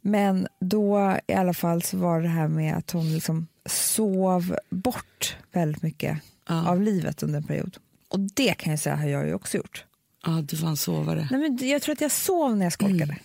Men 0.00 0.46
då 0.60 1.16
i 1.26 1.32
alla 1.32 1.54
fall 1.54 1.82
så 1.82 1.96
var 1.96 2.20
det 2.20 2.28
här 2.28 2.48
med 2.48 2.76
att 2.76 2.90
hon 2.90 3.14
liksom 3.14 3.46
sov 3.66 4.56
bort 4.70 5.36
väldigt 5.52 5.82
mycket 5.82 6.18
Ja. 6.48 6.68
av 6.68 6.80
livet 6.80 7.22
under 7.22 7.36
en 7.38 7.46
period. 7.46 7.76
Och 8.08 8.20
det 8.20 8.54
kan 8.54 8.70
jag 8.70 8.80
säga 8.80 8.96
har 8.96 9.06
jag 9.08 9.26
ju 9.26 9.34
också 9.34 9.56
gjort. 9.56 9.84
ja, 10.26 10.30
du 10.42 10.56
var 10.56 10.68
en 10.68 10.76
sovare. 10.76 11.28
Nej, 11.30 11.40
men 11.40 11.68
jag 11.68 11.82
tror 11.82 11.92
att 11.92 12.00
jag 12.00 12.10
sov 12.12 12.56
när 12.56 12.66
jag 12.66 12.72
skolkade. 12.72 13.16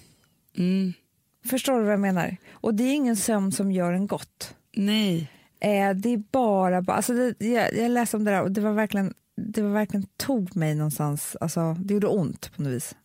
Mm. 0.57 0.93
Förstår 1.45 1.77
du 1.77 1.83
vad 1.83 1.93
jag 1.93 1.99
menar? 1.99 2.37
Och 2.51 2.73
det 2.75 2.83
är 2.83 2.93
ingen 2.93 3.15
sömn 3.15 3.51
som 3.51 3.71
gör 3.71 3.93
en 3.93 4.07
gott. 4.07 4.55
Nej. 4.75 5.31
Eh, 5.59 5.89
det 5.95 6.09
är 6.13 6.23
bara... 6.31 6.93
alltså 6.93 7.13
det, 7.13 7.45
jag, 7.45 7.73
jag 7.77 7.91
läste 7.91 8.17
om 8.17 8.23
det 8.23 8.31
där 8.31 8.41
och 8.41 8.51
det 8.51 8.61
var 8.61 8.73
verkligen, 8.73 9.13
det 9.41 9.61
var 9.61 9.69
verkligen 9.69 10.05
tog 10.17 10.55
mig 10.55 10.75
någonstans. 10.75 11.35
Alltså, 11.41 11.73
det 11.79 11.93
gjorde 11.93 12.07
ont 12.07 12.51
på 12.55 12.61
något 12.61 12.71
vis. 12.73 12.95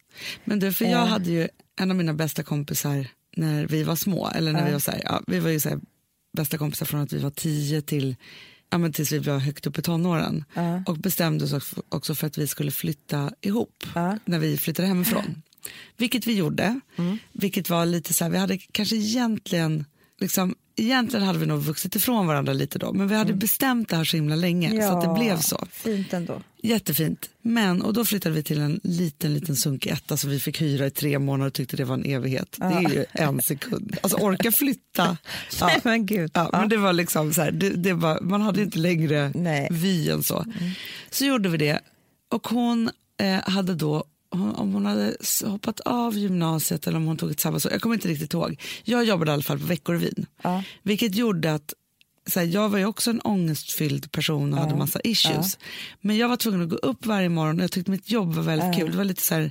Men 0.45 0.59
du, 0.59 0.73
för 0.73 0.85
jag 0.85 0.93
Eh. 1.03 1.07
hade 1.07 1.31
ju 1.31 1.49
en 1.81 1.91
av 1.91 1.97
mina 1.97 2.15
bästa 2.15 2.43
kompisar 2.43 3.07
när 3.37 3.67
vi 3.67 3.83
var 3.83 3.97
små, 3.97 4.29
eller 4.35 4.53
när 4.53 4.61
Ja. 4.61 4.67
vi 4.67 4.73
var 4.73 4.79
så 4.81 4.91
här, 4.91 5.01
ja, 5.05 5.23
vi 5.27 5.39
var 5.39 5.51
ju 5.51 5.61
så 5.61 5.69
här, 5.69 5.81
bästa 6.37 6.59
kompisar 6.59 6.87
från 6.87 7.01
att 7.01 7.13
vi 7.13 7.19
var 7.19 7.31
tio 7.31 7.83
till 7.83 8.17
ja, 8.71 8.79
men 8.79 8.93
tills 8.93 9.13
vi 9.13 9.19
var 9.19 9.39
högt 9.39 9.67
upp 9.67 9.79
i 9.79 9.83
tonåren. 9.83 10.45
Ja. 10.55 10.83
Och 10.87 10.97
bestämde 10.97 11.45
oss 11.45 11.75
också- 11.89 12.15
för 12.15 12.27
att 12.27 12.39
vi 12.39 12.47
skulle 12.47 12.71
flytta 12.71 13.33
ihop 13.41 13.85
Ja. 13.95 14.19
när 14.25 14.39
vi 14.39 14.57
flyttade 14.57 14.89
hemifrån. 14.89 15.43
Vilket 15.97 16.27
vi 16.27 16.35
gjorde, 16.35 16.81
Mm. 16.97 17.19
vilket 17.33 17.71
var 17.71 17.87
lite 17.87 18.15
så 18.15 18.25
här, 18.25 18.31
vi 18.31 18.39
hade 18.39 18.59
kanske 18.59 18.97
egentligen, 18.97 19.85
liksom, 20.21 20.55
egentligen 20.77 21.27
hade 21.27 21.39
vi 21.39 21.47
nog 21.47 21.63
vuxit 21.63 21.97
ifrån 21.97 22.27
varandra 22.27 22.53
lite 22.53 22.79
då, 22.79 22.93
men 22.93 23.09
vi 23.09 23.15
hade 23.15 23.33
bestämt 23.35 23.89
det 23.89 23.97
här 23.97 24.05
så 24.05 24.17
himla 24.17 24.35
länge 24.37 24.83
så 24.89 24.99
att 24.99 25.05
det 25.05 25.21
blev 25.21 25.41
så. 25.41 25.67
Fint 25.73 26.13
ändå. 26.13 26.43
Jättefint. 26.63 27.31
Men, 27.43 27.83
och 27.83 27.93
då 27.93 28.05
flyttade 28.05 28.35
vi 28.35 28.43
till 28.43 28.61
en 28.61 28.81
liten, 28.83 29.35
liten 29.35 29.57
sunkig 29.57 29.91
etta 29.91 30.17
som 30.17 30.31
vi 30.31 30.41
fick 30.41 30.61
hyra 30.63 30.87
i 30.87 30.91
tre 30.91 31.19
månader 31.19 31.47
och 31.47 31.53
tyckte 31.55 31.77
det 31.77 31.85
var 31.85 31.95
en 31.95 32.05
evighet. 32.05 32.57
Det 32.59 32.65
är 32.65 32.81
ju 32.91 33.05
en 33.13 33.43
sekund. 33.43 33.97
Alltså 34.03 34.19
orka 34.19 34.53
flytta. 34.53 35.17
Ja. 35.61 35.67
Nej, 35.67 35.81
men 35.85 36.07
gud. 36.07 36.31
Ja, 36.35 36.49
men 36.53 36.69
det 36.69 36.77
var 36.77 36.93
liksom 36.93 37.33
så 37.35 37.43
här, 37.43 37.51
det, 37.51 37.71
det 37.71 37.93
var, 37.93 38.21
man 38.21 38.41
hade 38.43 38.63
inte 38.63 38.79
längre 38.79 39.33
Nej. 39.35 39.69
vy 39.71 40.11
än 40.11 40.23
så. 40.23 40.45
Så 41.11 41.25
gjorde 41.25 41.49
vi 41.49 41.57
det. 41.59 41.81
Och 42.31 42.49
hon 42.49 42.91
eh, 43.21 43.41
hade 43.51 43.75
då, 43.75 44.05
om 44.33 44.73
hon 44.73 44.87
hade 44.87 45.17
hoppat 45.45 45.81
av 45.81 46.19
gymnasiet 46.19 46.87
eller 46.87 46.97
om 46.97 47.07
hon 47.07 47.17
tog 47.17 47.31
ett 47.31 47.41
sabbatsår, 47.41 47.73
jag 47.73 47.81
kommer 47.81 47.95
inte 47.95 48.09
riktigt 48.09 48.35
ihåg. 48.35 48.61
Jag 48.85 49.05
jobbade 49.05 49.31
i 49.31 49.35
alla 49.35 49.43
fall 49.43 49.59
på 49.59 49.67
Veckorevyn. 49.67 50.27
Ja. 50.43 50.63
Vilket 50.83 51.15
gjorde 51.15 51.55
att 51.55 51.75
så 52.33 52.41
här, 52.41 52.47
jag 52.47 52.69
var 52.69 52.79
ju 52.79 52.85
också 52.85 53.11
en 53.11 53.21
ångestfylld 53.21 54.13
person 54.13 54.53
och 54.55 54.59
hade 54.61 54.75
massa 54.77 55.01
issues. 55.05 55.59
Men 56.01 56.17
jag 56.17 56.29
var 56.29 56.37
tvungen 56.37 56.63
att 56.63 56.69
gå 56.69 56.77
upp 56.77 57.07
varje 57.07 57.29
morgon 57.29 57.57
och 57.59 57.63
jag 57.65 57.73
tyckte 57.73 57.91
mitt 57.91 58.11
jobb 58.11 58.35
var 58.35 58.43
väldigt 58.43 58.75
kul. 58.77 58.91
Det 58.91 58.97
var 58.97 59.05
lite 59.05 59.23
så 59.23 59.35
här, 59.35 59.51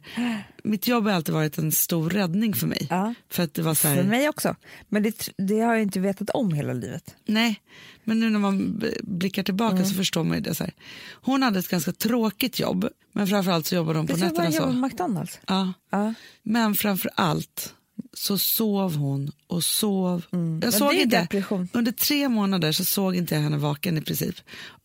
mitt 0.63 0.87
jobb 0.87 1.03
har 1.05 1.11
alltid 1.11 1.33
varit 1.33 1.57
en 1.57 1.71
stor 1.71 2.09
räddning 2.09 2.53
för 2.53 2.67
mig. 2.67 2.87
För 3.29 3.43
att 3.43 3.53
det 3.53 3.61
var 3.61 3.73
så 3.73 3.87
här, 3.87 3.95
För 3.95 4.03
mig 4.03 4.29
också. 4.29 4.55
Men 4.89 5.03
det, 5.03 5.29
det 5.37 5.59
har 5.59 5.73
jag 5.73 5.81
inte 5.81 5.99
vetat 5.99 6.29
om 6.29 6.53
hela 6.53 6.73
livet. 6.73 7.15
Nej, 7.25 7.61
men 8.03 8.19
nu 8.19 8.29
när 8.29 8.39
man 8.39 8.83
blickar 9.03 9.43
tillbaka 9.43 9.75
Mm. 9.75 9.85
så 9.87 9.95
förstår 9.95 10.23
man 10.23 10.37
ju 10.37 10.41
det. 10.43 10.55
Så 10.55 10.63
här. 10.63 10.73
Hon 11.11 11.43
hade 11.43 11.59
ett 11.59 11.67
ganska 11.67 11.91
tråkigt 11.91 12.59
jobb, 12.59 12.87
men 13.13 13.27
framförallt 13.27 13.65
så 13.65 13.75
jobbade 13.75 13.99
hon 13.99 14.07
på 14.07 14.17
nätterna. 14.17 14.43
jag 14.43 14.53
jobbade 14.53 14.73
på 14.73 14.79
McDonalds. 14.79 15.39
Ja. 15.47 15.73
Ja. 15.91 16.13
Men 16.43 16.75
framför 16.75 17.11
allt 17.15 17.73
så 18.13 18.37
sov 18.37 18.95
hon 18.95 19.31
och 19.47 19.63
sov. 19.63 20.25
Jag 20.29 20.39
Mm. 20.39 20.59
Men 20.59 20.71
såg 20.71 20.93
inte, 20.93 21.21
depression. 21.21 21.69
under 21.73 21.91
tre 21.91 22.29
månader 22.29 22.71
så 22.71 22.85
såg 22.85 23.15
inte 23.15 23.35
jag 23.35 23.41
henne 23.41 23.57
vaken 23.57 23.97
i 23.97 24.01
princip. 24.01 24.35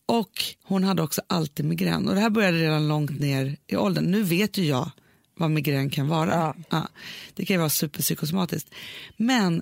Och 0.05 0.43
hon 0.63 0.83
hade 0.83 1.01
också 1.01 1.21
alltid 1.27 1.65
migrän. 1.65 2.07
Och 2.07 2.15
det 2.15 2.21
här 2.21 2.29
började 2.29 2.57
redan 2.57 2.87
långt 2.87 3.19
ner 3.19 3.57
i 3.67 3.75
åldern. 3.75 4.05
Nu 4.11 4.23
vet 4.23 4.57
ju 4.57 4.63
jag 4.65 4.91
vad 5.37 5.51
migrän 5.51 5.89
kan 5.89 6.07
vara. 6.07 6.55
Ja. 6.69 6.87
det 7.33 7.45
kan 7.45 7.53
ju 7.53 7.57
vara 7.57 7.69
superpsykosomatiskt. 7.69 8.69
Men 9.17 9.61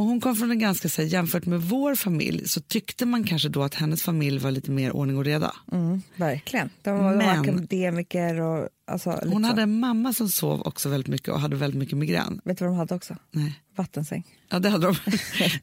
och 0.00 0.06
hon 0.06 0.20
kom 0.20 0.36
från 0.36 0.50
en 0.50 0.58
ganska, 0.58 0.88
så 0.88 1.02
här, 1.02 1.08
jämfört 1.08 1.46
med 1.46 1.62
vår 1.62 1.94
familj 1.94 2.48
så 2.48 2.60
tyckte 2.60 3.06
man 3.06 3.24
kanske 3.24 3.48
då 3.48 3.62
att 3.62 3.74
hennes 3.74 4.02
familj 4.02 4.38
var 4.38 4.50
lite 4.50 4.70
mer 4.70 4.92
ordning 4.92 5.16
och 5.18 5.24
reda. 5.24 5.54
Mm, 5.72 6.02
verkligen. 6.16 6.70
De 6.82 6.98
var, 6.98 7.16
Men- 7.16 7.40
akademiker 7.40 8.40
och 8.40 8.68
alltså, 8.86 9.10
Hon 9.10 9.42
så. 9.42 9.48
hade 9.48 9.62
en 9.62 9.80
mamma 9.80 10.12
som 10.12 10.28
sov 10.28 10.62
också 10.66 10.88
väldigt 10.88 11.08
mycket 11.08 11.28
och 11.28 11.40
hade 11.40 11.56
väldigt 11.56 11.78
mycket 11.78 11.98
migrän. 11.98 12.40
Vet 12.44 12.58
du 12.58 12.64
vad 12.64 12.72
de 12.74 12.78
hade 12.78 12.94
också? 12.94 13.16
Nej. 13.30 13.60
Vattensäng. 13.76 14.26
Ja, 14.48 14.58
det 14.58 14.68
hade 14.70 14.86
de. 14.86 14.96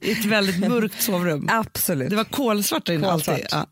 I 0.00 0.12
ett 0.12 0.24
väldigt 0.24 0.58
mörkt 0.68 1.02
sovrum. 1.02 1.48
Absolut. 1.50 2.10
Det 2.10 2.16
var 2.16 2.24
kolsvart 2.24 2.86
där 2.86 2.94
inne 2.94 3.06
Kolsvart. 3.06 3.34
alltid. 3.34 3.46
Ja. 3.50 3.66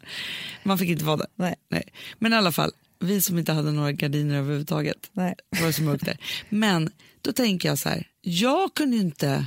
Man 0.65 0.79
fick 0.79 0.89
inte 0.91 1.05
vara 1.05 1.17
där. 1.17 1.27
Nej. 1.37 1.55
Nej. 1.71 1.83
Men 2.19 2.33
i 2.33 2.37
alla 2.37 2.53
fall, 2.53 2.71
vi 3.01 3.21
som 3.21 3.39
inte 3.39 3.53
hade 3.53 3.73
några 3.73 3.93
gardiner 3.93 4.37
överhuvudtaget. 4.37 5.11
Nej. 5.13 5.35
Det 5.51 5.63
var 5.65 5.73
så 5.73 5.83
mörkt 5.83 6.05
där. 6.05 6.19
Men 6.49 6.91
då 7.21 7.33
tänker 7.33 7.69
jag 7.69 7.79
så 7.79 7.89
här, 7.89 8.07
jag 8.21 8.75
kunde 8.75 8.97
ju 8.97 9.03
inte 9.03 9.47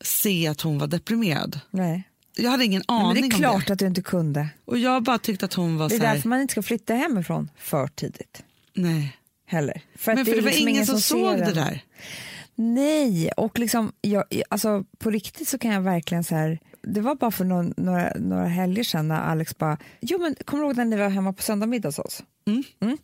se 0.00 0.46
att 0.48 0.60
hon 0.60 0.78
var 0.78 0.86
deprimerad. 0.86 1.60
Nej. 1.70 2.02
Jag 2.36 2.50
hade 2.50 2.64
ingen 2.64 2.82
aning 2.88 3.20
Men 3.20 3.28
det 3.30 3.36
är 3.36 3.38
klart 3.38 3.66
det. 3.66 3.72
att 3.72 3.78
du 3.78 3.86
inte 3.86 4.02
kunde. 4.02 4.48
Och 4.64 4.78
jag 4.78 5.02
bara 5.02 5.18
tyckte 5.18 5.44
att 5.44 5.54
hon 5.54 5.76
var 5.78 5.88
Det 5.88 5.94
är 5.94 6.00
här, 6.00 6.14
därför 6.14 6.28
man 6.28 6.40
inte 6.40 6.52
ska 6.52 6.62
flytta 6.62 6.94
hemifrån 6.94 7.50
för 7.58 7.86
tidigt. 7.88 8.42
nej. 8.74 9.16
Heller. 9.46 9.82
För 9.96 10.14
Men 10.14 10.24
för 10.24 10.32
är 10.32 10.36
det 10.36 10.42
var 10.42 10.48
liksom 10.50 10.68
ingen 10.68 10.86
som, 10.86 11.00
såg 11.00 11.38
det 11.38 11.52
där. 11.52 11.84
Nej, 12.54 13.30
och 13.36 13.58
liksom, 13.58 13.92
jag, 14.00 14.24
alltså, 14.48 14.84
på 14.98 15.10
riktigt 15.10 15.48
så 15.48 15.58
kan 15.58 15.70
jag 15.72 15.80
verkligen 15.80 16.24
så 16.24 16.34
här, 16.34 16.58
det 16.82 17.00
var 17.00 17.14
bara 17.14 17.30
för 17.30 17.44
någon, 17.44 17.74
några, 17.76 18.12
några 18.18 18.46
helger 18.46 18.84
sedan 18.84 19.08
när 19.08 19.20
Alex 19.20 19.58
bara, 19.58 19.78
jo 20.00 20.18
men 20.18 20.34
kommer 20.44 20.62
du 20.62 20.68
ihåg 20.68 20.76
när 20.76 20.84
ni 20.84 20.96
var 20.96 21.08
hemma 21.08 21.32
på 21.32 21.42
söndag 21.42 21.80
hos 21.84 21.98
oss? 21.98 22.22
Mm. 22.46 22.98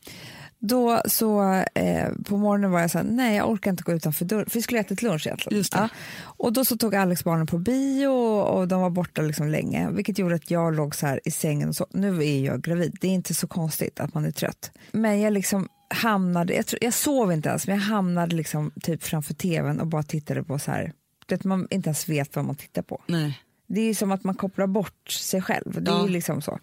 Då 0.59 1.03
så 1.09 1.53
eh, 1.75 2.09
på 2.25 2.37
morgonen 2.37 2.71
var 2.71 2.81
jag 2.81 2.91
så 2.91 2.99
här, 2.99 3.05
nej 3.05 3.37
jag 3.37 3.51
orkar 3.51 3.71
inte 3.71 3.83
gå 3.83 3.93
utanför 3.93 4.25
dörren, 4.25 4.47
för 4.47 4.55
vi 4.55 4.63
skulle 4.63 4.81
äta 4.81 4.95
lunch 5.07 5.27
egentligen. 5.27 5.59
Just. 5.59 5.75
Ja. 5.75 5.89
Och 6.23 6.53
då 6.53 6.65
så 6.65 6.77
tog 6.77 6.95
Alex 6.95 7.25
barnen 7.25 7.47
på 7.47 7.59
bio 7.59 8.07
och 8.09 8.69
de 8.69 8.81
var 8.81 8.91
borta 8.91 9.23
liksom 9.23 9.49
länge, 9.49 9.91
vilket 9.91 10.19
gjorde 10.19 10.35
att 10.35 10.51
jag 10.51 10.75
låg 10.77 10.95
så 10.95 11.07
här 11.07 11.21
i 11.25 11.31
sängen 11.31 11.69
och 11.69 11.77
så, 11.77 11.87
nu 11.91 12.25
är 12.25 12.41
jag 12.45 12.63
gravid, 12.63 12.97
det 13.01 13.09
är 13.09 13.13
inte 13.13 13.35
så 13.35 13.47
konstigt 13.47 14.01
att 14.01 14.15
man 14.15 14.25
är 14.25 14.31
trött. 14.31 14.71
Men 14.93 15.21
jag 15.21 15.33
liksom 15.33 15.69
hamnade, 15.95 16.55
jag, 16.55 16.67
tror, 16.67 16.79
jag 16.85 16.95
sov 16.95 17.33
inte 17.33 17.49
ens, 17.49 17.67
men 17.67 17.77
jag 17.77 17.83
hamnade 17.85 18.37
liksom 18.37 18.71
typ 18.83 19.03
framför 19.03 19.35
tvn 19.35 19.81
och 19.81 19.87
bara 19.87 20.03
tittade 20.03 20.43
på 20.43 20.59
så 20.59 20.71
här, 20.71 20.93
det 21.27 21.45
man 21.45 21.67
inte 21.71 21.89
ens 21.89 22.09
vet 22.09 22.37
vad 22.37 22.45
man 22.45 22.57
tittar 22.57 22.83
på. 22.83 23.03
Nej. 23.07 23.41
Det 23.69 23.81
är 23.81 23.85
ju 23.85 23.95
som 23.95 24.13
att 24.13 24.25
man 24.25 24.35
kopplar 24.35 24.67
bort 24.67 25.11
sig 25.11 25.43
själv. 25.43 25.83
Det 25.83 25.91
är 25.91 25.95
Ja. 25.95 26.03
ju 26.07 26.13
liksom 26.13 26.43
så. 26.43 26.59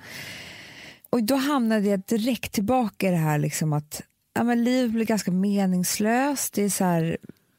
Och 1.13 1.23
då 1.23 1.35
hamnade 1.35 1.87
jag 1.87 1.99
direkt 1.99 2.51
tillbaka 2.51 3.07
i 3.07 3.11
det 3.11 3.17
här 3.17 3.39
liksom 3.39 3.73
att 3.73 4.01
ja, 4.35 4.43
men 4.43 4.63
livet 4.63 4.91
blir 4.91 5.05
ganska 5.05 5.31
meningslöst. 5.31 6.53
Det 6.53 6.63
är 6.63 6.69
så 6.69 6.83
här, 6.83 7.17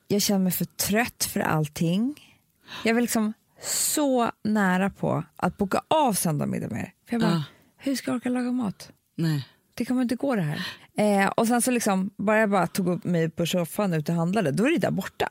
jag 0.08 0.22
känner 0.22 0.40
mig 0.40 0.52
för 0.52 0.64
trött 0.64 1.24
för 1.32 1.40
allting. 1.40 2.14
Jag 2.84 2.94
var 2.94 3.00
liksom 3.00 3.32
så 3.62 4.30
nära 4.44 4.90
på 4.90 5.24
att 5.36 5.56
boka 5.56 5.82
av 5.88 6.12
söndagsmiddag 6.12 6.68
med 6.68 6.80
er. 6.80 6.92
För 7.08 7.14
jag 7.14 7.20
bara, 7.20 7.30
Ja. 7.32 7.42
hur 7.76 7.96
ska 7.96 8.10
jag 8.10 8.16
orka 8.16 8.28
laga 8.28 8.52
mat? 8.52 8.90
Nej. 9.16 9.48
Det 9.74 9.84
kommer 9.84 10.02
inte 10.02 10.16
gå 10.16 10.34
det 10.36 10.42
här. 10.42 10.66
Eh, 10.96 11.28
och 11.28 11.46
sen 11.46 11.62
så 11.62 11.70
liksom, 11.70 12.10
bara 12.16 12.38
jag 12.38 12.50
bara 12.50 12.66
tog 12.66 12.88
upp 12.88 13.04
mig 13.04 13.30
på 13.30 13.46
soffan 13.46 13.94
ut 13.94 14.08
och 14.08 14.14
handlade, 14.14 14.50
då 14.50 14.66
är 14.66 14.70
det 14.70 14.78
där 14.78 14.90
borta. 14.90 15.28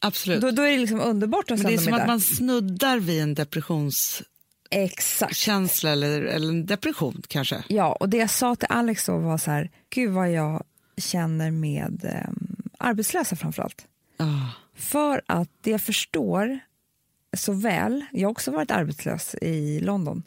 Absolut. 0.00 0.40
Då, 0.40 0.50
då 0.50 0.62
är 0.62 0.70
det 0.70 0.78
liksom 0.78 1.00
underbart 1.00 1.50
att 1.50 1.58
Men 1.58 1.66
det 1.66 1.74
är 1.74 1.78
som 1.78 1.94
att 1.94 2.06
man 2.06 2.20
snuddar 2.20 2.98
vid 2.98 3.22
en 3.22 3.34
depressionskänsla 3.34 4.26
Exakt. 4.70 5.84
eller, 5.84 6.22
eller 6.22 6.48
en 6.48 6.66
depression 6.66 7.22
kanske. 7.28 7.64
Ja, 7.68 7.92
och 7.92 8.08
det 8.08 8.16
jag 8.16 8.30
sa 8.30 8.56
till 8.56 8.68
Alex 8.70 9.06
då 9.06 9.18
var 9.18 9.38
så 9.38 9.50
här, 9.50 9.70
gud 9.90 10.12
vad 10.12 10.32
jag 10.32 10.64
känner 10.96 11.50
med 11.50 12.04
eh, 12.04 12.30
arbetslösa 12.78 13.36
framförallt. 13.36 13.86
Ah. 14.16 14.48
För 14.74 15.22
att 15.26 15.48
det 15.60 15.70
jag 15.70 15.80
förstår 15.80 16.58
så 17.36 17.52
väl, 17.52 18.04
jag 18.12 18.28
har 18.28 18.30
också 18.30 18.50
varit 18.50 18.70
arbetslös 18.70 19.34
i 19.34 19.80
London, 19.80 20.22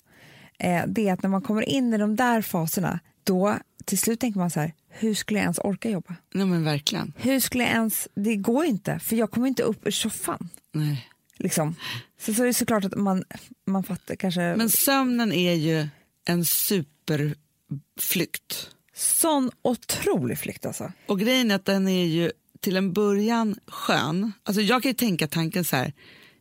eh, 0.57 0.83
det 0.87 1.07
är 1.07 1.13
att 1.13 1.23
när 1.23 1.29
man 1.29 1.41
kommer 1.41 1.69
in 1.69 1.93
i 1.93 1.97
de 1.97 2.15
där 2.15 2.41
faserna, 2.41 2.99
då 3.23 3.57
till 3.85 3.97
slut 3.97 4.19
tänker 4.19 4.39
man 4.39 4.49
så 4.49 4.59
här, 4.59 4.73
hur 4.89 5.13
skulle 5.13 5.39
jag 5.39 5.43
ens 5.43 5.59
orka 5.59 5.89
jobba? 5.89 6.15
Nej 6.33 6.45
men 6.45 6.63
verkligen. 6.63 7.13
Hur 7.17 7.39
skulle 7.39 7.63
jag 7.63 7.73
ens, 7.73 8.07
det 8.15 8.35
går 8.35 8.65
inte, 8.65 8.99
för 8.99 9.15
jag 9.15 9.31
kommer 9.31 9.47
inte 9.47 9.63
upp 9.63 9.87
ur 9.87 9.91
soffan. 9.91 10.49
Nej. 10.71 11.07
Liksom. 11.41 11.75
Så, 12.21 12.33
så 12.33 12.41
är 12.41 12.45
det 12.47 12.53
såklart 12.53 12.85
att 12.85 12.95
man, 12.95 13.23
man 13.67 13.83
fattar 13.83 14.15
kanske, 14.15 14.55
Men 14.57 14.69
sömnen 14.69 15.31
är 15.33 15.53
ju 15.53 15.87
en 16.25 16.45
superflykt. 16.45 18.69
sån 18.95 19.51
otrolig 19.61 20.39
flykt 20.39 20.65
alltså. 20.65 20.91
Och 21.05 21.19
grejen 21.19 21.51
är 21.51 21.55
att 21.55 21.65
den 21.65 21.87
är 21.87 22.05
ju 22.05 22.31
till 22.59 22.77
en 22.77 22.93
början 22.93 23.55
skön. 23.67 24.33
Alltså 24.43 24.61
jag 24.61 24.83
kan 24.83 24.89
ju 24.89 24.93
tänka 24.93 25.27
tanken 25.27 25.65
så 25.65 25.75
här, 25.75 25.93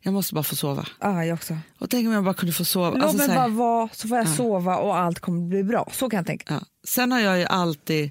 jag 0.02 0.14
måste 0.14 0.34
bara 0.34 0.44
få 0.44 0.56
sova. 0.56 0.86
Ja, 1.00 1.24
jag 1.24 1.34
också. 1.34 1.58
Och 1.78 1.90
tänk 1.90 2.06
om 2.06 2.12
jag 2.12 2.24
bara 2.24 2.34
kunde 2.34 2.52
få 2.52 2.64
sova. 2.64 2.90
Låt 2.90 3.02
Alltså, 3.02 3.16
mig 3.16 3.26
så 3.26 3.32
här, 3.32 3.38
bara 3.48 3.56
vara 3.56 3.88
så 3.92 4.08
får 4.08 4.18
jag 4.18 4.28
sova 4.28 4.76
och 4.76 4.98
allt 4.98 5.20
kommer 5.20 5.48
bli 5.48 5.62
bra. 5.64 5.88
Så 5.92 6.10
kan 6.10 6.16
jag 6.18 6.26
tänka. 6.26 6.54
ja. 6.54 6.60
Sen 6.84 7.12
har 7.12 7.20
jag 7.20 7.38
ju 7.38 7.44
alltid 7.44 8.10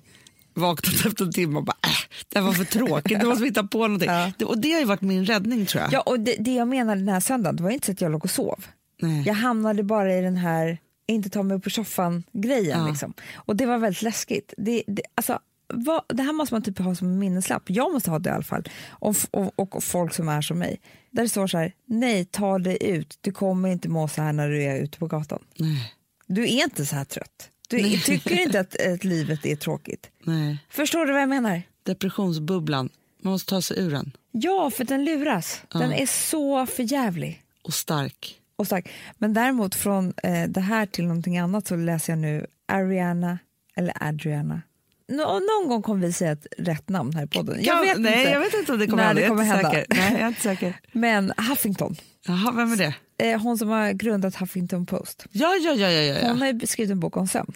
vaknat 0.54 1.06
efter 1.06 1.26
en 1.26 1.32
timme 1.32 1.58
och 1.58 1.64
bara, 1.64 1.78
äh, 1.84 1.90
det 2.30 2.40
här 2.40 2.46
var 2.46 2.54
för 2.54 2.64
tråkigt, 2.64 3.20
du 3.20 3.26
måste 3.30 3.46
hitta 3.46 3.64
på 3.64 3.78
någonting. 3.78 4.10
Ja. 4.10 4.32
Det, 4.38 4.46
och 4.46 4.58
det 4.58 4.72
har 4.72 4.80
ju 4.80 4.86
varit 4.86 5.02
min 5.02 5.26
räddning 5.26 5.66
tror 5.66 5.84
jag. 5.84 5.94
Ja, 5.94 6.02
och 6.02 6.20
det, 6.20 6.36
det 6.40 6.56
jag 6.56 6.68
menade 6.68 7.02
den 7.02 7.10
här 7.10 7.20
söndagen, 7.20 7.56
det 7.56 7.64
var 7.64 7.70
inte 7.70 7.86
så 7.86 7.92
att 7.92 8.02
jag 8.02 8.12
låg 8.12 8.24
och 8.24 8.32
sov. 8.32 8.66
Nej. 9.02 9.24
Jag 9.26 9.34
hamnade 9.34 9.84
bara 9.84 10.16
i 10.18 10.22
den 10.22 10.38
här 10.38 10.78
inte 11.08 11.30
ta 11.30 11.44
mig 11.44 11.58
upp 11.58 11.68
ur 11.68 11.72
soffan-grejen. 11.72 12.80
Ja. 12.80 12.88
Liksom. 12.88 13.14
Och 13.36 13.56
det 13.56 13.66
var 13.66 13.78
väldigt 13.78 14.02
läskigt. 14.02 14.54
Det, 14.58 14.84
det, 14.88 15.02
alltså, 15.16 15.40
vad, 15.74 16.02
det 16.08 16.24
här 16.24 16.34
måste 16.34 16.56
man 16.56 16.62
typ 16.62 16.80
ha 16.80 16.96
som 16.96 17.20
minneslapp. 17.20 17.64
Jag 17.66 17.92
måste 17.92 18.12
ha 18.12 18.20
det 18.20 18.30
i 18.30 18.34
alla 18.34 18.44
fall. 18.44 18.70
Och, 18.90 19.16
och, 19.32 19.76
och 19.76 19.84
folk 19.84 20.14
som 20.14 20.30
är 20.30 20.42
som 20.42 20.60
mig. 20.60 20.82
Där 21.12 21.24
det 21.24 21.30
står 21.30 21.48
så 21.48 21.58
här, 21.58 21.74
nej 21.86 22.26
ta 22.26 22.60
dig 22.60 22.78
ut. 22.82 23.18
Du 23.22 23.32
kommer 23.32 23.70
inte 23.70 23.90
må 23.90 24.08
så 24.08 24.22
här 24.22 24.34
när 24.34 24.50
du 24.50 24.64
är 24.64 24.76
ute 24.76 24.98
på 24.98 25.08
gatan. 25.08 25.40
Nej. 25.58 25.94
Du 26.28 26.44
är 26.44 26.64
inte 26.64 26.86
så 26.86 26.96
här 26.96 27.06
trött. 27.06 27.50
Du 27.70 27.98
tycker 27.98 28.40
inte 28.40 28.60
att, 28.60 28.82
att 28.82 29.04
livet 29.04 29.46
är 29.46 29.56
tråkigt. 29.56 30.10
Nej. 30.24 30.58
Förstår 30.70 31.06
du 31.06 31.12
vad 31.14 31.22
jag 31.22 31.30
menar? 31.30 31.62
Depressionsbubblan, 31.84 32.90
man 33.22 33.32
måste 33.32 33.50
ta 33.50 33.62
sig 33.62 33.80
ur 33.80 33.92
den. 33.92 34.12
Ja, 34.32 34.72
för 34.72 34.84
den 34.84 35.06
luras. 35.06 35.62
Den 35.72 35.94
är 35.94 36.06
så 36.06 36.66
förjävlig 36.66 37.44
Och 37.62 37.74
stark. 37.74 38.36
och 38.56 38.66
stark. 38.66 38.90
Men 39.18 39.34
däremot 39.34 39.76
från 39.76 40.14
eh, 40.24 40.48
det 40.50 40.62
här 40.62 40.86
till 40.86 41.06
någonting 41.06 41.38
annat 41.38 41.68
så 41.68 41.76
läser 41.76 42.14
jag 42.14 42.20
nu 42.20 42.48
Ariana, 42.68 43.40
eller 43.76 43.94
Adriana. 44.04 44.62
Nå- 45.10 45.40
någon 45.40 45.70
gång 45.70 45.82
kommer 45.82 46.08
vi 46.08 46.14
säga 46.14 46.32
ett 46.32 46.48
rätt 46.58 46.90
namn 46.90 47.14
här 47.16 47.24
i 47.24 47.28
podden. 47.28 47.64
Jag 47.64 47.82
vet 47.82 47.98
nej, 48.00 48.18
inte 48.20 48.32
jag 48.32 48.40
vet 48.40 48.54
inte 48.54 48.72
om 48.72 48.80
det 48.80 48.88
kommer 48.88 49.04
när 49.04 49.14
det 49.22 49.28
kommer 49.28 49.44
hända. 49.44 49.72
säker. 49.72 49.86
Nej, 49.96 50.12
jag 50.14 50.22
är 50.22 50.28
inte 50.28 50.42
säker. 50.42 50.74
Men 50.92 51.34
Huffington, 51.50 51.96
Jaha, 52.28 52.52
vem 52.52 52.74
är 52.74 52.78
det? 52.78 52.94
eh, 53.32 53.42
hon 53.42 53.58
som 53.58 53.70
har 53.70 53.92
grundat 53.92 54.36
Huffington 54.36 54.86
Post. 54.86 55.26
Ja, 55.32 55.56
ja, 55.56 55.74
ja, 55.74 55.90
ja, 55.92 56.02
ja. 56.20 56.28
Hon 56.28 56.42
har 56.42 56.48
ju 56.48 56.60
skrivit 56.68 56.92
en 56.92 57.00
bok 57.00 57.18
om 57.18 57.28
sömn 57.28 57.54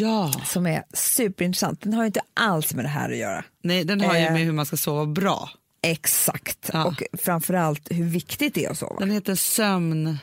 ja. 0.00 0.32
som 0.46 0.66
är 0.66 0.82
superintressant. 0.94 1.80
Den 1.80 1.92
har 1.92 2.02
ju 2.02 2.06
inte 2.06 2.20
alls 2.34 2.74
med 2.74 2.84
det 2.84 2.88
här 2.88 3.10
att 3.10 3.16
göra. 3.16 3.44
Nej, 3.62 3.84
den 3.84 4.00
har 4.00 4.14
ju 4.14 4.20
Eh. 4.20 4.32
med 4.32 4.40
hur 4.42 4.52
man 4.52 4.66
ska 4.66 4.76
sova 4.76 5.06
bra. 5.06 5.50
Exakt. 5.82 6.70
Ja. 6.72 6.84
Och 6.84 7.02
framförallt 7.22 7.88
hur 7.90 8.04
viktigt 8.04 8.54
det 8.54 8.64
är 8.64 8.70
att 8.70 8.78
sova. 8.78 9.00
Den 9.00 9.10
heter 9.10 9.34
sömn... 9.34 10.18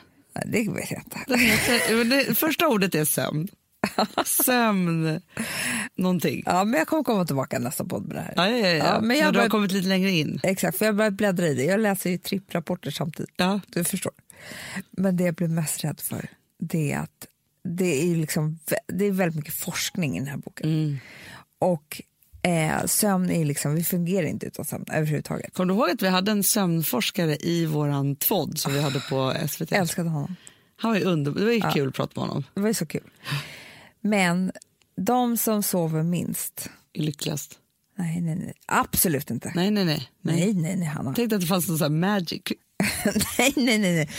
Det 0.45 0.69
vet 0.69 0.91
jag 0.91 1.01
inte. 1.01 1.19
Den 1.27 1.39
heter, 1.39 2.03
det, 2.05 2.35
första 2.35 2.67
ordet 2.67 2.95
är 2.95 3.05
sömn. 3.05 3.47
Sömn... 4.25 5.21
Någonting. 5.95 6.43
Ja, 6.45 6.63
men 6.63 6.77
jag 6.77 6.87
kommer 6.87 7.03
komma 7.03 7.25
tillbaka 7.25 7.59
nästa 7.59 7.85
podd 7.85 8.07
med 8.07 8.15
det 8.15 8.21
här. 8.21 8.33
Ja, 8.35 8.49
ja, 8.49 8.57
ja, 8.57 8.67
ja. 8.67 8.85
Ja, 8.85 9.01
men 9.01 9.17
jag 9.17 9.33
du 9.33 9.39
har 9.39 9.49
kommit 9.49 9.71
lite 9.71 9.87
längre 9.87 10.11
in. 10.11 10.39
Exakt, 10.43 10.77
för 10.77 10.85
jag 10.85 10.95
börjar 10.95 11.11
bläddra 11.11 11.47
i 11.47 11.53
det. 11.53 11.63
Jag 11.63 11.79
läser 11.79 12.09
ju 12.09 12.17
tripprapporter 12.17 12.91
samtidigt. 12.91 13.33
Ja. 13.37 13.59
Du 13.67 13.83
förstår. 13.83 14.13
Men 14.91 15.17
det 15.17 15.23
jag 15.23 15.35
blir 15.35 15.47
mest 15.47 15.83
rädd 15.83 15.99
för 15.99 16.29
det 16.59 16.91
är 16.91 16.99
att 16.99 17.27
det 17.63 18.11
är, 18.11 18.15
liksom, 18.15 18.59
det 18.87 19.05
är 19.05 19.11
väldigt 19.11 19.35
mycket 19.35 19.53
forskning 19.53 20.15
i 20.15 20.19
den 20.19 20.27
här 20.27 20.37
boken. 20.37 20.69
Mm. 20.69 20.97
Och 21.59 22.01
eh, 22.41 22.85
sömn 22.85 23.29
är 23.29 23.45
liksom, 23.45 23.75
vi 23.75 23.83
fungerar 23.83 24.27
inte 24.27 24.45
utan 24.45 24.65
sömn 24.65 24.85
överhuvudtaget. 24.91 25.53
Kommer 25.53 25.73
du 25.73 25.79
ihåg 25.79 25.89
att 25.89 26.01
vi 26.01 26.07
hade 26.07 26.31
en 26.31 26.43
sömnforskare 26.43 27.35
i 27.35 27.65
våran 27.65 28.15
tvådd 28.15 28.57
som 28.57 28.73
vi 28.73 28.81
hade 28.81 28.99
på 28.99 29.33
SVT? 29.49 29.71
Jag 29.71 29.79
älskade 29.79 30.09
honom. 30.09 30.35
Han 30.75 30.91
var 30.91 30.97
ju 30.97 31.03
under, 31.03 31.31
det 31.31 31.45
var 31.45 31.51
ju 31.51 31.61
kul 31.73 31.87
att 31.87 31.95
prata 31.95 32.19
med 32.19 32.29
honom. 32.29 32.43
Det 32.53 32.61
var 32.61 32.67
ju 32.67 32.73
så 32.73 32.85
kul. 32.85 33.09
Men 34.01 34.51
de 34.95 35.37
som 35.37 35.63
sover 35.63 36.03
minst, 36.03 36.69
Är 36.93 37.01
lyckligast. 37.01 37.59
nej, 37.95 38.21
nej, 38.21 38.35
nej, 38.35 38.53
absolut 38.65 39.31
inte. 39.31 39.51
Nej, 39.55 39.71
nej, 39.71 39.85
nej. 39.85 40.09
nej. 40.21 40.53
nej, 40.53 40.75
nej, 40.75 40.87
Hanna. 40.87 41.13
Tänkte 41.13 41.35
att 41.35 41.41
det 41.41 41.47
fanns 41.47 41.67
någon 41.67 41.77
sån 41.77 41.85
här 41.93 41.99
magic. 41.99 42.41
nej, 43.37 43.53
nej, 43.55 43.77
nej, 43.79 43.95
nej. 43.95 44.09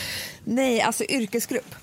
Nej, 0.45 0.81
alltså 0.81 1.05
yrkesgrupp. 1.05 1.75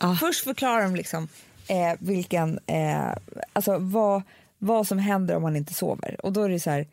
Ja. 0.00 0.16
Först 0.20 0.44
förklarar 0.44 0.82
de 0.82 0.96
liksom 0.96 1.28
eh, 1.68 1.92
vilken, 1.98 2.58
eh, 2.66 3.12
alltså 3.52 3.78
vad, 3.78 4.22
vad 4.58 4.86
som 4.86 4.98
händer 4.98 5.36
om 5.36 5.42
man 5.42 5.56
inte 5.56 5.74
sover. 5.74 6.16
Och 6.26 6.32
då 6.32 6.42
är 6.42 6.48
det 6.48 6.60
så 6.60 6.70
här, 6.70 6.86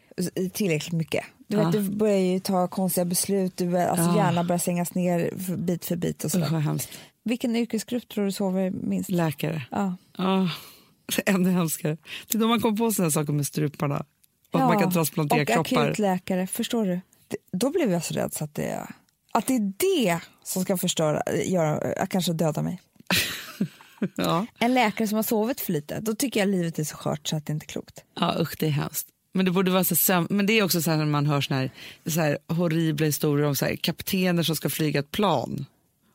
tillräckligt 0.49 0.93
mycket. 0.93 1.25
Du, 1.47 1.57
vet, 1.57 1.71
du 1.71 1.81
börjar 1.89 2.17
ju 2.17 2.39
ta 2.39 2.67
konstiga 2.67 3.05
beslut, 3.05 3.57
du, 3.57 3.67
börjar- 3.69 3.87
alltså 3.87 4.05
Ja. 4.05 4.17
hjärnan 4.17 4.47
börjar 4.47 4.59
sängas 4.59 4.93
ner 4.95 5.31
bit 5.57 5.85
för 5.85 5.95
bit. 5.95 6.23
Och 6.23 6.31
hemskt. 6.61 6.89
Vilken 7.23 7.55
yrkesgrupp 7.55 8.09
tror 8.09 8.25
du 8.25 8.31
sover 8.31 8.71
minst? 8.71 9.09
Läkare. 9.09 9.61
Ja. 9.71 9.95
Ja, 10.17 10.49
ännu 11.25 11.49
hemskare. 11.49 11.97
Titta 12.27 12.43
om 12.43 12.49
man 12.49 12.61
kom 12.61 12.77
på 12.77 12.91
såna 12.91 13.11
saker 13.11 13.33
med 13.33 13.47
struparna. 13.47 14.05
Och 14.51 14.61
att 14.61 14.67
man 14.67 14.79
kan 14.79 14.91
transplantera 14.91 15.41
och 15.41 15.47
kroppar. 15.47 15.85
akutläkare, 15.85 16.47
förstår 16.47 16.85
du? 16.85 17.01
Det, 17.27 17.37
då 17.51 17.69
blev 17.69 17.91
jag 17.91 18.03
så 18.03 18.13
rädd 18.13 18.33
så 18.33 18.43
att 18.43 18.55
det, 18.55 18.87
att 19.31 19.47
det 19.47 19.55
är 19.55 19.73
det 19.77 20.19
som 20.43 20.63
ska 20.63 20.77
förstöra, 20.77 21.21
göra, 21.45 22.05
kanske 22.07 22.33
döda 22.33 22.61
mig. 22.61 22.81
Ja. 24.15 24.45
En 24.59 24.73
läkare 24.73 25.07
som 25.07 25.15
har 25.15 25.23
sovit 25.23 25.61
för 25.61 25.73
lite, 25.73 25.99
då 25.99 26.15
tycker 26.15 26.39
jag 26.39 26.49
livet 26.49 26.79
är 26.79 26.83
så 26.83 26.95
skört 26.95 27.27
så 27.27 27.35
att 27.35 27.45
det 27.45 27.53
inte 27.53 27.65
är 27.65 27.67
klokt. 27.67 28.03
ja, 28.19 28.35
usch 28.39 28.55
det 28.59 28.65
är 28.65 28.69
hemskt. 28.69 29.07
Men 29.33 29.45
det 29.45 29.51
borde 29.51 29.71
vara 29.71 29.83
så. 29.83 30.25
Men 30.29 30.45
det 30.45 30.53
är 30.53 30.63
också 30.63 30.81
så 30.81 30.91
här 30.91 30.97
när 30.97 31.05
man 31.05 31.25
hör 31.25 31.41
såna 31.41 31.59
här, 31.59 31.71
så 32.05 32.21
här 32.21 32.37
horribla 32.47 33.05
historier 33.05 33.47
om 33.47 33.55
så 33.55 33.65
här, 33.65 33.75
kaptener 33.75 34.43
som 34.43 34.55
ska 34.55 34.69
flyga 34.69 34.99
ett 34.99 35.11
plan 35.11 35.65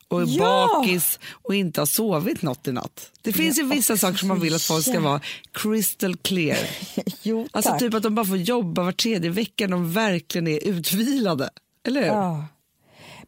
och 0.07 0.21
är 0.21 0.25
Ja! 0.27 0.69
bakis 0.73 1.19
och 1.43 1.55
inte 1.55 1.81
har 1.81 1.85
sovit 1.85 2.41
något 2.41 2.67
i 2.67 2.71
natt. 2.71 3.11
Det 3.21 3.33
finns 3.33 3.57
ju 3.59 3.63
vissa 3.63 3.97
saker 3.97 4.17
som 4.17 4.27
man 4.27 4.39
vill 4.39 4.55
att 4.55 4.61
folk 4.61 4.85
ska 4.85 4.99
vara 4.99 5.21
crystal 5.51 6.15
clear. 6.17 6.57
Jo, 7.21 7.47
Alltså 7.51 7.71
tack. 7.71 7.79
typ 7.79 7.93
att 7.93 8.03
de 8.03 8.15
bara 8.15 8.25
får 8.25 8.37
jobba 8.37 8.83
var 8.83 8.91
tredje 8.91 9.29
vecka 9.29 9.67
när 9.67 9.71
de 9.71 9.93
verkligen 9.93 10.47
är 10.47 10.67
utvilade. 10.67 11.49
Eller 11.87 12.01
hur? 12.01 12.07
Ja. 12.07 12.45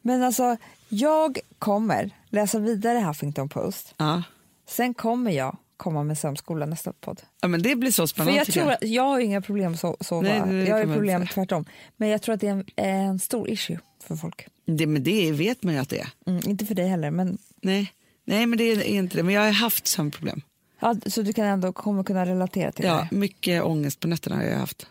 Men 0.02 0.24
alltså, 0.24 0.58
jag 0.90 1.40
kommer 1.60 2.12
läsa 2.30 2.60
vidare 2.60 3.00
Huffington 3.00 3.50
Post. 3.50 3.94
Ja. 3.98 4.24
Sen 4.70 4.94
kommer 4.94 5.32
jag 5.32 5.58
komma 5.80 6.04
med 6.04 6.18
sömnskola 6.18 6.66
nästa 6.66 6.94
podd. 6.94 7.22
ja, 7.42 7.48
men 7.48 7.62
det 7.62 7.76
blir 7.76 7.92
så 7.92 8.02
För 8.02 8.08
spännande. 8.08 8.38
jag, 8.38 8.46
tycker 8.46 8.62
tror 8.62 8.72
att, 8.72 8.78
jag 8.84 9.04
har 9.04 9.20
inga 9.20 9.42
problem 9.42 9.74
att 9.74 9.80
so- 9.82 10.04
sova. 10.04 10.46
Nej, 10.46 10.68
jag 10.68 10.78
har 10.78 10.94
problem 10.96 11.22
inte 11.22 11.34
tvärtom. 11.34 11.66
Men 11.98 12.10
jag 12.10 12.22
tror 12.22 12.36
att 12.36 12.42
det 12.42 12.48
är 12.48 12.52
en, 12.52 12.66
en 12.76 13.20
stor 13.20 13.50
issue 13.50 13.80
för 14.04 14.16
folk. 14.16 14.48
det, 14.66 14.88
men 14.88 15.04
det 15.04 15.32
vet 15.32 15.64
man 15.64 15.74
ju 15.74 15.80
att 15.80 15.90
det 15.90 16.00
är. 16.00 16.08
Mm, 16.28 16.42
inte 16.50 16.66
för 16.66 16.76
dig 16.76 16.88
heller, 16.88 17.12
men 17.12 17.38
Nej, 17.62 17.94
Nej 18.26 18.46
men 18.46 18.58
det 18.58 18.64
är 18.64 18.84
inte 18.84 19.18
det. 19.18 19.24
Men 19.24 19.34
jag 19.36 19.42
har 19.42 19.52
haft 19.52 19.88
sömnproblem. 19.88 20.42
ja, 20.80 20.96
så 21.06 21.22
du 21.22 21.34
kan 21.34 21.46
ändå 21.46 21.74
kommer 21.74 22.04
kunna 22.04 22.26
relatera 22.26 22.72
till 22.72 22.86
Ja, 22.86 23.08
det. 23.12 23.16
mycket 23.18 23.64
ångest 23.64 24.00
på 24.00 24.08
nätterna 24.08 24.36
har 24.36 24.44
jag 24.44 24.58
haft. 24.58 24.88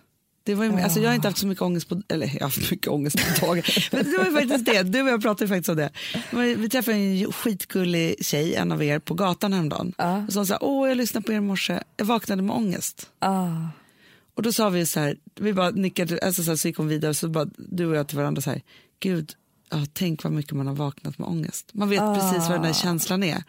Det 0.49 0.55
var 0.55 0.65
ju, 0.65 0.81
alltså 0.81 1.01
jag 1.01 1.09
har 1.11 1.15
inte 1.15 1.29
haft 1.29 1.39
så 1.39 1.47
mycket 1.47 1.63
ångest 1.63 1.89
på, 1.89 2.03
eller 2.09 2.27
jag 2.27 2.33
har 2.33 2.41
haft 2.41 2.71
mycket 2.71 2.89
ångest 2.89 3.17
på 3.41 3.47
dagen. 3.47 3.63
Men 3.93 4.05
det 4.05 4.19
var 4.19 4.25
ju 4.25 4.33
faktiskt 4.33 4.65
det, 4.65 4.83
du 4.83 5.03
och 5.03 5.09
jag 5.09 5.23
pratade 5.23 5.49
faktiskt 5.49 5.69
om 5.69 5.77
det. 5.77 5.91
Vi 6.57 6.69
träffade 6.69 6.97
en 6.97 7.33
skitgullig 7.33 8.25
tjej, 8.25 8.55
en 8.55 8.73
av 8.73 8.83
er, 8.83 8.99
på 8.99 9.15
gatan 9.15 9.53
häromdagen. 9.53 9.95
Ja. 9.99 10.25
Och 10.27 10.33
så 10.33 10.47
sa, 10.47 10.59
åh 10.61 10.89
jag 10.89 10.97
lyssnade 10.97 11.27
på 11.27 11.33
er 11.33 11.37
i 11.37 11.41
morse, 11.41 11.83
jag 11.97 12.05
vaknade 12.05 12.43
med 12.43 12.57
ångest. 12.57 13.11
Ah. 13.19 13.49
Och 14.35 14.43
då 14.43 14.53
sa 14.53 14.69
vi 14.69 14.87
så 14.87 15.01
här, 15.01 15.17
vi 15.41 15.53
bara 15.53 15.71
nickade, 15.71 16.19
alltså 16.23 16.43
så, 16.43 16.51
här, 16.51 16.57
så 16.57 16.69
gick 16.69 16.77
hon 16.77 16.89
vidare, 16.89 17.15
så 17.15 17.29
bara 17.29 17.47
du 17.57 17.87
och 17.87 17.97
jag 17.97 18.09
till 18.09 18.19
varandra 18.19 18.43
så 18.43 18.51
här, 18.51 18.63
gud, 19.01 19.33
ja, 19.71 19.87
tänk 19.93 20.25
vad 20.25 20.33
mycket 20.33 20.53
man 20.53 20.67
har 20.67 20.75
vaknat 20.75 21.19
med 21.19 21.29
ångest. 21.29 21.71
Man 21.73 21.89
vet 21.89 22.01
precis 22.01 22.49
vad 22.49 22.57
den 22.57 22.63
där 22.63 22.73
känslan 22.73 23.23
är. 23.23 23.43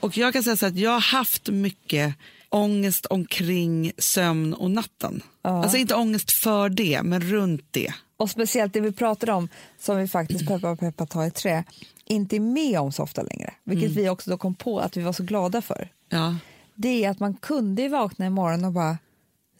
Och 0.00 0.16
jag 0.16 0.32
kan 0.32 0.42
säga 0.42 0.56
så 0.56 0.66
här 0.66 0.72
att 0.72 0.78
jag 0.78 0.90
har 0.90 1.00
haft 1.00 1.48
mycket 1.48 2.14
ångest 2.54 3.06
omkring 3.06 3.92
sömn 3.98 4.54
och 4.54 4.70
natten. 4.70 5.22
Alltså 5.42 5.76
inte 5.76 5.94
ångest 5.94 6.30
för 6.30 6.68
det, 6.68 7.02
men 7.02 7.20
runt 7.20 7.66
det. 7.70 7.94
Och 8.16 8.30
speciellt 8.30 8.72
det 8.72 8.80
vi 8.80 8.92
pratade 8.92 9.32
om, 9.32 9.48
som 9.78 9.96
vi 9.96 10.08
faktiskt 10.08 10.46
peppa 10.46 10.76
peppa 10.76 11.06
ta 11.06 11.26
i 11.26 11.30
trä, 11.30 11.64
inte 12.04 12.36
är 12.36 12.40
med 12.40 12.80
om 12.80 12.92
så 12.92 13.02
ofta 13.02 13.22
längre. 13.22 13.54
Vilket 13.64 13.90
Mm. 13.90 14.02
vi 14.02 14.08
också 14.08 14.30
då 14.30 14.38
kom 14.38 14.54
på 14.54 14.78
att 14.80 14.96
vi 14.96 15.02
var 15.02 15.12
så 15.12 15.22
glada 15.22 15.62
för. 15.62 15.88
Ja. 16.08 16.36
Det 16.74 17.04
är 17.04 17.10
att 17.10 17.20
man 17.20 17.34
kunde 17.34 17.88
vakna 17.88 18.26
imorgon 18.26 18.64
och 18.64 18.72
bara, 18.72 18.98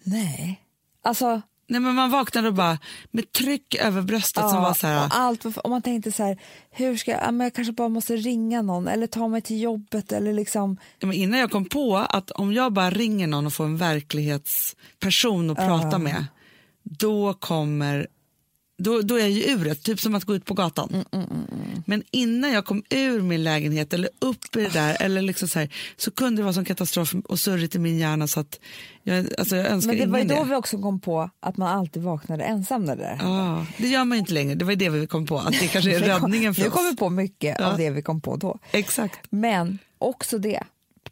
nej. 0.05 0.61
Alltså, 1.03 1.43
Nej, 1.67 1.81
men 1.81 1.95
man 1.95 2.11
vaknade 2.11 2.49
och 2.49 2.55
bara 2.55 2.79
med 3.11 3.33
tryck 3.33 3.75
över 3.75 4.03
bröstet 4.03 4.49
som 4.49 4.59
ja, 4.59 4.61
var 4.61 4.75
så 4.75 4.87
här, 4.87 5.07
och 5.07 5.17
allt, 5.17 5.45
och 5.45 5.71
man 5.71 5.83
tänkte 5.83 6.13
så 6.13 6.23
här, 6.23 6.39
hur 6.71 6.97
ska 6.97 7.11
jag, 7.11 7.21
ja, 7.23 7.45
jag 7.45 7.55
kanske 7.55 7.73
bara 7.73 7.89
måste 7.89 8.17
ringa 8.17 8.63
någon 8.63 8.89
eller 8.89 9.07
ta 9.07 9.29
mig 9.29 9.43
till 9.43 9.61
jobbet 9.61 10.13
eller 10.13 10.33
liksom, 10.33 10.77
Ja, 10.99 11.07
men 11.07 11.17
innan 11.17 11.41
jag 11.41 11.51
kom 11.51 11.65
på 11.65 11.97
att 11.97 12.31
om 12.31 12.53
jag 12.53 12.73
bara 12.73 12.91
ringer 12.91 13.27
någon 13.27 13.47
och 13.47 13.53
får 13.53 13.65
en 13.65 13.77
verklighetsperson 13.77 15.51
att 15.51 15.57
prata 15.57 15.99
med, 15.99 16.27
då 16.83 17.35
kommer 17.35 18.07
då, 18.77 19.01
då 19.03 19.15
är 19.15 19.21
jag 19.21 19.31
ju 19.31 19.43
ur 19.43 19.65
det, 19.65 19.75
typ 19.75 20.01
som 20.01 20.15
att 20.15 20.25
gå 20.25 20.35
ut 20.35 20.45
på 20.45 20.55
gatan. 20.55 21.05
Men 21.87 22.03
innan 22.11 22.53
jag 22.53 22.65
kom 22.67 22.83
ur 22.91 23.21
min 23.23 23.45
lägenhet 23.45 23.93
eller 23.93 24.11
upp 24.19 24.57
i 24.57 24.61
det 24.61 24.73
där 24.73 24.97
eller 25.01 25.23
liksom 25.23 25.49
så, 25.49 25.59
här, 25.59 25.75
så 25.97 26.11
kunde 26.11 26.39
det 26.41 26.45
vara 26.45 26.53
som 26.53 26.65
katastrof 26.65 27.15
och 27.25 27.39
surrigt 27.41 27.75
i 27.75 27.79
min 27.79 27.99
hjärna 27.99 28.27
så 28.27 28.41
att 28.41 28.61
jag, 29.03 29.27
alltså 29.39 29.57
jag 29.57 29.67
önskar 29.67 29.93
men 29.93 29.99
det 30.01 30.07
var 30.07 30.19
ju 30.19 30.25
då 30.25 30.35
det. 30.35 30.45
vi 30.51 30.55
också 30.55 30.79
kom 30.79 31.01
på 31.01 31.31
att 31.41 31.57
man 31.57 31.69
alltid 31.79 32.03
vaknade 32.03 32.45
ensam 32.45 32.85
när 32.85 32.97
det 32.97 33.03
där. 33.03 33.19
Ja, 33.23 33.67
det 33.79 33.89
gör 33.89 34.05
man 34.05 34.19
inte 34.19 34.33
längre, 34.33 34.55
det 34.55 34.65
var 34.65 34.73
ju 34.73 34.77
det 34.77 34.89
vi 34.89 35.07
kom 35.07 35.27
på, 35.27 35.39
att 35.39 35.53
det 35.61 35.69
kanske 35.69 35.97
är 35.97 36.01
Vi 36.01 36.07
räddningen 36.07 36.55
för 36.55 36.63
Vi 36.63 36.69
oss. 36.69 36.73
kommer 36.75 36.93
på 36.93 37.11
mycket 37.11 37.57
Ja. 37.59 37.67
av 37.73 37.79
det 37.79 37.91
vi 37.91 38.03
kom 38.03 38.21
på 38.21 38.37
då. 38.37 38.59
Exakt. 38.73 39.21
Men 39.31 39.79
också 39.99 40.39
det, 40.39 40.63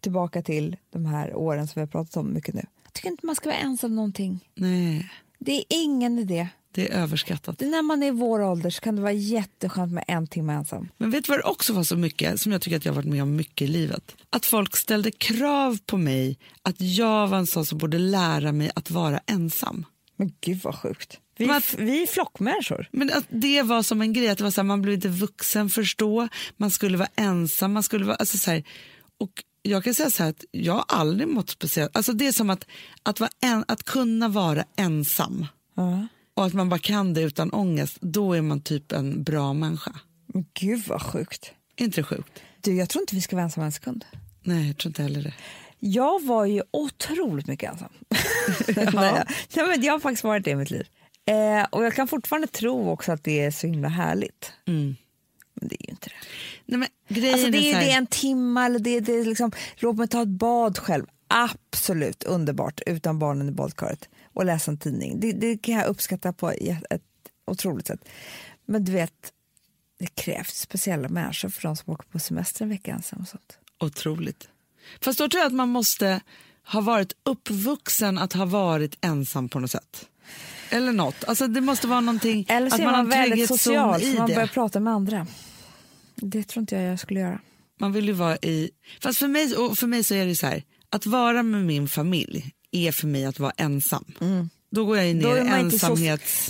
tillbaka 0.01 0.43
till 0.43 0.77
de 0.93 1.07
här 1.07 1.35
åren 1.37 1.67
som 1.67 1.73
vi 1.75 1.81
har 1.81 1.87
pratat 1.87 2.17
om 2.17 2.33
mycket 2.33 2.55
nu. 2.55 2.63
Jag 2.85 2.93
tycker 2.93 3.09
inte 3.09 3.27
man 3.27 3.37
ska 3.37 3.49
vara 3.49 3.59
ensam 3.59 3.95
någonting. 3.95 4.49
Nej, 4.55 5.11
Det 5.39 5.53
är 5.59 5.65
ingen 5.69 6.19
idé. 6.19 6.49
Det 6.73 6.93
är 6.93 7.03
överskattat. 7.03 7.61
När 7.61 7.83
man 7.83 8.03
är 8.03 8.07
i 8.07 8.11
vår 8.11 8.41
ålder 8.43 8.71
kan 8.71 8.97
det 8.97 9.03
vara 9.03 9.13
jätteskönt 9.13 9.93
med 9.93 10.05
en 10.09 10.27
timme 10.27 10.53
ensam. 10.53 10.89
Men 10.97 11.11
vet 11.11 11.25
du 11.25 11.29
vad 11.33 11.39
det 11.39 11.43
också 11.45 11.73
var 11.73 11.85
så 11.85 11.97
mycket, 11.97 12.41
som 12.41 12.53
jag 12.53 12.61
tycker 12.63 12.77
att 12.77 12.85
jag 12.85 12.93
har 12.93 12.97
varit 12.97 13.11
med 13.13 13.23
om 13.23 13.37
mycket 13.37 13.63
i 13.63 13.67
livet? 13.73 14.15
Att 14.31 14.47
folk 14.47 14.77
ställde 14.77 15.11
krav 15.11 15.79
på 15.87 15.97
mig 15.97 16.39
att 16.63 16.81
jag 16.81 17.29
var 17.29 17.39
en 17.39 17.47
sån 17.47 17.67
som 17.67 17.79
borde 17.79 17.99
lära 17.99 18.53
mig 18.53 18.71
att 18.75 18.91
vara 18.91 19.21
ensam. 19.27 19.87
Men 20.17 20.33
gud 20.41 20.61
vad 20.63 20.75
sjukt. 20.75 21.19
Vi, 21.37 21.51
att- 21.51 21.75
vi 21.79 22.03
är 22.03 22.07
flockmänniskor. 22.07 22.89
Men 22.93 23.11
att 23.13 23.25
det 23.29 23.63
var 23.63 23.83
som 23.83 24.01
en 24.03 24.13
grej, 24.13 24.29
att 24.29 24.39
det 24.39 24.45
var 24.45 24.51
så 24.51 24.61
här, 24.61 24.67
man 24.67 24.83
blev 24.83 24.95
inte 24.95 25.09
vuxen 25.09 25.69
förstå, 25.71 26.29
man 26.57 26.71
skulle 26.71 26.97
vara 26.99 27.09
ensam, 27.17 27.73
man 27.73 27.83
skulle 27.83 28.05
vara, 28.05 28.17
alltså 28.17 28.39
så 28.39 28.51
här, 28.51 28.65
och 29.21 29.45
jag 29.63 29.85
kan 29.85 29.95
säga 29.95 30.11
så 30.11 30.23
här 30.23 30.31
att 30.31 30.45
jag 30.51 30.73
har 30.73 30.85
aldrig 30.89 31.29
mått 31.29 31.51
speciellt, 31.51 31.97
alltså 31.97 32.13
det 32.13 32.27
är 32.27 32.33
som 32.33 32.51
att, 32.51 32.67
att, 33.03 33.21
vara 33.21 33.31
en, 33.41 33.65
att 33.69 33.83
kunna 33.83 34.29
vara 34.29 34.65
ensam 34.77 35.47
Ja. 35.75 36.07
Och 36.35 36.45
att 36.45 36.53
man 36.53 36.69
bara 36.69 36.81
kan 36.81 37.15
det 37.15 37.23
utan 37.23 37.53
ångest, 37.53 37.99
då 38.01 38.33
är 38.33 38.43
man 38.43 38.61
typ 38.61 38.93
en 38.93 39.23
bra 39.23 39.53
människa. 39.53 39.93
Gud 40.55 40.83
vad 40.87 41.03
sjukt. 41.03 41.53
Är 41.77 41.85
inte 41.85 42.01
det 42.01 42.05
sjukt? 42.05 42.43
Du, 42.61 42.77
jag 42.77 42.89
tror 42.89 43.03
inte 43.03 43.15
vi 43.15 43.21
ska 43.21 43.37
vara 43.37 43.45
ensamma 43.45 43.67
en 43.67 43.73
sekund. 43.73 44.05
Nej, 44.43 44.67
jag 44.67 44.77
tror 44.77 44.91
inte 44.91 45.03
heller 45.03 45.23
det. 45.23 45.35
Jag 45.79 46.27
var 46.27 46.45
ju 46.45 46.63
otroligt 46.71 47.47
mycket 47.47 47.73
ensam. 47.73 47.93
Nej, 49.57 49.67
men 49.67 49.83
jag 49.83 49.93
har 49.93 50.01
faktiskt 50.01 50.25
varit 50.25 50.45
det 50.45 50.51
i 50.51 50.55
mitt 50.55 50.71
liv. 50.71 50.87
Eh, 51.27 51.67
och 51.71 51.85
jag 51.85 51.95
kan 51.95 52.09
fortfarande 52.09 52.49
tro 52.49 52.91
också 52.91 53.13
att 53.13 53.25
det 53.25 53.41
är 53.41 53.51
så 53.51 53.67
himla 53.67 53.89
härligt. 53.89 54.53
Mm. 54.67 54.97
Men 55.55 55.69
det 55.69 55.75
är 55.83 55.87
ju 55.87 55.91
inte 55.91 56.09
det. 56.09 56.15
Nej, 56.67 56.79
men 56.79 56.89
grejen 57.17 57.35
Alltså 57.35 57.51
det, 57.51 57.59
är 57.59 57.71
är, 57.71 57.75
här, 57.75 57.85
det 57.85 57.93
är 57.93 57.99
en 57.99 58.07
timme 58.07 58.65
eller 58.67 58.79
det, 58.79 59.01
det 59.01 59.13
är 59.13 59.25
liksom, 59.25 59.53
låt 59.77 59.97
mig 59.97 60.09
ta 60.09 60.23
ett 60.23 60.29
bad 60.29 60.79
själv. 60.79 61.07
Absolut 61.29 62.25
underbart 62.25 62.81
utan 62.87 63.19
barnen 63.19 63.49
i 63.49 63.53
badkaret 63.53 64.09
och 64.33 64.45
läsa 64.45 64.71
en 64.71 64.79
tidning. 64.79 65.21
Det, 65.21 65.33
det 65.33 65.57
kan 65.57 65.75
jag 65.75 65.87
uppskatta 65.87 66.33
på 66.33 66.51
ett, 66.51 67.03
otroligt 67.47 67.87
sätt. 67.87 68.09
Men 68.67 68.85
du 68.85 68.93
vet, 68.93 69.33
det 69.99 70.07
krävs 70.07 70.59
speciella 70.59 71.09
människor 71.09 71.49
för 71.49 71.63
de 71.63 71.77
som 71.77 71.93
åker 71.93 72.09
på 72.09 72.19
semester 72.19 72.63
en 72.63 72.69
vecka 72.69 72.93
ensam 72.93 73.21
och 73.21 73.29
sånt. 73.29 73.59
Otroligt. 73.81 74.49
Fast 75.01 75.19
då 75.19 75.29
tror 75.29 75.41
jag 75.41 75.47
att 75.47 75.53
man 75.53 75.69
måste 75.69 76.21
ha 76.67 76.81
varit 76.81 77.13
uppvuxen 77.23 78.19
att 78.19 78.33
ha 78.33 78.45
varit 78.45 78.99
ensam 79.01 79.49
på 79.49 79.61
något 79.61 79.71
sätt. 79.71 80.09
Eller 80.71 80.93
något. 80.93 81.25
Alltså 81.25 81.47
det 81.47 81.61
måste 81.61 81.87
vara 81.87 82.01
någonting, 82.01 82.47
Eller 82.49 82.71
så 82.71 82.77
att 82.77 82.83
man 82.83 82.93
man 82.93 83.09
väldigt 83.09 83.49
social 83.49 84.01
så 84.01 84.07
man 84.07 84.27
börjar 84.27 84.47
prata 84.47 84.81
med 84.81 84.93
andra. 84.93 85.27
Det 86.15 86.43
tror 86.43 86.61
inte 86.61 86.75
jag 86.75 86.85
jag 86.85 87.01
skulle 87.01 87.21
göra. 87.21 87.41
Man 87.81 87.93
vill 87.93 88.07
ju 88.07 88.13
vara 88.13 88.37
i... 88.37 88.71
Fast 89.03 89.19
för 89.19 89.29
mig, 89.29 89.49
för 89.77 89.87
mig 89.87 90.05
så 90.05 90.15
är 90.15 90.27
det 90.27 90.37
så 90.37 90.47
här, 90.47 90.63
att 90.91 91.07
vara 91.07 91.43
med 91.43 91.65
min 91.65 91.89
familj 91.89 92.53
är 92.73 92.93
för 92.93 93.07
mig 93.07 93.25
att 93.25 93.39
vara 93.39 93.53
ensam. 93.57 94.05
Då 94.71 94.85
går 94.85 94.97
jag 94.97 95.11
Mm. 95.11 95.19
Ner 95.47 95.57
i 95.57 95.61
inte 95.61 95.77
so-. 95.79 95.87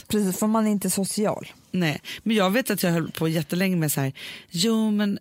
Precis, 0.09 0.39
för 0.39 0.47
man 0.47 0.67
är 0.67 0.71
inte 0.71 0.91
social. 0.91 1.53
Nej, 1.71 2.01
men 2.23 2.37
jag 2.37 2.51
vet 2.51 2.71
att 2.71 2.83
jag 2.83 2.91
höll 2.91 3.11
på 3.11 3.29
jättelänge 3.29 3.77
med 3.77 3.93
så 3.93 4.01
här, 4.01 4.13
jo 4.51 4.91
men 4.91 5.19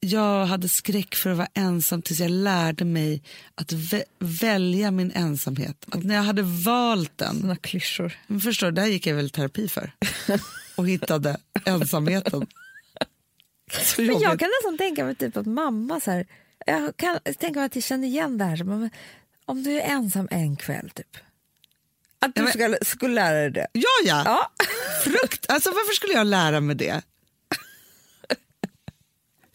jag 0.00 0.46
hade 0.46 0.68
skräck 0.68 1.14
för 1.14 1.30
att 1.30 1.36
vara 1.36 1.48
ensam 1.54 2.02
tills 2.02 2.20
jag 2.20 2.30
lärde 2.30 2.84
mig 2.84 3.22
att 3.54 3.72
vä- 3.72 4.02
välja 4.18 4.90
min 4.90 5.10
ensamhet. 5.14 5.86
Att 5.90 6.04
när 6.04 6.14
jag 6.14 6.22
hade 6.22 6.42
valt 6.42 7.18
den, 7.18 7.40
Såna 7.40 7.56
klyschor. 7.56 8.12
men 8.26 8.40
förstår 8.40 8.66
du, 8.66 8.72
där 8.72 8.86
gick 8.86 9.06
jag 9.06 9.14
väl 9.14 9.30
terapi 9.30 9.68
för. 9.68 9.92
Och 10.76 10.88
hittade 10.88 11.36
ensamheten. 11.64 12.46
Men 13.96 14.20
jag 14.20 14.38
kan 14.38 14.48
nästan 14.60 14.78
tänka 14.78 15.04
mig 15.04 15.14
typ 15.14 15.36
att 15.36 15.46
mamma 15.46 16.00
så 16.00 16.10
här, 16.10 16.26
jag 16.66 16.96
kan 16.96 17.18
tänka 17.38 17.58
mig 17.60 17.66
att 17.66 17.74
jag 17.74 17.84
känner 17.84 18.08
igen 18.08 18.38
det 18.38 18.44
här. 18.44 18.90
Om 19.46 19.62
du 19.62 19.80
är 19.80 19.88
ensam 19.90 20.28
en 20.30 20.56
kväll 20.56 20.90
typ. 20.90 21.16
Att 22.18 22.34
du 22.34 22.40
Ja, 22.40 22.44
men- 22.58 22.74
ska, 22.76 22.84
skulle 22.84 23.14
lära 23.14 23.40
dig 23.40 23.50
det. 23.50 23.66
Ja, 23.72 23.88
ja. 24.04 24.22
Ja. 24.24 24.50
Frukt. 25.04 25.46
Alltså, 25.50 25.70
varför 25.70 25.94
skulle 25.94 26.12
jag 26.12 26.26
lära 26.26 26.60
mig 26.60 26.76
det? 26.76 27.02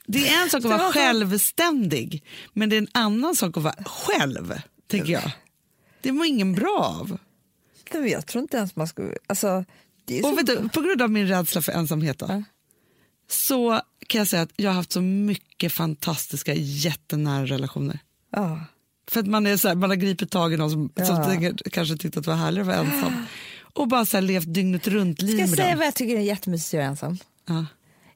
Det 0.05 0.27
är 0.27 0.43
en 0.43 0.49
sak 0.49 0.65
att 0.65 0.71
vara 0.71 0.91
självständig, 0.93 2.23
men 2.53 2.69
det 2.69 2.75
är 2.75 2.77
en 2.77 2.87
annan 2.91 3.35
sak 3.35 3.57
att 3.57 3.63
vara 3.63 3.83
själv, 3.85 4.61
tänker 4.87 5.13
jag. 5.13 5.31
Det 6.01 6.11
mår 6.11 6.25
ingen 6.25 6.53
bra 6.53 6.95
av. 6.99 7.17
Nej, 7.93 8.11
Jag 8.11 8.25
tror 8.27 8.41
inte 8.41 8.57
ens 8.57 8.75
man 8.75 8.87
skulle... 8.87 9.15
Alltså, 9.27 9.65
Och 10.23 10.45
du, 10.45 10.69
på 10.69 10.81
grund 10.81 11.01
av 11.01 11.09
min 11.11 11.27
rädsla 11.27 11.61
för 11.61 11.71
ensamhet 11.71 12.19
då, 12.19 12.25
Ja. 12.29 12.43
så 13.29 13.81
kan 14.07 14.19
jag 14.19 14.27
säga 14.27 14.41
att 14.41 14.51
jag 14.55 14.69
har 14.69 14.75
haft 14.75 14.91
så 14.91 15.01
mycket 15.01 15.73
fantastiska, 15.73 16.53
jättenära 16.55 17.45
relationer. 17.45 17.99
ja. 18.31 18.61
För 19.11 19.19
att 19.19 19.27
man, 19.27 19.47
är 19.47 19.57
så 19.57 19.67
här, 19.67 19.75
man 19.75 19.89
har 19.89 19.97
gripit 19.97 20.31
tag 20.31 20.53
i 20.53 20.57
någon 20.57 20.71
som, 20.71 20.89
som 20.95 21.15
Ja. 21.15 21.23
tänker, 21.25 21.69
kanske 21.69 21.97
tyckte 21.97 22.19
att 22.19 22.25
det 22.25 22.31
var 22.31 22.37
härligt 22.37 22.61
att 22.61 22.67
vara 22.67 22.77
ensam. 22.77 23.25
Och 23.73 23.87
bara 23.87 24.05
så 24.05 24.17
här, 24.17 24.21
levt 24.21 24.53
dygnet 24.53 24.87
runt-liv 24.87 25.33
Ska 25.35 25.41
jag 25.41 25.49
med 25.49 25.57
säga 25.57 25.69
dem. 25.69 25.77
vad 25.77 25.87
jag 25.87 25.95
tycker 25.95 26.15
är 26.15 26.19
jättemysigt 26.21 26.69
att 26.69 26.73
göra 26.77 26.85
ensam? 26.85 27.17
Ja, 27.47 27.65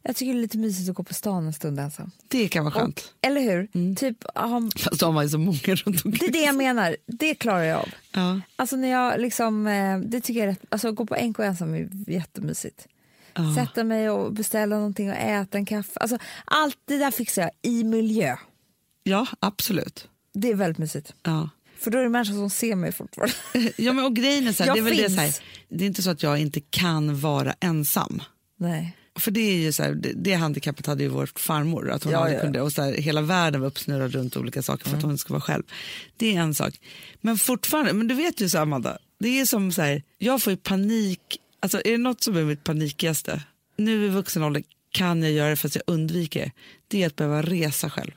Jag 0.01 0.15
tycker 0.15 0.33
det 0.33 0.39
är 0.39 0.41
lite 0.41 0.57
mysigt 0.57 0.89
att 0.89 0.95
gå 0.95 1.03
på 1.03 1.13
stan 1.13 1.45
en 1.47 1.53
stund 1.53 1.79
ensam. 1.79 2.11
det 2.27 2.47
kan 2.47 2.63
vara 2.63 2.73
skönt. 2.73 2.99
Och, 3.21 3.27
eller 3.27 3.41
hur? 3.41 3.95
Typ, 3.95 4.17
ja, 4.35 4.61
Fast 4.77 4.99
då 4.99 5.05
har 5.05 5.13
man 5.13 5.23
ju 5.23 5.29
så 5.29 5.37
många 5.37 5.57
runt 5.59 6.05
omkring. 6.05 6.11
det 6.19 6.25
är 6.25 6.31
det 6.31 6.41
jag 6.45 6.55
menar. 6.55 6.95
Det 7.07 7.35
klarar 7.35 7.63
jag 7.63 7.79
av. 7.79 7.89
Ja. 8.11 8.39
Alltså 8.55 8.75
när 8.75 8.87
jag 8.87 9.21
liksom, 9.21 9.67
eh, 9.67 9.99
det 9.99 10.21
tycker 10.21 10.39
jag 10.39 10.47
är 10.49 10.51
rätt, 10.51 10.65
alltså 10.69 10.91
gå 10.91 11.05
på 11.05 11.15
NK 11.15 11.39
ensam 11.39 11.73
är 11.73 11.89
jättemysigt. 12.11 12.87
Ja. 13.35 13.55
Sätta 13.55 13.83
mig 13.83 14.09
och 14.09 14.33
beställa 14.33 14.75
någonting 14.75 15.09
och 15.09 15.15
äta 15.17 15.57
en 15.57 15.65
kaffe. 15.65 15.99
Alltså, 15.99 16.17
allt 16.45 16.77
det 16.85 16.97
där 16.97 17.11
fixar 17.11 17.41
jag 17.41 17.51
i 17.61 17.83
miljö. 17.83 18.35
ja, 19.03 19.27
absolut. 19.39 20.07
Det 20.34 20.49
är 20.51 20.55
väldigt 20.55 20.77
mysigt. 20.77 21.13
Ja. 21.23 21.49
För 21.77 21.91
då 21.91 21.97
är 21.97 22.03
det 22.03 22.09
människor 22.09 22.34
som 22.34 22.49
ser 22.49 22.75
mig 22.75 22.91
fortfarande. 22.91 23.34
Ja, 23.77 23.93
men 23.93 24.05
och 24.05 24.15
grejen 24.15 24.47
är, 24.47 24.53
så 24.53 24.63
här, 24.63 24.67
Jag 24.67 24.75
det, 24.75 24.79
är 24.79 24.84
väl 24.84 24.97
det, 24.97 25.09
så 25.09 25.21
här, 25.21 25.34
det 25.69 25.84
är 25.84 25.88
inte 25.88 26.03
så 26.03 26.09
att 26.09 26.23
jag 26.23 26.38
inte 26.38 26.59
kan 26.59 27.19
vara 27.19 27.55
ensam. 27.59 28.21
Nej. 28.57 28.97
För 29.15 29.31
det 29.31 29.39
är 29.39 29.55
ju 29.55 29.71
så 29.71 29.84
här, 29.84 29.91
det, 29.93 30.11
det 30.15 30.34
handikappet 30.34 30.86
hade 30.86 31.03
ju 31.03 31.09
vår 31.09 31.29
farmor, 31.36 31.91
att 31.91 32.03
hon 32.03 32.13
Ja, 32.13 32.19
aldrig 32.19 32.38
ja. 32.38 32.41
kunde, 32.41 32.61
och 32.61 32.71
så 32.71 32.81
här, 32.81 32.93
hela 32.93 33.21
världen 33.21 33.61
var 33.61 33.67
uppsnurrad 33.67 34.11
runt 34.13 34.38
olika 34.38 34.61
saker 34.61 34.89
för 34.89 34.97
att 34.97 35.03
hon 35.03 35.17
skulle 35.17 35.34
vara 35.34 35.41
själv. 35.41 35.63
Det 36.17 36.36
är 36.36 36.41
en 36.41 36.55
sak. 36.55 36.73
Men 37.21 37.38
fortfarande, 37.38 37.93
men 37.93 38.07
du 38.07 38.15
vet 38.15 38.41
ju 38.41 38.49
så 38.49 38.57
Amanda, 38.57 38.97
det 39.19 39.39
är 39.39 39.45
som 39.45 39.71
så 39.71 39.81
här, 39.81 40.03
jag 40.17 40.41
får 40.41 40.51
ju 40.51 40.57
panik, 40.57 41.19
alltså 41.59 41.81
är 41.86 41.91
det 41.91 41.97
något 41.97 42.23
som 42.23 42.38
är 42.38 42.43
mitt 42.43 42.63
panikigaste, 42.63 43.41
nu 43.77 44.05
i 44.05 44.09
vuxen 44.09 44.43
ålder 44.43 44.63
kan 44.91 45.23
jag 45.23 45.31
göra 45.31 45.49
det 45.49 45.55
fast 45.55 45.75
jag 45.75 45.84
undviker 45.88 46.39
det, 46.45 46.51
det 46.88 47.03
är 47.03 47.07
att 47.07 47.15
behöva 47.15 47.41
resa 47.41 47.89
själv. 47.89 48.11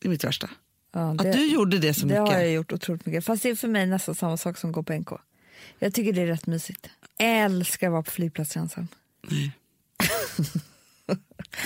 Det 0.00 0.08
är 0.08 0.10
mitt 0.10 0.24
värsta. 0.24 0.50
Ja, 0.94 1.10
Att 1.10 1.32
du 1.32 1.46
gjorde 1.46 1.78
det 1.78 1.94
så 1.94 2.00
det 2.00 2.06
mycket. 2.06 2.20
har 2.34 2.40
jag 2.40 2.52
gjort 2.52 2.72
otroligt 2.72 3.06
mycket. 3.06 3.24
Fast 3.24 3.42
det 3.42 3.48
är 3.50 3.54
för 3.54 3.68
mig 3.68 3.86
nästan 3.86 4.14
samma 4.14 4.36
sak 4.36 4.58
som 4.58 4.72
gå 4.72 4.82
på 4.82 4.92
NK. 4.94 5.08
Jag 5.78 5.94
tycker 5.94 6.12
det 6.12 6.22
är 6.22 6.26
rätt 6.26 6.46
mysigt. 6.46 6.90
Älskar 7.18 7.86
att 7.86 7.92
vara 7.92 8.02
på 8.02 8.10
flygplatsrensan. 8.10 8.88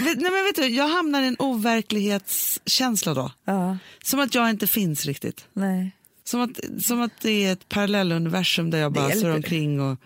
Vet- 0.00 0.20
Nej, 0.20 0.30
men 0.32 0.44
vet 0.44 0.56
du, 0.56 0.66
jag 0.68 0.88
hamnar 0.88 1.22
i 1.22 1.26
en 1.26 1.36
overklighetskänsla 1.38 3.14
då. 3.14 3.32
Ja, 3.44 3.78
Som 4.04 4.20
att 4.20 4.34
jag 4.34 4.50
inte 4.50 4.66
finns 4.66 5.04
riktigt. 5.06 5.46
nej. 5.52 5.90
Som 6.24 6.40
att, 6.40 6.82
som 6.84 7.00
att 7.00 7.20
det 7.20 7.44
är 7.44 7.52
ett 7.52 7.68
parallelluniversum 7.68 8.70
där 8.70 8.78
jag 8.78 8.92
Det 8.92 9.00
bara 9.00 9.08
det. 9.14 9.32
omkring 9.32 9.80
och... 9.80 9.98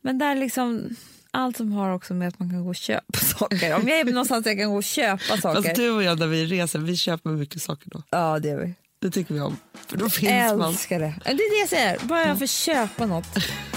Men 0.00 0.18
där 0.18 0.34
liksom, 0.34 0.96
allt 1.30 1.56
som 1.56 1.72
har 1.72 1.90
också 1.94 2.14
med 2.14 2.28
att 2.28 2.38
man 2.38 2.50
kan 2.50 2.62
gå 2.64 2.68
och 2.68 2.76
köpa 2.76 3.18
saker. 3.38 3.74
Om 3.74 3.88
jag 3.88 3.98
är 3.98 4.04
någonstans 4.04 4.46
jag 4.46 4.58
kan 4.58 4.70
gå 4.70 4.76
och 4.76 4.84
köpa 4.84 5.36
saker. 5.36 5.62
Fast 5.62 5.74
du 5.76 5.90
och 5.90 6.02
jag 6.02 6.18
när 6.18 6.26
vi 6.26 6.46
reser, 6.46 6.78
vi 6.78 6.96
köper 6.96 7.30
mycket 7.30 7.62
saker 7.62 7.90
då. 7.90 8.02
Ja, 8.10 8.38
det 8.38 8.48
gör 8.48 8.60
vi. 8.60 8.74
Det 9.00 9.10
tycker 9.10 9.34
vi 9.34 9.40
om. 9.40 9.56
För 9.86 9.96
då 9.96 10.10
finns 10.10 10.52
man. 10.54 10.68
Älskar 10.68 11.00
det. 11.00 11.14
Det 11.24 11.30
är 11.30 11.34
det 11.34 11.60
jag 11.60 11.68
säger. 11.68 11.98
Bara 12.08 12.26
jag 12.26 12.38
får 12.38 12.46
köpa 12.46 13.06
något 13.06 13.26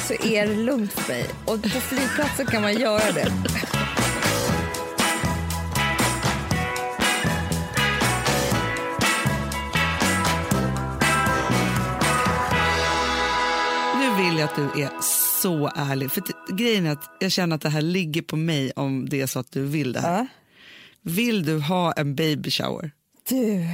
så 0.08 0.14
är 0.14 0.48
det 0.48 0.56
lugnt 0.56 0.94
för 0.94 1.14
mig. 1.14 1.26
Och 1.46 1.64
på 1.64 1.70
flygplatsen 1.70 2.46
kan 2.46 2.62
man 2.62 2.74
göra 2.74 3.12
det. 3.12 3.32
Nu 14.00 14.24
vill 14.24 14.38
jag 14.40 14.50
att 14.50 14.56
du 14.56 14.82
är 14.82 14.90
så 15.42 15.72
ärlig. 15.76 16.12
För 16.12 16.24
grejen 16.56 16.86
är 16.86 16.92
att 16.92 17.18
jag 17.20 17.32
känner 17.32 17.56
att 17.56 17.62
det 17.62 17.70
här 17.70 17.82
ligger 17.82 18.22
på 18.22 18.36
mig 18.36 18.72
om 18.72 19.10
det 19.10 19.22
är 19.22 19.28
så 19.28 19.40
att 19.40 19.52
du 19.52 19.66
vill 19.66 19.94
det 19.94 20.00
här. 20.00 20.18
Ja. 20.18 20.28
Vill 21.02 21.46
du 21.46 21.60
ha 21.60 21.92
en 21.92 22.16
baby 22.16 22.52
shower? 22.52 22.92
Du, 23.30 23.68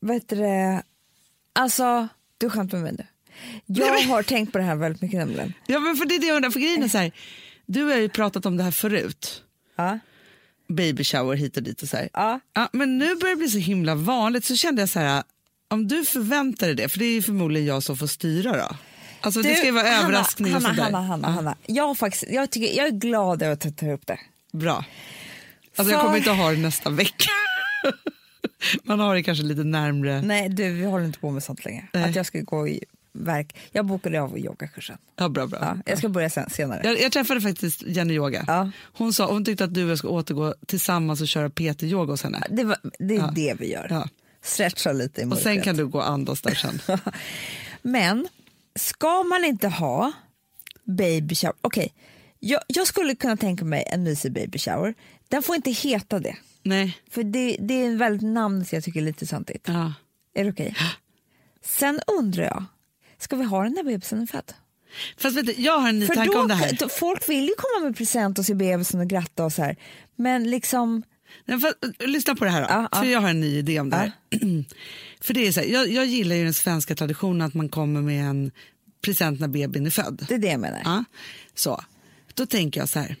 vet 0.00 0.28
du 0.28 0.36
det? 0.36 0.82
Alltså, 1.52 2.08
du 2.38 2.50
skämtar 2.50 2.78
med 2.78 2.84
mig 2.84 2.92
nu. 2.98 3.06
Jag 3.66 3.98
har 3.98 4.22
tänkt 4.22 4.52
på 4.52 4.58
det 4.58 4.64
här 4.64 4.76
väldigt 4.76 5.02
mycket 5.02 5.18
nämligen. 5.18 5.52
Ja, 5.66 5.80
men 5.80 5.96
för 5.96 6.06
det 6.06 6.14
är 6.14 6.18
det 6.18 6.26
jag 6.26 6.36
undrar. 6.36 6.50
För 6.50 6.60
grejen 6.60 6.82
är 6.82 6.88
så 6.88 6.98
här, 6.98 7.12
du 7.66 7.82
har 7.82 7.96
ju 7.96 8.08
pratat 8.08 8.46
om 8.46 8.56
det 8.56 8.62
här 8.62 8.70
förut. 8.70 9.42
Ja. 9.76 9.98
Baby 10.68 11.04
shower 11.04 11.36
hit 11.36 11.56
och 11.56 11.62
dit 11.62 11.82
och 11.82 11.88
så 11.88 11.96
här. 11.96 12.08
Ja. 12.12 12.40
Ja, 12.54 12.68
men 12.72 12.98
nu 12.98 13.14
börjar 13.14 13.34
det 13.34 13.38
bli 13.38 13.48
så 13.48 13.58
himla 13.58 13.94
vanligt 13.94 14.44
så 14.44 14.56
kände 14.56 14.82
jag 14.82 14.88
så 14.88 14.98
här, 14.98 15.22
om 15.68 15.88
du 15.88 16.04
förväntar 16.04 16.66
dig 16.66 16.76
det, 16.76 16.88
för 16.88 16.98
det 16.98 17.04
är 17.04 17.14
ju 17.14 17.22
förmodligen 17.22 17.66
jag 17.66 17.82
som 17.82 17.96
får 17.96 18.06
styra 18.06 18.56
då. 18.56 18.76
Alltså 19.26 19.42
det 19.42 19.48
Du, 19.48 19.54
ska 19.54 19.64
ju 19.66 19.70
vara 19.72 19.84
Hanna, 19.88 19.98
överraskning 20.08 20.52
Hanna, 20.52 20.68
och. 20.68 20.74
Hanna, 20.76 21.00
Hanna, 21.00 21.28
Hanna. 21.28 21.56
Jag, 21.66 21.98
faktiskt, 21.98 22.24
jag, 22.30 22.50
tycker, 22.50 22.76
jag 22.76 22.86
är 22.86 22.90
glad 22.90 23.42
över 23.42 23.52
att 23.52 23.60
du 23.60 23.70
tar 23.70 23.92
upp 23.92 24.06
det. 24.06 24.18
Bra. 24.52 24.84
Alltså 25.76 25.92
jag 25.92 26.00
För- 26.00 26.06
kommer 26.06 26.18
inte 26.18 26.30
ha 26.30 26.50
det 26.50 26.56
nästa 26.56 26.90
vecka. 26.90 27.30
Man 28.84 29.00
har 29.00 29.14
det 29.14 29.22
kanske 29.22 29.44
lite 29.44 29.64
närmre. 29.64 30.22
Nej, 30.22 30.48
du, 30.48 30.70
vi 30.72 30.84
håller 30.84 31.04
inte 31.04 31.18
på 31.18 31.30
med 31.30 31.42
sånt 31.42 31.64
längre. 31.64 31.86
Nej. 31.92 32.04
Att 32.04 32.16
jag 32.16 32.26
ska 32.26 32.40
gå 32.40 32.68
i 32.68 32.84
verk. 33.12 33.56
Jag 33.72 33.86
bokade 33.86 34.20
av 34.22 34.38
yogakursen. 34.38 34.98
Ja, 35.16 35.28
bra, 35.28 35.46
bra. 35.46 35.58
Ja, 35.62 35.76
jag 35.86 35.98
ska 35.98 36.08
börja 36.08 36.30
sen, 36.30 36.50
senare. 36.50 36.80
Jag, 36.84 37.00
jag 37.00 37.12
träffade 37.12 37.40
faktiskt 37.40 37.82
Jenny 37.82 38.14
Yoga. 38.14 38.44
Ja. 38.46 38.70
Hon, 38.92 39.12
sa, 39.12 39.26
hon 39.32 39.44
tyckte 39.44 39.64
att 39.64 39.74
du 39.74 39.84
och 39.84 39.90
jag 39.90 39.98
ska 39.98 40.08
återgå 40.08 40.54
tillsammans 40.66 41.20
och 41.20 41.28
köra 41.28 41.50
PT-yoga 41.50 42.12
hos 42.12 42.22
henne. 42.22 42.42
Det, 42.50 42.64
var, 42.64 42.76
det 42.98 43.14
är 43.14 43.18
Ja. 43.18 43.32
det 43.34 43.54
vi 43.58 43.72
gör. 43.72 43.86
Ja. 43.90 44.08
Stretcha 44.42 44.92
lite 44.92 45.20
i 45.20 45.24
Och 45.24 45.28
mörkret. 45.28 45.44
sen 45.44 45.62
kan 45.62 45.76
du 45.76 45.86
gå 45.86 45.98
och 45.98 46.08
andas 46.08 46.40
där 46.40 46.54
sen. 46.54 46.80
Men 47.82 48.28
ska 48.76 49.22
man 49.22 49.44
inte 49.44 49.68
ha 49.68 50.12
baby 50.84 51.34
shower? 51.34 51.54
Okej, 51.60 51.94
jag, 52.38 52.60
jag 52.66 52.86
skulle 52.86 53.14
kunna 53.14 53.36
tänka 53.36 53.64
mig 53.64 53.84
en 53.92 54.02
mysig 54.02 54.32
baby 54.32 54.58
shower. 54.58 54.94
Den 55.28 55.42
får 55.42 55.56
inte 55.56 55.70
heta 55.70 56.18
det. 56.18 56.36
Nej. 56.62 56.98
För 57.10 57.22
det, 57.22 57.56
det 57.60 57.74
är 57.74 57.96
väldigt 57.96 58.28
namnet 58.32 58.72
jag 58.72 58.84
tycker 58.84 59.00
är 59.00 59.04
lite 59.04 59.26
santigt. 59.26 59.64
Ja. 59.68 59.92
Är 60.34 60.44
det 60.44 60.50
okej? 60.50 60.76
Sen 61.64 62.00
undrar 62.06 62.44
jag, 62.44 62.64
ska 63.18 63.36
vi 63.36 63.44
ha 63.44 63.62
den 63.62 63.72
när 63.72 63.82
bebisen 63.82 64.22
är 64.22 64.26
född? 64.26 64.52
Fast 65.18 65.36
vet 65.36 65.46
du, 65.46 65.52
jag 65.52 65.78
har 65.78 65.88
en 65.88 65.98
ny 65.98 66.06
För 66.06 66.14
tanke 66.14 66.32
då, 66.32 66.40
om 66.40 66.48
det 66.48 66.54
här. 66.54 66.76
då- 66.78 66.88
folk 66.88 67.28
vill 67.28 67.44
ju 67.44 67.54
komma 67.58 67.86
med 67.86 67.96
present 67.96 68.38
och 68.38 68.44
se 68.46 68.54
bebisen 68.54 69.00
och 69.00 69.06
gratta 69.06 69.44
och 69.44 69.52
så 69.52 69.62
här. 69.62 69.76
Men 70.16 70.50
liksom, 70.50 71.02
Nej, 71.44 71.58
för, 71.60 71.74
lyssna 72.06 72.34
på 72.36 72.44
det 72.44 72.50
här 72.50 72.60
då, 72.62 72.66
Ja, 72.70 72.88
för 72.98 73.04
ja. 73.06 73.10
jag 73.12 73.20
har 73.20 73.28
en 73.28 73.40
ny 73.40 73.56
idé 73.58 73.80
om 73.80 73.90
det 73.90 73.96
här. 73.96 74.12
för 75.26 75.34
det 75.34 75.46
är 75.46 75.52
så 75.52 75.60
här, 75.60 75.66
jag, 75.66 75.88
jag 75.88 76.06
gillar 76.06 76.36
ju 76.36 76.44
den 76.44 76.54
svenska 76.54 76.94
traditionen 76.94 77.42
att 77.42 77.54
man 77.54 77.68
kommer 77.68 78.02
med 78.02 78.24
en 78.24 78.50
present 79.04 79.40
när 79.40 79.48
bebisen 79.48 79.86
är 79.86 79.90
född. 79.90 80.26
det 80.28 80.34
är 80.34 80.38
det 80.38 80.46
jag 80.46 80.60
menar. 80.60 80.80
Ja, 80.84 81.04
så. 81.54 81.84
Då 82.34 82.46
tänker 82.46 82.80
jag 82.80 82.88
så 82.88 82.98
här. 82.98 83.16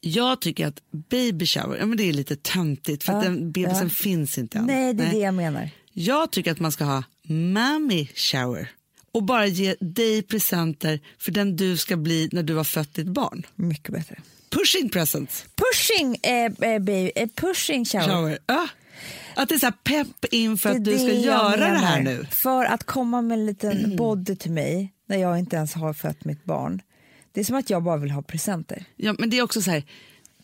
Jag 0.00 0.40
tycker 0.40 0.66
att 0.66 0.82
baby 1.10 1.46
shower, 1.46 1.76
ja, 1.78 1.86
men 1.86 1.98
det 1.98 2.08
är 2.08 2.12
lite 2.12 2.36
töntigt 2.36 3.04
för 3.04 3.12
att 3.12 3.24
Ja, 3.24 3.30
den 3.30 3.52
bebisen 3.52 3.82
ja. 3.82 3.88
finns 3.88 4.38
inte 4.38 4.58
än. 4.58 4.66
Nej, 4.66 4.94
det 4.94 5.04
är 5.04 5.10
det 5.10 5.18
jag 5.18 5.34
menar. 5.34 5.70
Jag 5.92 6.30
tycker 6.30 6.52
att 6.52 6.60
man 6.60 6.72
ska 6.72 6.84
ha 6.84 7.02
mommy 7.22 8.08
shower 8.14 8.70
och 9.12 9.22
bara 9.22 9.46
ge 9.46 9.74
dig 9.80 10.22
presenter 10.22 11.00
för 11.18 11.32
den 11.32 11.56
du 11.56 11.76
ska 11.76 11.96
bli 11.96 12.28
när 12.32 12.42
du 12.42 12.54
har 12.54 12.64
fött 12.64 12.94
ditt 12.94 13.08
barn. 13.08 13.46
Mycket 13.54 13.92
bättre. 13.94 14.20
Pushing 14.50 14.88
presents. 14.88 15.44
Pushing, 15.56 16.16
eh, 16.22 16.44
eh, 16.44 16.52
baby, 16.52 17.10
eh, 17.16 17.28
pushing 17.34 17.84
shower. 17.84 18.08
Shower. 18.08 18.38
Ja. 18.46 18.68
Att 19.38 19.48
det 19.48 19.54
är 19.54 19.58
så 19.58 19.66
här 19.66 19.72
pepp 19.84 20.24
inför 20.30 20.70
att 20.70 20.76
är 20.76 20.80
du 20.80 20.98
ska 20.98 21.12
göra 21.12 21.56
det 21.56 21.78
här 21.78 22.02
nu. 22.02 22.26
För 22.30 22.64
att 22.64 22.84
komma 22.84 23.22
med 23.22 23.38
en 23.38 23.46
liten 23.46 23.96
body 23.96 24.36
till 24.36 24.50
mig 24.50 24.92
när 25.06 25.16
jag 25.16 25.38
inte 25.38 25.56
ens 25.56 25.74
har 25.74 25.92
fött 25.92 26.24
mitt 26.24 26.44
barn. 26.44 26.82
Det 27.32 27.40
är 27.40 27.44
som 27.44 27.56
att 27.56 27.70
jag 27.70 27.82
bara 27.82 27.96
vill 27.96 28.10
ha 28.10 28.22
presenter. 28.22 28.84
Ja, 28.96 29.14
men 29.18 29.30
det 29.30 29.38
är 29.38 29.42
också 29.42 29.62
så 29.62 29.70
här, 29.70 29.82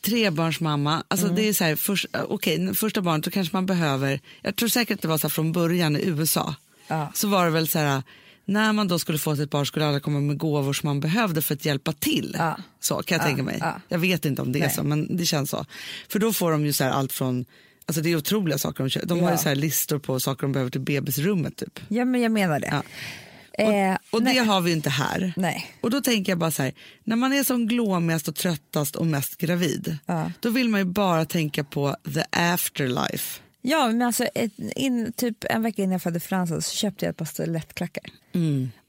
trebarnsmamma, 0.01 1.05
alltså 1.09 1.27
Mm. 1.27 1.37
det 1.37 1.49
är 1.49 1.53
så 1.53 1.65
här, 1.65 1.77
först, 1.77 2.07
okej, 2.29 2.75
första 2.75 3.01
barnet 3.01 3.25
då 3.25 3.31
kanske 3.31 3.57
man 3.57 3.67
behöver, 3.67 4.21
jag 4.43 4.57
tror 4.57 4.69
säkert 4.69 4.95
att 4.95 5.03
det 5.03 5.09
var 5.09 5.19
så 5.19 5.27
här 5.27 5.31
från 5.31 5.53
början 5.53 5.97
i 5.97 6.01
USA, 6.07 6.55
Ja. 6.89 7.11
så 7.15 7.29
var 7.29 7.45
det 7.45 7.51
väl 7.51 7.69
så 7.69 7.79
här, 7.79 8.03
när 8.45 8.73
man 8.73 8.89
då 8.89 8.99
skulle 8.99 9.19
få 9.19 9.37
sitt 9.37 9.51
barn 9.51 9.67
skulle 9.67 9.87
alla 9.87 10.01
komma 10.01 10.21
med 10.21 10.39
gåvor 10.39 10.73
som 10.73 10.87
man 10.89 11.01
behövde 11.01 11.43
för 11.43 11.55
att 11.55 11.65
hjälpa 11.65 11.93
till. 11.93 12.37
Ja. 12.39 12.57
Så 12.81 13.03
kan 13.03 13.17
jag 13.19 13.25
Ja, 13.25 13.29
tänka 13.29 13.43
mig. 13.43 13.57
ja. 13.61 13.75
Jag 13.89 13.99
vet 13.99 14.25
inte 14.25 14.43
om 14.43 14.53
det 14.53 14.59
är 14.59 14.67
Nej. 14.67 14.75
så, 14.75 14.83
men 14.83 15.17
det 15.17 15.27
känns 15.27 15.51
så. 15.51 15.65
För 16.09 16.19
då 16.19 16.33
får 16.33 16.51
de 16.53 16.67
ju 16.67 16.73
så 16.73 16.85
här 16.85 16.91
allt 16.91 17.13
från, 17.13 17.45
alltså 17.87 18.03
det 18.03 18.11
är 18.13 18.17
otroliga 18.17 18.59
saker 18.59 18.85
de 18.85 18.91
köper. 18.91 19.07
De 19.07 19.21
har 19.21 19.29
ju 19.29 19.35
Ja. 19.35 19.39
så 19.39 19.49
här 19.49 19.57
listor 19.57 19.99
på 19.99 20.21
saker 20.21 20.43
de 20.43 20.53
behöver 20.53 20.71
till 20.71 20.81
bebisrummet 20.81 21.57
typ. 21.57 21.81
Ja, 21.89 22.05
men 22.05 22.21
jag 22.21 22.33
menar 22.33 22.61
det. 22.61 22.69
Ja. 22.71 22.83
Eh, 23.65 23.97
Och 24.11 24.23
det 24.23 24.39
har 24.39 24.61
vi 24.61 24.71
ju 24.71 24.77
inte 24.77 24.91
här. 24.91 25.33
Nej. 25.37 25.67
Och 25.81 25.91
då 25.91 26.01
tänker 26.01 26.33
jag 26.33 26.39
bara 26.39 26.51
så 26.51 26.63
här, 26.63 26.73
när 27.05 27.17
man 27.17 27.33
är 27.33 27.45
som 27.45 27.67
glåmigast 27.69 28.29
och 28.29 28.35
tröttast 28.35 28.97
och 28.97 29.07
mest 29.07 29.37
gravid, 29.37 29.97
Ja. 30.07 30.31
då 30.41 30.51
vill 30.51 30.69
man 30.69 30.81
ju 30.81 30.85
bara 30.85 31.25
tänka 31.25 31.65
på 31.65 31.97
the 32.15 32.23
afterlife. 32.31 33.41
Ja, 33.63 33.87
men 33.87 34.03
alltså, 34.03 34.25
ett, 34.25 34.53
in, 34.77 35.13
typ 35.13 35.45
en 35.51 35.63
vecka 35.63 35.83
innan 35.83 35.93
jag 35.93 36.03
födde 36.03 36.21
Frances 36.21 36.67
så 36.67 36.75
köpte 36.77 37.05
jag 37.05 37.11
ett 37.11 37.17
par 37.17 37.25
stilettklackar. 37.25 38.05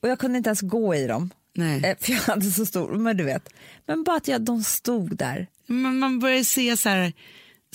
Och 0.02 0.10
jag 0.10 0.20
kunde 0.20 0.38
inte 0.38 0.48
ens 0.48 0.62
gå 0.62 0.96
i 0.96 1.08
dem. 1.08 1.30
Nej. 1.54 1.84
Eh, 1.86 1.96
För 2.00 2.12
jag 2.14 2.20
hade 2.20 2.52
så 2.52 2.66
stor, 2.66 2.98
men 2.98 3.18
du 3.18 3.24
vet. 3.24 3.50
Men 3.88 4.04
bara 4.04 4.18
att 4.18 4.28
jag, 4.28 4.42
de 4.42 4.64
stod 4.64 5.16
där. 5.18 5.48
Men 5.68 6.00
man 6.00 6.20
börjar 6.20 6.44
se 6.44 6.78
så 6.78 6.90
här, 6.90 7.14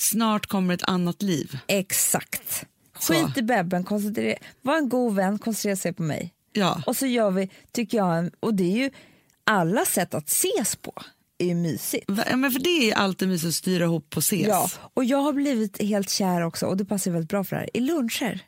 snart 0.01 0.45
kommer 0.45 0.73
ett 0.73 0.83
annat 0.83 1.21
liv. 1.21 1.59
Exakt. 1.67 2.65
Skit 2.93 3.37
i 3.37 3.41
bebben, 3.41 3.83
koncentrera, 3.83 4.37
var 4.61 4.77
en 4.77 4.89
god 4.89 5.15
vän, 5.15 5.39
koncentrera 5.39 5.75
sig 5.75 5.93
på 5.93 6.03
mig. 6.03 6.33
Ja. 6.53 6.83
Och 6.85 6.97
så 6.97 7.05
gör 7.05 7.31
vi, 7.31 7.49
tycker 7.71 7.97
jag, 7.97 8.29
och 8.39 8.53
det 8.53 8.63
är 8.63 8.77
ju 8.77 8.89
alla 9.43 9.85
sätt 9.85 10.13
att 10.13 10.27
ses 10.29 10.75
på 10.75 10.93
är 11.37 11.45
ju 11.45 11.55
mysigt. 11.55 12.05
Ja, 12.27 12.35
Men 12.35 12.51
för 12.51 12.59
det 12.59 12.69
är 12.69 12.85
ju 12.85 12.91
alltid 12.91 13.27
mysigt 13.27 13.47
att 13.47 13.53
styra 13.53 13.83
ihop 13.83 14.17
och 14.17 14.23
ses. 14.23 14.47
Ja, 14.47 14.69
och 14.93 15.05
jag 15.05 15.17
har 15.17 15.33
blivit 15.33 15.81
helt 15.81 16.09
kär 16.09 16.41
också 16.41 16.65
och 16.65 16.77
det 16.77 16.85
passar 16.85 17.11
väldigt 17.11 17.29
bra 17.29 17.43
för 17.43 17.55
det 17.55 17.59
här. 17.59 17.69
I 17.73 17.79
luncher. 17.79 18.39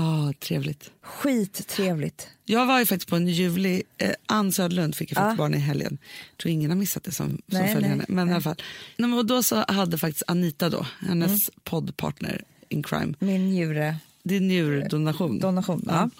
Ah, 0.00 0.32
trevligt. 0.32 0.90
Skittrevligt. 1.02 2.28
Jag 2.44 2.66
var 2.66 2.78
ju 2.78 2.86
faktiskt 2.86 3.08
på 3.08 3.16
en 3.16 3.28
ljuvlig, 3.28 3.82
eh, 3.98 4.10
Ann 4.26 4.52
Södlund 4.52 4.94
fick 4.94 5.10
ju 5.10 5.14
faktiskt 5.14 5.38
barn 5.38 5.54
i 5.54 5.58
helgen. 5.58 5.98
Jag 6.30 6.38
tror 6.38 6.52
ingen 6.52 6.70
har 6.70 6.76
missat 6.76 7.04
det 7.04 7.12
som, 7.12 7.28
som 7.28 7.40
Nej, 7.46 7.62
följer 7.74 7.80
nej, 7.80 7.90
henne. 7.90 8.04
Men 8.08 8.28
i 8.28 8.32
alla 8.32 8.40
fall. 8.40 8.62
Nej, 8.96 9.12
och 9.12 9.26
då 9.26 9.42
så 9.42 9.64
hade 9.68 9.98
faktiskt 9.98 10.22
Anita 10.26 10.70
då, 10.70 10.86
hennes 11.00 11.30
Mm. 11.48 11.60
poddpartner 11.64 12.42
in 12.68 12.82
crime, 12.82 13.14
Min 13.18 13.48
njure 13.50 13.96
är 14.24 14.40
njurdonation. 14.40 15.38
donation. 15.38 15.84
Ja. 15.86 16.10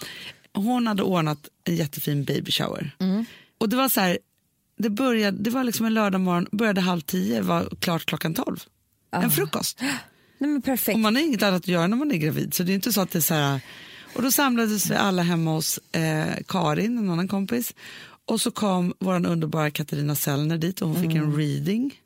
Hon 0.53 0.87
hade 0.87 1.03
ordnat 1.03 1.49
en 1.63 1.75
jättefin 1.75 2.23
baby 2.23 2.51
shower. 2.51 2.91
Mm. 2.99 3.25
Och 3.57 3.69
det 3.69 3.75
var 3.75 3.89
så 3.89 3.99
här, 4.01 4.17
det, 4.77 4.89
började, 4.89 5.37
det 5.37 5.49
var 5.49 5.63
liksom 5.63 5.85
en 5.85 5.93
lördag 5.93 6.21
morgon, 6.21 6.47
började 6.51 6.81
halv 6.81 7.01
tio, 7.01 7.41
var 7.41 7.69
klart 7.79 8.05
klockan 8.05 8.33
tolv. 8.33 8.63
Ah. 9.09 9.21
En 9.21 9.31
frukost. 9.31 9.79
Nej, 10.41 10.49
men 10.49 10.61
perfekt. 10.61 10.93
Och 10.95 10.99
man 10.99 11.15
har 11.15 11.23
inget 11.23 11.43
annat 11.43 11.61
att 11.61 11.67
göra 11.67 11.87
när 11.87 11.97
man 11.97 12.11
är 12.11 12.17
gravid. 12.17 12.53
Så 12.53 12.63
det 12.63 12.71
är 12.71 12.75
inte 12.75 12.93
så 12.93 13.01
att 13.01 13.11
det 13.11 13.19
är 13.19 13.21
så 13.21 13.33
här, 13.33 13.61
och 14.15 14.21
då 14.21 14.31
samlades 14.31 14.89
vi 14.91 14.95
alla 14.95 15.21
hemma 15.21 15.51
hos 15.51 15.79
eh, 15.91 16.27
Karin, 16.47 16.97
en 16.97 17.09
annan 17.09 17.27
kompis. 17.27 17.73
Och 18.25 18.41
så 18.41 18.51
kom 18.51 18.93
vår 18.99 19.25
underbara 19.25 19.71
Katarina 19.71 20.15
Sellner 20.15 20.57
dit 20.57 20.81
och 20.81 20.87
hon 20.87 21.01
fick 21.01 21.11
Mm. 21.11 21.23
en 21.23 21.37
reading. 21.37 22.01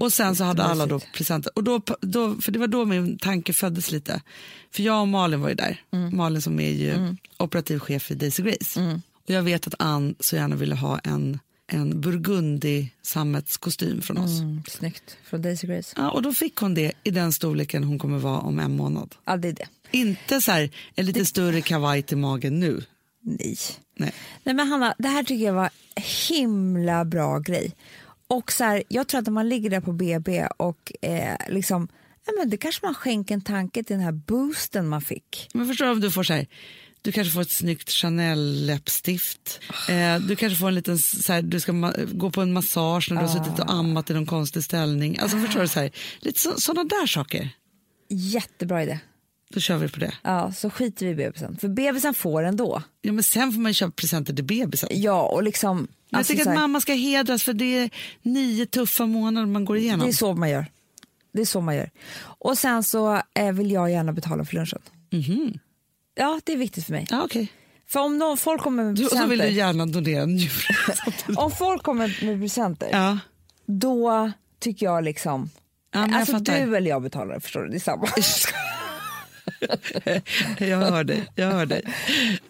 Och 0.00 0.12
sen 0.12 0.36
så 0.36 0.44
hade 0.44 0.62
alla 0.62 0.86
då 0.86 1.00
presenter. 1.14 1.52
Och 1.54 1.64
då, 1.64 1.80
då, 2.00 2.34
för 2.34 2.52
det 2.52 2.58
var 2.58 2.66
då 2.66 2.84
min 2.84 3.18
tanke 3.18 3.52
föddes 3.52 3.90
lite. 3.92 4.22
För 4.70 4.82
jag 4.82 5.00
och 5.00 5.08
Malin 5.08 5.40
var 5.40 5.48
ju 5.48 5.54
där. 5.54 5.80
Mm. 5.92 6.16
Malin 6.16 6.42
som 6.42 6.60
är 6.60 6.70
ju 6.70 7.16
operativ 7.38 7.78
chef 7.78 8.10
i 8.10 8.14
Daisy 8.14 8.42
Grace. 8.42 8.80
Mm. 8.80 9.02
Och 9.24 9.30
jag 9.30 9.42
vet 9.42 9.66
att 9.66 9.74
Ann 9.78 10.14
så 10.20 10.36
gärna 10.36 10.56
ville 10.56 10.74
ha 10.74 10.98
en, 10.98 11.38
en 11.66 12.00
burgundi 12.00 12.90
sammetskostym 13.02 14.02
från 14.02 14.18
oss. 14.18 14.40
Mm, 14.40 14.62
snyggt. 14.68 15.16
Från 15.24 15.42
Daisy 15.42 15.66
Grace. 15.66 15.94
Ja, 15.96 16.10
och 16.10 16.22
då 16.22 16.32
fick 16.32 16.56
hon 16.56 16.74
det 16.74 16.92
i 17.04 17.10
den 17.10 17.32
storleken 17.32 17.84
hon 17.84 17.98
kommer 17.98 18.18
vara 18.18 18.38
om 18.38 18.58
en 18.58 18.76
månad. 18.76 19.14
Ja, 19.24 19.36
det 19.36 19.48
är 19.48 19.52
det. 19.52 19.68
Inte 19.90 20.40
så 20.40 20.52
här, 20.52 20.70
en 20.94 21.06
lite 21.06 21.24
större 21.24 21.60
kavaj 21.60 22.02
till 22.02 22.16
magen 22.16 22.60
nu. 22.60 22.84
Nej. 23.20 23.56
Nej. 23.96 24.12
Nej 24.44 24.54
men 24.54 24.68
Hanna, 24.68 24.94
det 24.98 25.08
här 25.08 25.22
tycker 25.22 25.44
jag 25.44 25.54
var 25.54 25.70
himla 26.28 27.04
bra 27.04 27.38
grej. 27.38 27.76
Och 28.26 28.52
så 28.52 28.64
här, 28.64 28.82
jag 28.88 29.08
tror 29.08 29.18
att 29.18 29.26
när 29.26 29.32
man 29.32 29.48
ligger 29.48 29.70
där 29.70 29.80
på 29.80 29.92
BB 29.92 30.46
och 30.56 30.92
eh, 31.00 31.36
liksom, 31.48 31.88
ja, 32.26 32.32
men 32.38 32.50
det 32.50 32.56
kanske 32.56 32.86
man 32.86 32.94
skänker 32.94 33.34
en 33.34 33.40
tanke 33.40 33.84
till 33.84 33.96
den 33.96 34.04
här 34.04 34.12
boosten 34.12 34.88
man 34.88 35.02
fick. 35.02 35.48
Men 35.54 35.68
förstår 35.68 35.86
du 35.86 35.92
om 35.92 36.00
du 36.00 36.10
får 36.10 36.22
så 36.22 36.32
här, 36.32 36.46
du 37.02 37.12
kanske 37.12 37.32
får 37.34 37.40
ett 37.40 37.50
snyggt 37.50 37.90
Chanel 37.90 38.66
läppstift. 38.66 39.60
Eh, 39.88 40.18
du 40.18 40.36
kanske 40.36 40.58
får 40.58 40.68
en 40.68 40.74
liten, 40.74 40.98
så 40.98 41.32
här, 41.32 41.42
du 41.42 41.60
ska 41.60 41.92
gå 42.12 42.30
på 42.30 42.40
en 42.40 42.52
massage 42.52 43.10
när 43.10 43.22
du 43.22 43.28
har 43.28 43.34
suttit 43.44 43.58
och 43.58 43.72
ammat 43.72 44.10
i 44.10 44.14
någon 44.14 44.26
konstig 44.26 44.64
ställning. 44.64 45.18
Alltså 45.18 45.38
förstår 45.38 45.60
du 45.60 45.68
så 45.68 45.80
här, 45.80 45.90
lite 46.20 46.40
så, 46.40 46.60
sådana 46.60 46.84
där 46.84 47.06
saker. 47.06 47.48
Jättebra 48.08 48.82
idé. 48.82 48.98
Då 49.50 49.60
kör 49.60 49.76
vi 49.76 49.88
på 49.88 50.00
det. 50.00 50.14
Ja, 50.22 50.52
så 50.52 50.70
skiter 50.70 51.06
vi 51.06 51.12
i 51.12 51.14
bebisen. 51.14 51.56
För 51.56 51.68
bebisen 51.68 52.14
får 52.14 52.42
ändå. 52.42 52.82
Ja, 53.02 53.12
men 53.12 53.24
sen 53.24 53.52
får 53.52 53.60
man 53.60 53.70
ju 53.70 53.74
köpa 53.74 53.92
presenter 53.92 54.34
till 54.34 54.44
bebisen. 54.44 54.88
Ja, 54.92 55.22
och 55.22 55.42
liksom... 55.42 55.76
Men 55.76 55.88
jag 56.10 56.18
alltså 56.18 56.32
tycker 56.32 56.42
att 56.42 56.48
här, 56.48 56.54
mamma 56.54 56.80
ska 56.80 56.92
hedras 56.92 57.42
för 57.42 57.52
det 57.52 57.78
är 57.78 57.90
nio 58.22 58.66
tuffa 58.66 59.06
månader 59.06 59.46
man 59.46 59.64
går 59.64 59.76
igenom. 59.76 60.00
det 60.00 60.10
är 60.10 60.12
så 60.12 60.34
man 60.34 60.50
gör. 60.50 60.66
Det 61.32 61.40
är 61.40 61.46
så 61.46 61.60
man 61.60 61.76
gör. 61.76 61.90
Och 62.22 62.58
sen 62.58 62.82
så 62.82 63.22
eh, 63.34 63.52
vill 63.52 63.70
jag 63.70 63.90
gärna 63.90 64.12
betala 64.12 64.44
för 64.44 64.54
lunchen. 64.54 64.78
Mhm. 65.10 65.58
Ja, 66.14 66.40
det 66.44 66.52
är 66.52 66.56
viktigt 66.56 66.84
för 66.84 66.92
mig. 66.92 67.06
Ja, 67.10 67.22
okej. 67.24 67.52
För 67.88 68.00
om 68.00 68.18
någon, 68.18 68.36
folk 68.38 68.62
kommer 68.62 68.84
med 68.84 68.94
Du, 68.94 69.04
och 69.04 69.10
så 69.10 69.16
presenter, 69.16 69.36
vill 69.36 69.38
du 69.38 69.50
gärna 69.50 69.86
donera 69.86 70.22
en 70.22 70.34
njure. 70.34 70.74
om 71.36 71.50
folk 71.50 71.82
kommer 71.82 72.24
med 72.24 72.40
presenter, 72.40 72.88
ja. 72.92 73.18
då 73.66 74.32
tycker 74.60 74.86
jag 74.86 75.04
liksom... 75.04 75.50
Ja, 75.94 76.00
men 76.00 76.10
jag 76.10 76.20
alltså 76.20 76.32
fattar. 76.32 76.66
du 76.66 76.76
eller 76.76 76.90
jag 76.90 77.02
betalar, 77.02 77.40
förstår 77.40 77.62
du? 77.62 77.68
Det 77.68 77.76
är 77.76 77.80
samma. 77.80 78.08
Jag 80.58 80.78
hör 80.78 81.04
dig. 81.04 81.24
Jag 81.34 81.50
hör 81.50 81.66
dig. 81.66 81.82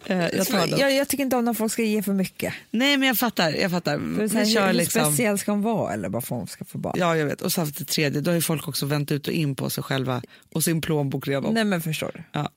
Eh, 0.05 0.17
Jag 0.17 0.47
tar 0.47 0.67
jag, 0.79 0.93
jag 0.93 1.07
tycker 1.07 1.23
inte 1.23 1.35
om 1.35 1.45
när 1.45 1.53
folk 1.53 1.71
ska 1.71 1.83
ge 1.83 2.03
för 2.03 2.13
mycket. 2.13 2.53
Nej, 2.71 2.97
men 2.97 3.07
jag 3.07 3.17
fattar. 3.17 3.51
Jag 3.53 3.71
fattar. 3.71 3.97
För 4.17 4.27
så 4.27 4.33
Vi 4.33 4.39
här, 4.39 4.53
kör 4.53 4.67
hur 4.67 4.73
liksom... 4.73 5.01
speciell 5.05 5.37
ska 5.39 5.51
hon 5.51 5.61
vara 5.61 5.93
eller 5.93 6.09
vad 6.09 6.23
folk 6.25 6.49
ska 6.49 6.65
få 6.65 6.77
vara? 6.77 6.93
Ja, 6.97 7.17
jag 7.17 7.25
vet. 7.25 7.41
Och 7.41 7.51
sen 7.51 7.71
till 7.71 7.85
tredje, 7.85 8.21
då 8.21 8.31
har 8.31 8.35
ju 8.35 8.41
folk 8.41 8.67
också 8.67 8.85
vänt 8.85 9.11
ut 9.11 9.27
och 9.27 9.33
in 9.33 9.55
på 9.55 9.69
sig 9.69 9.83
själva 9.83 10.21
och 10.53 10.63
sin 10.63 10.81
plånbok 10.81 11.27
redan. 11.27 11.53
Nej 11.53 11.63
men 11.63 11.81
förstår 11.81 12.11
du. 12.13 12.23
Ja. 12.31 12.49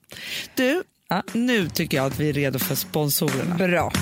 Du, 0.55 0.83
Ja. 1.09 1.23
nu 1.33 1.69
tycker 1.69 1.97
jag 1.97 2.07
att 2.07 2.21
vi 2.21 2.29
är 2.29 2.33
redo 2.33 2.59
för 2.59 2.75
sponsorerna. 2.75 3.55
Bra. 3.55 3.93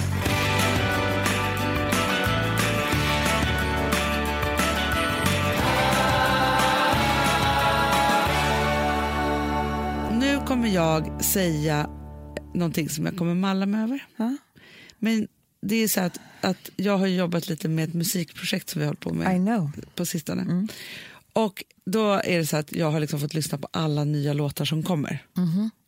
Nu 10.19 10.41
kommer 10.47 10.69
jag 10.69 11.25
säga 11.25 11.91
någonting 12.55 12.89
som 12.89 13.07
jag 13.07 13.17
kommer 13.17 13.35
malla 13.35 13.67
mig 13.67 13.83
över. 13.83 14.07
Ja. 14.17 14.37
Men 14.99 15.29
det 15.63 15.77
är 15.77 15.89
så 15.89 16.01
att, 16.01 16.19
att 16.41 16.71
jag 16.77 16.99
har 16.99 17.07
jobbat 17.07 17.49
lite 17.49 17.69
med 17.69 17.89
ett 17.89 17.95
musikprojekt 17.95 18.69
som 18.69 18.81
vi 18.81 18.85
har 18.87 18.89
hållit 18.89 19.01
på 19.01 19.15
med 19.15 19.71
på 19.95 20.07
sistone. 20.07 20.67
Och 21.35 21.65
då 21.87 22.13
är 22.13 22.39
det 22.39 22.47
så 22.47 22.57
att 22.57 22.73
jag 22.73 22.91
har 22.91 23.01
liksom 23.01 23.21
fått 23.21 23.35
lyssna 23.35 23.59
på 23.59 23.69
alla 23.71 24.05
nya 24.05 24.33
låtar 24.33 24.65
som 24.65 24.83
kommer. 24.83 25.27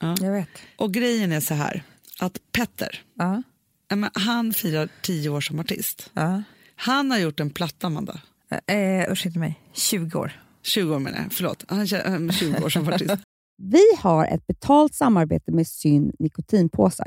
Ja. 0.00 0.16
Jag 0.20 0.32
vet. 0.32 0.48
Och 0.76 0.94
grejen 0.94 1.32
är 1.32 1.40
så 1.40 1.54
här, 1.54 1.82
att 2.20 2.38
Petter, 2.52 3.02
Ja. 3.14 3.42
ja, 3.88 3.96
men 3.96 4.10
han 4.14 4.52
firar 4.52 4.88
tio 5.02 5.28
år 5.28 5.40
som 5.40 5.60
artist. 5.60 6.10
Ja. 6.14 6.42
Han 6.76 7.10
har 7.10 7.18
gjort 7.18 7.40
en 7.40 7.50
platta, 7.50 7.86
Amanda. 7.86 8.20
Eh, 8.66 9.12
ursäkta 9.12 9.38
mig, 9.38 9.60
20 9.72 10.18
år. 10.18 10.42
20 10.62 10.94
år 10.94 10.98
menar 10.98 11.18
jag, 11.18 11.32
förlåt. 11.32 11.64
Han 11.68 11.80
är 11.80 12.32
20 12.32 12.64
år 12.64 12.68
som 12.68 12.88
artist. 12.88 13.14
Vi 13.62 13.82
har 13.98 14.26
ett 14.26 14.46
betalt 14.46 14.94
samarbete 14.94 15.52
med 15.52 15.66
Syn 15.66 16.12
nikotinpåsar. 16.18 17.06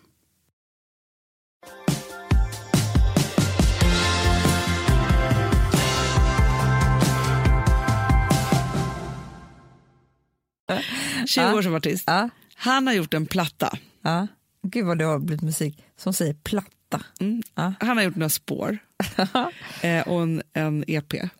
Eh, 11.21 11.25
20 11.25 11.53
år 11.53 11.61
som 11.61 11.75
artist. 11.75 12.03
Ja. 12.07 12.29
Han 12.55 12.87
har 12.87 12.93
gjort 12.93 13.13
en 13.13 13.25
platta. 13.25 13.77
Ja. 14.01 14.27
Gud 14.63 14.85
vad 14.85 14.97
det 14.97 15.03
har 15.03 15.19
blivit 15.19 15.41
musik 15.41 15.83
som 15.97 16.13
säger 16.13 16.33
platta. 16.33 17.01
Mm. 17.19 17.43
Ja. 17.55 17.73
Han 17.79 17.97
har 17.97 18.03
gjort 18.03 18.15
några 18.15 18.29
spår 18.29 18.77
eh, 19.81 20.07
och 20.07 20.21
en, 20.21 20.41
en 20.53 20.83
EP. 20.87 21.11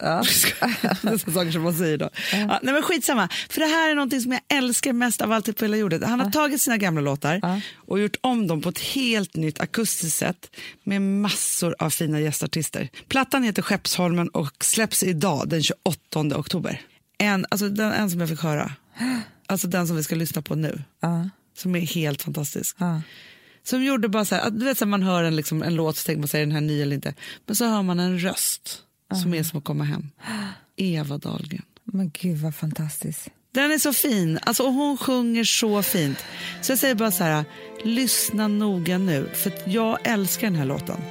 Dessa 1.01 1.32
saker 1.32 1.51
som 1.51 1.61
man 1.61 1.73
säger 1.73 1.97
då. 1.97 2.09
Ja, 2.34 2.59
nej 2.61 2.73
men 2.73 2.82
skitsamma, 2.84 3.29
för 3.49 3.61
det 3.61 3.67
här 3.67 3.89
är 3.89 3.95
någonting 3.95 4.21
som 4.21 4.32
jag 4.32 4.41
älskar 4.57 4.93
mest 4.93 5.21
av 5.21 5.32
allt 5.32 5.57
på 5.57 5.65
hela 5.65 5.77
jorden. 5.77 6.03
Han 6.03 6.19
har 6.19 6.32
tagit 6.32 6.61
sina 6.61 6.77
gamla 6.77 7.01
låtar 7.01 7.61
och 7.75 7.99
gjort 7.99 8.15
om 8.21 8.47
dem 8.47 8.61
på 8.61 8.69
ett 8.69 8.79
helt 8.79 9.36
nytt 9.36 9.59
akustiskt 9.59 10.17
sätt 10.17 10.55
med 10.84 11.01
massor 11.01 11.75
av 11.79 11.89
fina 11.89 12.19
gästartister. 12.19 12.89
Plattan 13.07 13.43
heter 13.43 13.61
Skeppsholmen 13.61 14.29
och 14.29 14.63
släpps 14.63 15.03
idag 15.03 15.49
den 15.49 15.63
28 15.63 16.38
oktober. 16.38 16.82
En, 17.17 17.45
alltså 17.49 17.69
den, 17.69 17.91
en 17.91 18.09
som 18.09 18.19
jag 18.19 18.29
fick 18.29 18.41
höra, 18.41 18.71
alltså 19.47 19.67
den 19.67 19.87
som 19.87 19.95
vi 19.95 20.03
ska 20.03 20.15
lyssna 20.15 20.41
på 20.41 20.55
nu, 20.55 20.83
Ja. 20.99 21.29
som 21.57 21.75
är 21.75 21.79
helt 21.79 22.21
fantastisk. 22.21 22.75
Ja. 22.79 23.01
Som 23.63 23.83
gjorde 23.83 24.09
bara 24.09 24.25
så 24.25 24.35
här, 24.35 24.49
du 24.49 24.65
vet 24.65 24.77
så 24.77 24.85
här, 24.85 24.89
man 24.89 25.03
hör 25.03 25.23
en, 25.23 25.35
liksom, 25.35 25.63
en 25.63 25.75
låt 25.75 25.97
så 25.97 26.05
tänker 26.05 26.19
man 26.19 26.27
sig 26.27 26.39
den 26.39 26.51
här 26.51 26.61
ny 26.61 26.81
eller 26.81 26.95
inte. 26.95 27.13
Men 27.45 27.55
så 27.55 27.65
hör 27.65 27.81
man 27.81 27.99
en 27.99 28.19
röst 28.19 28.81
som 29.21 29.33
är 29.33 29.43
som 29.43 29.59
att 29.59 29.65
komma 29.65 29.83
hem. 29.83 30.09
Eva 30.75 31.17
Dahlgren. 31.17 31.65
Men 31.83 32.11
gud 32.21 32.37
vad 32.37 32.55
fantastiskt. 32.55 33.27
Den 33.53 33.71
är 33.71 33.77
så 33.77 33.93
fin, 33.93 34.39
alltså, 34.41 34.63
och 34.63 34.73
hon 34.73 34.97
sjunger 34.97 35.43
så 35.43 35.83
fint. 35.83 36.17
Så 36.61 36.71
jag 36.71 36.79
säger 36.79 36.95
bara 36.95 37.11
så 37.11 37.23
här, 37.23 37.45
lyssna 37.83 38.47
noga 38.47 38.97
nu, 38.97 39.29
för 39.33 39.53
jag 39.65 39.97
älskar 40.07 40.47
den 40.47 40.55
här 40.55 40.65
låten. 40.65 41.01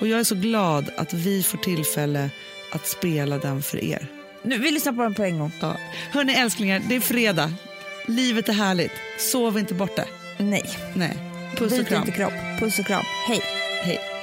Och 0.00 0.08
jag 0.08 0.20
är 0.20 0.24
så 0.24 0.34
glad 0.34 0.90
att 0.96 1.12
vi 1.14 1.42
får 1.42 1.58
tillfälle 1.58 2.30
att 2.72 2.86
spela 2.86 3.38
den 3.38 3.62
för 3.62 3.84
er. 3.84 4.17
Nu, 4.48 4.58
vi 4.58 4.70
lyssnar 4.70 4.92
på 4.92 5.02
den 5.02 5.14
på 5.14 5.24
en 5.24 5.38
gång. 5.38 5.52
Ja. 5.60 5.76
Hörni 6.10 6.32
älsklingar, 6.34 6.82
det 6.88 6.96
är 6.96 7.00
fredag. 7.00 7.52
Livet 8.06 8.48
är 8.48 8.52
härligt. 8.52 8.92
Sov 9.18 9.58
inte 9.58 9.74
bort 9.74 9.96
det. 9.96 10.04
Nej. 10.38 10.64
Nej. 10.94 11.16
Puss 11.56 11.72
och 11.72 11.78
Byt 11.78 11.88
kram. 11.88 12.00
inte 12.00 12.12
kropp. 12.12 12.32
Puss 12.60 12.78
och 12.78 12.86
kram. 12.86 13.02
Hej. 13.28 13.40
Hej. 13.84 14.17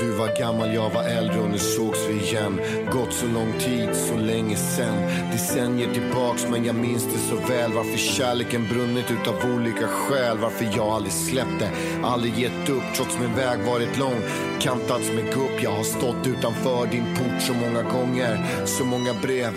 Du 0.00 0.10
var 0.10 0.38
gammal, 0.38 0.74
jag 0.74 0.90
var 0.90 1.02
äldre 1.04 1.40
och 1.40 1.50
nu 1.50 1.58
sågs 1.58 1.98
vi 2.08 2.14
igen. 2.14 2.60
Gått 2.92 3.12
så 3.12 3.26
lång 3.26 3.52
tid, 3.58 3.88
så 3.94 4.16
länge 4.16 4.56
sen. 4.56 4.94
Decennier 5.32 5.92
tillbaks 5.94 6.46
men 6.50 6.64
jag 6.64 6.74
minns 6.74 7.04
det 7.04 7.18
så 7.18 7.36
väl. 7.36 7.72
Varför 7.72 7.98
kärleken 7.98 8.68
brunnit 8.68 9.10
utav 9.10 9.54
olika 9.54 9.86
skäl? 9.86 10.38
Varför 10.38 10.64
jag 10.76 10.86
aldrig 10.86 11.12
släppte, 11.12 11.70
aldrig 12.02 12.38
gett 12.38 12.68
upp 12.68 12.82
Trots 12.96 13.18
min 13.20 13.34
väg 13.34 13.58
varit 13.60 13.98
lång, 13.98 14.20
kantats 14.60 15.12
med 15.12 15.24
gupp 15.24 15.62
Jag 15.62 15.70
har 15.70 15.84
stått 15.84 16.26
utanför 16.26 16.86
din 16.86 17.14
port 17.14 17.42
så 17.42 17.54
många 17.54 17.82
gånger. 17.82 18.46
Så 18.66 18.84
många 18.84 19.14
brev, 19.22 19.52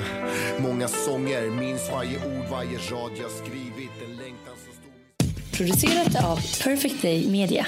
många 0.60 0.88
sånger. 0.88 1.50
Minns 1.50 1.90
varje 1.92 2.18
ord, 2.18 2.46
varje 2.52 2.78
rad 2.78 3.12
jag 3.22 3.32
skrivit. 3.32 3.92
En 4.06 4.16
längtan 4.16 4.56
så 4.66 4.72
stor. 4.74 5.58
Producerat 5.58 6.26
av 6.26 6.36
Perfect 6.64 7.02
Day 7.02 7.32
Media. 7.32 7.66